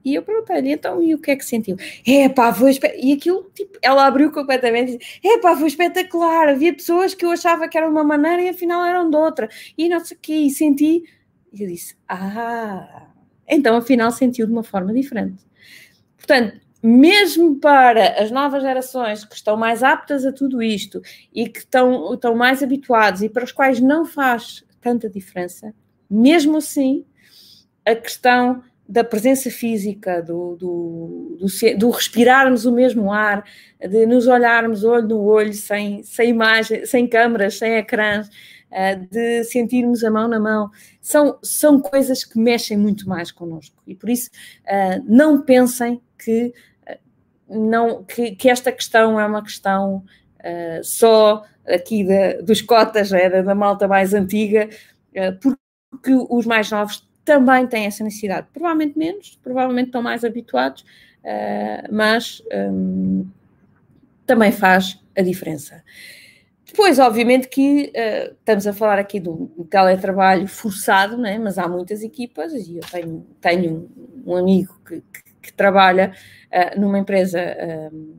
E 0.02 0.14
eu 0.14 0.22
perguntei-lhe, 0.22 0.72
então, 0.72 1.02
e 1.02 1.14
o 1.14 1.18
que 1.18 1.32
é 1.32 1.36
que 1.36 1.44
sentiu? 1.44 1.76
É 2.06 2.28
pá, 2.28 2.54
foi 2.54 2.78
E 2.96 3.12
aquilo, 3.12 3.50
tipo, 3.52 3.76
ela 3.82 4.06
abriu 4.06 4.30
completamente 4.30 4.92
e 4.92 4.98
disse, 4.98 5.20
é 5.22 5.38
pá, 5.38 5.54
foi 5.54 5.66
espetacular. 5.66 6.48
Havia 6.48 6.72
pessoas 6.72 7.12
que 7.12 7.26
eu 7.26 7.30
achava 7.30 7.68
que 7.68 7.76
eram 7.76 7.88
de 7.88 7.94
uma 7.94 8.04
maneira 8.04 8.40
e 8.40 8.48
afinal 8.48 8.86
eram 8.86 9.10
de 9.10 9.16
outra. 9.16 9.48
E 9.76 9.88
não 9.88 10.02
sei 10.02 10.16
o 10.16 10.20
quê, 10.20 10.34
e 10.34 10.50
senti 10.50 11.02
e 11.60 11.64
eu 11.64 11.68
disse: 11.68 11.96
Ah, 12.08 13.08
então 13.48 13.76
afinal 13.76 14.10
sentiu 14.10 14.46
de 14.46 14.52
uma 14.52 14.62
forma 14.62 14.92
diferente. 14.92 15.44
Portanto, 16.16 16.60
mesmo 16.82 17.58
para 17.58 18.22
as 18.22 18.30
novas 18.30 18.62
gerações 18.62 19.24
que 19.24 19.34
estão 19.34 19.56
mais 19.56 19.82
aptas 19.82 20.24
a 20.24 20.32
tudo 20.32 20.62
isto 20.62 21.00
e 21.34 21.48
que 21.48 21.60
estão, 21.60 22.14
estão 22.14 22.34
mais 22.34 22.62
habituados 22.62 23.22
e 23.22 23.28
para 23.28 23.44
os 23.44 23.52
quais 23.52 23.80
não 23.80 24.04
faz 24.04 24.64
tanta 24.80 25.08
diferença, 25.08 25.74
mesmo 26.08 26.58
assim, 26.58 27.04
a 27.84 27.94
questão 27.94 28.62
da 28.88 29.02
presença 29.02 29.50
física, 29.50 30.22
do, 30.22 30.54
do, 30.56 31.38
do, 31.40 31.76
do, 31.76 31.90
respirarmos 31.90 32.66
o 32.66 32.72
mesmo 32.72 33.12
ar, 33.12 33.44
de 33.80 34.06
nos 34.06 34.28
olharmos 34.28 34.84
olho 34.84 35.08
no 35.08 35.22
olho, 35.22 35.52
sem, 35.52 36.04
sem 36.04 36.30
imagem, 36.30 36.86
sem 36.86 37.08
câmaras, 37.08 37.58
sem 37.58 37.74
ecrãs, 37.74 38.30
de 39.10 39.44
sentirmos 39.44 40.04
a 40.04 40.10
mão 40.10 40.28
na 40.28 40.40
mão, 40.40 40.70
são, 41.00 41.38
são 41.42 41.80
coisas 41.80 42.24
que 42.24 42.38
mexem 42.38 42.76
muito 42.76 43.08
mais 43.08 43.30
connosco. 43.30 43.80
E 43.86 43.94
por 43.94 44.10
isso, 44.10 44.30
eh, 44.66 45.00
não 45.06 45.40
pensem 45.40 46.00
que, 46.18 46.52
eh, 46.86 46.98
não, 47.48 48.04
que, 48.04 48.32
que 48.32 48.48
esta 48.48 48.72
questão 48.72 49.18
é 49.18 49.26
uma 49.26 49.42
questão 49.42 50.04
só 50.84 51.42
aqui 51.66 52.04
da, 52.04 52.40
dos 52.40 52.62
cotas, 52.62 53.12
é, 53.12 53.42
da 53.42 53.52
malta 53.52 53.88
mais 53.88 54.14
antiga, 54.14 54.68
porque 55.40 56.12
os 56.30 56.46
mais 56.46 56.70
novos 56.70 57.04
também 57.24 57.66
têm 57.66 57.86
essa 57.86 58.04
necessidade. 58.04 58.46
Provavelmente 58.52 58.96
menos, 58.96 59.40
provavelmente 59.42 59.86
estão 59.86 60.02
mais 60.02 60.24
habituados, 60.24 60.84
mas 61.90 62.40
um, 62.70 63.26
também 64.24 64.52
faz 64.52 65.00
a 65.16 65.22
diferença. 65.22 65.82
Depois, 66.66 66.98
obviamente, 66.98 67.48
que 67.48 67.92
uh, 67.94 68.34
estamos 68.34 68.66
a 68.66 68.72
falar 68.72 68.98
aqui 68.98 69.20
do 69.20 69.46
teletrabalho 69.70 70.48
forçado, 70.48 71.16
né? 71.16 71.38
mas 71.38 71.58
há 71.58 71.68
muitas 71.68 72.02
equipas, 72.02 72.52
e 72.52 72.78
eu 72.78 72.82
tenho, 72.90 73.26
tenho 73.40 73.88
um 74.26 74.34
amigo 74.34 74.76
que, 74.84 75.00
que, 75.00 75.22
que 75.42 75.52
trabalha 75.52 76.12
uh, 76.52 76.80
numa 76.80 76.98
empresa 76.98 77.40
uh, 77.40 78.16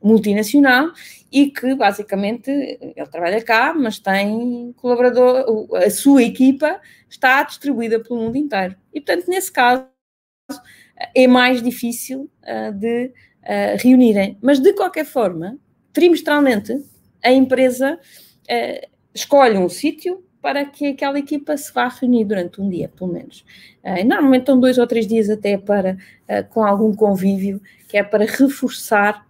multinacional 0.00 0.92
e 1.32 1.50
que 1.50 1.74
basicamente 1.74 2.48
ele 2.48 3.06
trabalha 3.10 3.42
cá, 3.42 3.74
mas 3.74 3.98
tem 3.98 4.72
colaborador, 4.76 5.68
a 5.74 5.90
sua 5.90 6.22
equipa 6.22 6.80
está 7.08 7.42
distribuída 7.42 7.98
pelo 7.98 8.20
mundo 8.20 8.36
inteiro. 8.36 8.76
E 8.94 9.00
portanto, 9.00 9.28
nesse 9.28 9.52
caso, 9.52 9.84
é 11.14 11.26
mais 11.26 11.60
difícil 11.62 12.30
de 12.74 13.12
reunirem. 13.78 14.38
Mas 14.40 14.58
de 14.58 14.72
qualquer 14.72 15.04
forma, 15.04 15.58
trimestralmente, 15.92 16.82
a 17.22 17.30
empresa 17.30 17.98
uh, 17.98 18.88
escolhe 19.14 19.58
um 19.58 19.68
sítio 19.68 20.24
para 20.40 20.64
que 20.64 20.86
aquela 20.86 21.18
equipa 21.18 21.56
se 21.56 21.72
vá 21.72 21.88
reunir 21.88 22.24
durante 22.24 22.60
um 22.60 22.68
dia, 22.68 22.88
pelo 22.88 23.12
menos. 23.12 23.44
Uh, 23.84 24.06
normalmente 24.06 24.42
estão 24.42 24.58
dois 24.58 24.78
ou 24.78 24.86
três 24.86 25.06
dias 25.06 25.28
até 25.28 25.58
para, 25.58 25.96
uh, 26.28 26.48
com 26.48 26.64
algum 26.64 26.94
convívio, 26.94 27.60
que 27.88 27.96
é 27.96 28.02
para 28.02 28.24
reforçar 28.24 29.26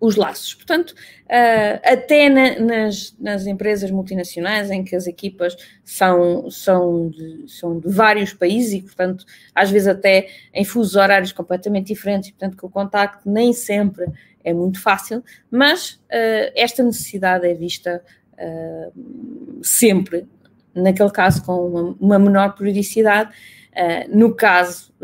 os 0.00 0.16
laços. 0.16 0.54
Portanto, 0.54 0.90
uh, 0.90 1.80
até 1.82 2.28
na, 2.28 2.58
nas, 2.58 3.14
nas, 3.18 3.46
empresas 3.46 3.90
multinacionais 3.90 4.70
em 4.70 4.84
que 4.84 4.94
as 4.94 5.06
equipas 5.06 5.56
são, 5.84 6.50
são, 6.50 7.08
de, 7.08 7.44
são 7.48 7.78
de 7.78 7.88
vários 7.88 8.32
países 8.32 8.74
e, 8.74 8.82
portanto, 8.82 9.24
às 9.54 9.70
vezes 9.70 9.88
até 9.88 10.28
em 10.52 10.64
fusos 10.64 10.96
horários 10.96 11.32
completamente 11.32 11.86
diferentes, 11.88 12.30
portanto, 12.30 12.56
que 12.56 12.66
o 12.66 12.70
contacto 12.70 13.28
nem 13.28 13.52
sempre 13.52 14.06
é 14.46 14.54
muito 14.54 14.80
fácil, 14.80 15.24
mas 15.50 15.94
uh, 16.04 16.52
esta 16.54 16.80
necessidade 16.80 17.44
é 17.48 17.52
vista 17.52 18.00
uh, 18.34 19.60
sempre, 19.60 20.24
naquele 20.72 21.10
caso 21.10 21.44
com 21.44 21.66
uma, 21.66 21.96
uma 21.98 22.18
menor 22.20 22.54
periodicidade, 22.54 23.34
uh, 23.72 24.16
no 24.16 24.36
caso 24.36 24.94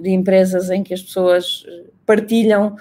de 0.00 0.10
empresas 0.10 0.70
em 0.70 0.82
que 0.82 0.92
as 0.94 1.02
pessoas 1.02 1.64
partilham 2.04 2.76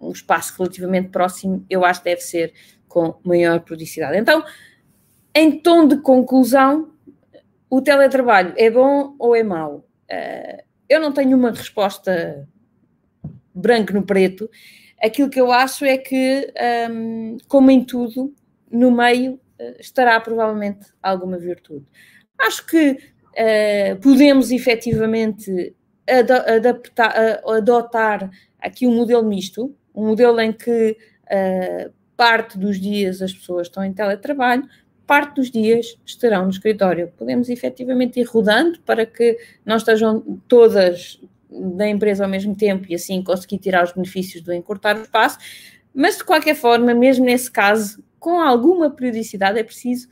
um 0.00 0.10
espaço 0.10 0.54
relativamente 0.56 1.10
próximo, 1.10 1.66
eu 1.68 1.84
acho 1.84 2.00
que 2.00 2.08
deve 2.08 2.22
ser 2.22 2.54
com 2.88 3.16
maior 3.22 3.60
periodicidade. 3.60 4.16
Então, 4.16 4.42
em 5.34 5.60
tom 5.60 5.86
de 5.86 5.98
conclusão, 5.98 6.92
o 7.68 7.82
teletrabalho 7.82 8.54
é 8.56 8.70
bom 8.70 9.14
ou 9.18 9.36
é 9.36 9.42
mau? 9.42 9.84
eu 10.88 10.98
não 10.98 11.12
tenho 11.12 11.36
uma 11.36 11.50
resposta 11.50 12.48
branco 13.58 13.92
no 13.92 14.02
preto, 14.02 14.48
aquilo 15.02 15.30
que 15.30 15.40
eu 15.40 15.52
acho 15.52 15.84
é 15.84 15.96
que, 15.96 16.52
um, 16.90 17.36
como 17.46 17.70
em 17.70 17.84
tudo, 17.84 18.34
no 18.70 18.90
meio 18.90 19.40
eh, 19.58 19.76
estará 19.80 20.20
provavelmente 20.20 20.86
alguma 21.02 21.38
virtude. 21.38 21.84
Acho 22.38 22.66
que 22.66 22.90
uh, 22.90 23.96
podemos 24.00 24.50
efetivamente 24.50 25.74
adaptar, 26.06 27.40
adotar 27.46 28.30
aqui 28.60 28.86
um 28.86 28.94
modelo 28.94 29.24
misto, 29.24 29.74
um 29.94 30.06
modelo 30.08 30.40
em 30.40 30.52
que 30.52 30.96
uh, 31.24 31.92
parte 32.16 32.58
dos 32.58 32.80
dias 32.80 33.20
as 33.20 33.32
pessoas 33.32 33.66
estão 33.66 33.84
em 33.84 33.92
teletrabalho, 33.92 34.68
parte 35.06 35.36
dos 35.36 35.50
dias 35.50 35.98
estarão 36.04 36.44
no 36.44 36.50
escritório. 36.50 37.12
Podemos 37.16 37.48
efetivamente 37.48 38.20
ir 38.20 38.24
rodando 38.24 38.78
para 38.80 39.06
que 39.06 39.38
não 39.64 39.76
estejam 39.76 40.40
todas 40.46 41.20
da 41.50 41.88
empresa 41.88 42.24
ao 42.24 42.30
mesmo 42.30 42.54
tempo 42.54 42.86
e 42.88 42.94
assim 42.94 43.22
conseguir 43.22 43.58
tirar 43.58 43.84
os 43.84 43.92
benefícios 43.92 44.42
do 44.42 44.52
encurtar 44.52 44.96
o 44.96 45.02
espaço, 45.02 45.38
mas 45.94 46.18
de 46.18 46.24
qualquer 46.24 46.54
forma, 46.54 46.94
mesmo 46.94 47.24
nesse 47.24 47.50
caso, 47.50 48.02
com 48.18 48.40
alguma 48.40 48.90
periodicidade, 48.90 49.58
é 49.58 49.64
preciso 49.64 50.08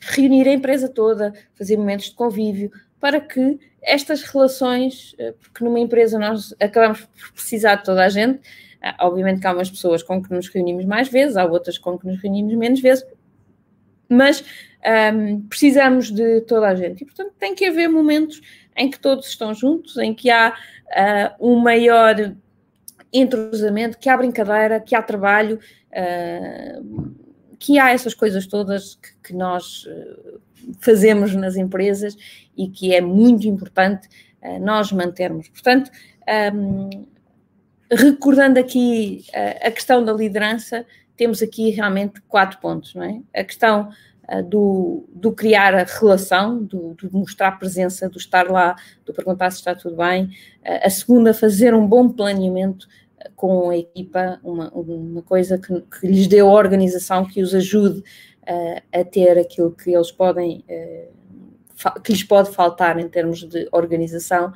reunir 0.00 0.48
a 0.48 0.52
empresa 0.52 0.88
toda, 0.88 1.32
fazer 1.54 1.76
momentos 1.76 2.06
de 2.06 2.14
convívio, 2.14 2.70
para 3.00 3.20
que 3.20 3.58
estas 3.82 4.22
relações, 4.22 5.14
eh, 5.18 5.34
porque 5.40 5.64
numa 5.64 5.78
empresa 5.78 6.18
nós 6.18 6.54
acabamos 6.60 7.02
por 7.02 7.32
precisar 7.32 7.76
de 7.76 7.84
toda 7.84 8.04
a 8.04 8.08
gente, 8.08 8.40
eh, 8.82 8.94
obviamente 9.00 9.40
que 9.40 9.46
há 9.46 9.52
umas 9.52 9.70
pessoas 9.70 10.02
com 10.02 10.22
que 10.22 10.32
nos 10.32 10.48
reunimos 10.48 10.84
mais 10.84 11.08
vezes, 11.08 11.36
há 11.36 11.44
outras 11.44 11.78
com 11.78 11.98
que 11.98 12.06
nos 12.06 12.20
reunimos 12.20 12.54
menos 12.54 12.80
vezes, 12.80 13.04
mas 14.08 14.44
um, 15.14 15.40
precisamos 15.48 16.10
de 16.10 16.40
toda 16.42 16.68
a 16.68 16.74
gente. 16.74 17.02
E, 17.02 17.04
portanto, 17.04 17.32
tem 17.38 17.54
que 17.54 17.64
haver 17.64 17.88
momentos 17.88 18.40
em 18.76 18.90
que 18.90 18.98
todos 18.98 19.26
estão 19.26 19.54
juntos, 19.54 19.96
em 19.96 20.14
que 20.14 20.30
há 20.30 20.50
uh, 20.50 21.52
um 21.52 21.58
maior 21.58 22.34
entrosamento, 23.12 23.98
que 23.98 24.08
há 24.08 24.16
brincadeira, 24.16 24.80
que 24.80 24.94
há 24.94 25.02
trabalho, 25.02 25.58
uh, 25.90 27.14
que 27.58 27.78
há 27.78 27.90
essas 27.90 28.14
coisas 28.14 28.46
todas 28.46 28.96
que, 28.96 29.28
que 29.28 29.34
nós 29.34 29.84
uh, 29.86 30.40
fazemos 30.80 31.34
nas 31.34 31.56
empresas 31.56 32.16
e 32.56 32.68
que 32.68 32.94
é 32.94 33.00
muito 33.00 33.46
importante 33.46 34.08
nós 34.60 34.92
mantermos. 34.92 35.48
Portanto, 35.48 35.90
um, 36.54 37.06
recordando 37.90 38.60
aqui 38.60 39.24
a, 39.60 39.70
questão 39.72 40.04
da 40.04 40.12
liderança, 40.12 40.86
temos 41.16 41.42
aqui 41.42 41.70
realmente 41.70 42.20
quatro 42.28 42.60
pontos, 42.60 42.94
não 42.94 43.02
é? 43.02 43.20
A 43.40 43.42
questão 43.42 43.90
do, 44.42 45.04
do, 45.12 45.32
criar 45.32 45.74
a 45.74 45.84
relação, 45.84 46.62
do, 46.62 46.94
do, 46.94 47.10
mostrar 47.12 47.52
presença, 47.52 48.08
do 48.08 48.18
estar 48.18 48.50
lá, 48.50 48.74
do 49.04 49.12
perguntar 49.12 49.50
se 49.50 49.58
está 49.58 49.74
tudo 49.74 49.96
bem. 49.96 50.24
Uh, 50.64 50.80
a 50.82 50.90
segunda, 50.90 51.32
fazer 51.32 51.74
um 51.74 51.86
bom 51.86 52.08
planeamento 52.08 52.86
uh, 52.86 53.30
com 53.36 53.70
a 53.70 53.76
equipa, 53.76 54.40
uma, 54.42 54.70
uma 54.70 55.22
coisa 55.22 55.58
que, 55.58 55.80
que, 55.80 56.06
lhes 56.06 56.26
dê 56.26 56.42
organização, 56.42 57.24
que 57.24 57.42
os 57.42 57.54
ajude 57.54 58.02
a 58.92 59.02
ter 59.02 59.36
aquilo 59.36 59.72
que 59.72 59.90
eles 59.90 60.12
podem, 60.12 60.64
que 62.04 62.12
lhes 62.12 62.22
pode 62.22 62.52
faltar 62.52 62.96
em 62.96 63.08
termos 63.08 63.42
de 63.42 63.68
organização 63.72 64.52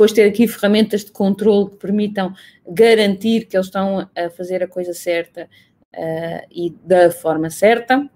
depois 0.00 0.12
ter 0.12 0.24
aqui 0.24 0.48
ferramentas 0.48 1.04
de 1.04 1.10
controle 1.10 1.68
que 1.68 1.76
permitam 1.76 2.32
garantir 2.66 3.44
que 3.44 3.54
eles 3.54 3.66
estão 3.66 4.08
a 4.16 4.30
fazer 4.30 4.62
a 4.62 4.66
coisa 4.66 4.94
certa 4.94 5.46
uh, 5.94 6.46
e 6.50 6.74
da 6.82 7.10
forma 7.10 7.50
certa. 7.50 8.08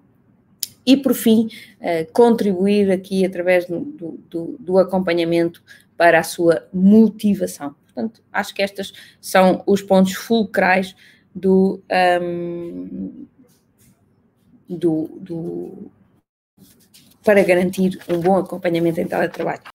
E, 0.85 0.95
por 0.95 1.13
fim, 1.13 1.49
uh, 1.79 2.11
contribuir 2.13 2.91
aqui 2.91 3.25
através 3.25 3.65
do, 3.65 3.79
do, 4.29 4.55
do, 4.59 4.77
acompanhamento 4.77 5.63
para 5.97 6.19
a 6.19 6.23
sua 6.23 6.67
motivação. 6.73 7.75
Portanto, 7.85 8.21
acho 8.31 8.53
que 8.53 8.61
estes 8.61 8.93
são 9.19 9.63
os 9.65 9.81
pontos 9.81 10.13
fulcrais 10.13 10.95
do, 11.33 11.81
um, 12.21 13.25
do, 14.69 15.09
do, 15.19 15.91
para 17.23 17.43
garantir 17.43 17.97
um 18.07 18.19
bom 18.19 18.37
acompanhamento 18.37 18.99
em 18.99 19.07
teletrabalho. 19.07 19.74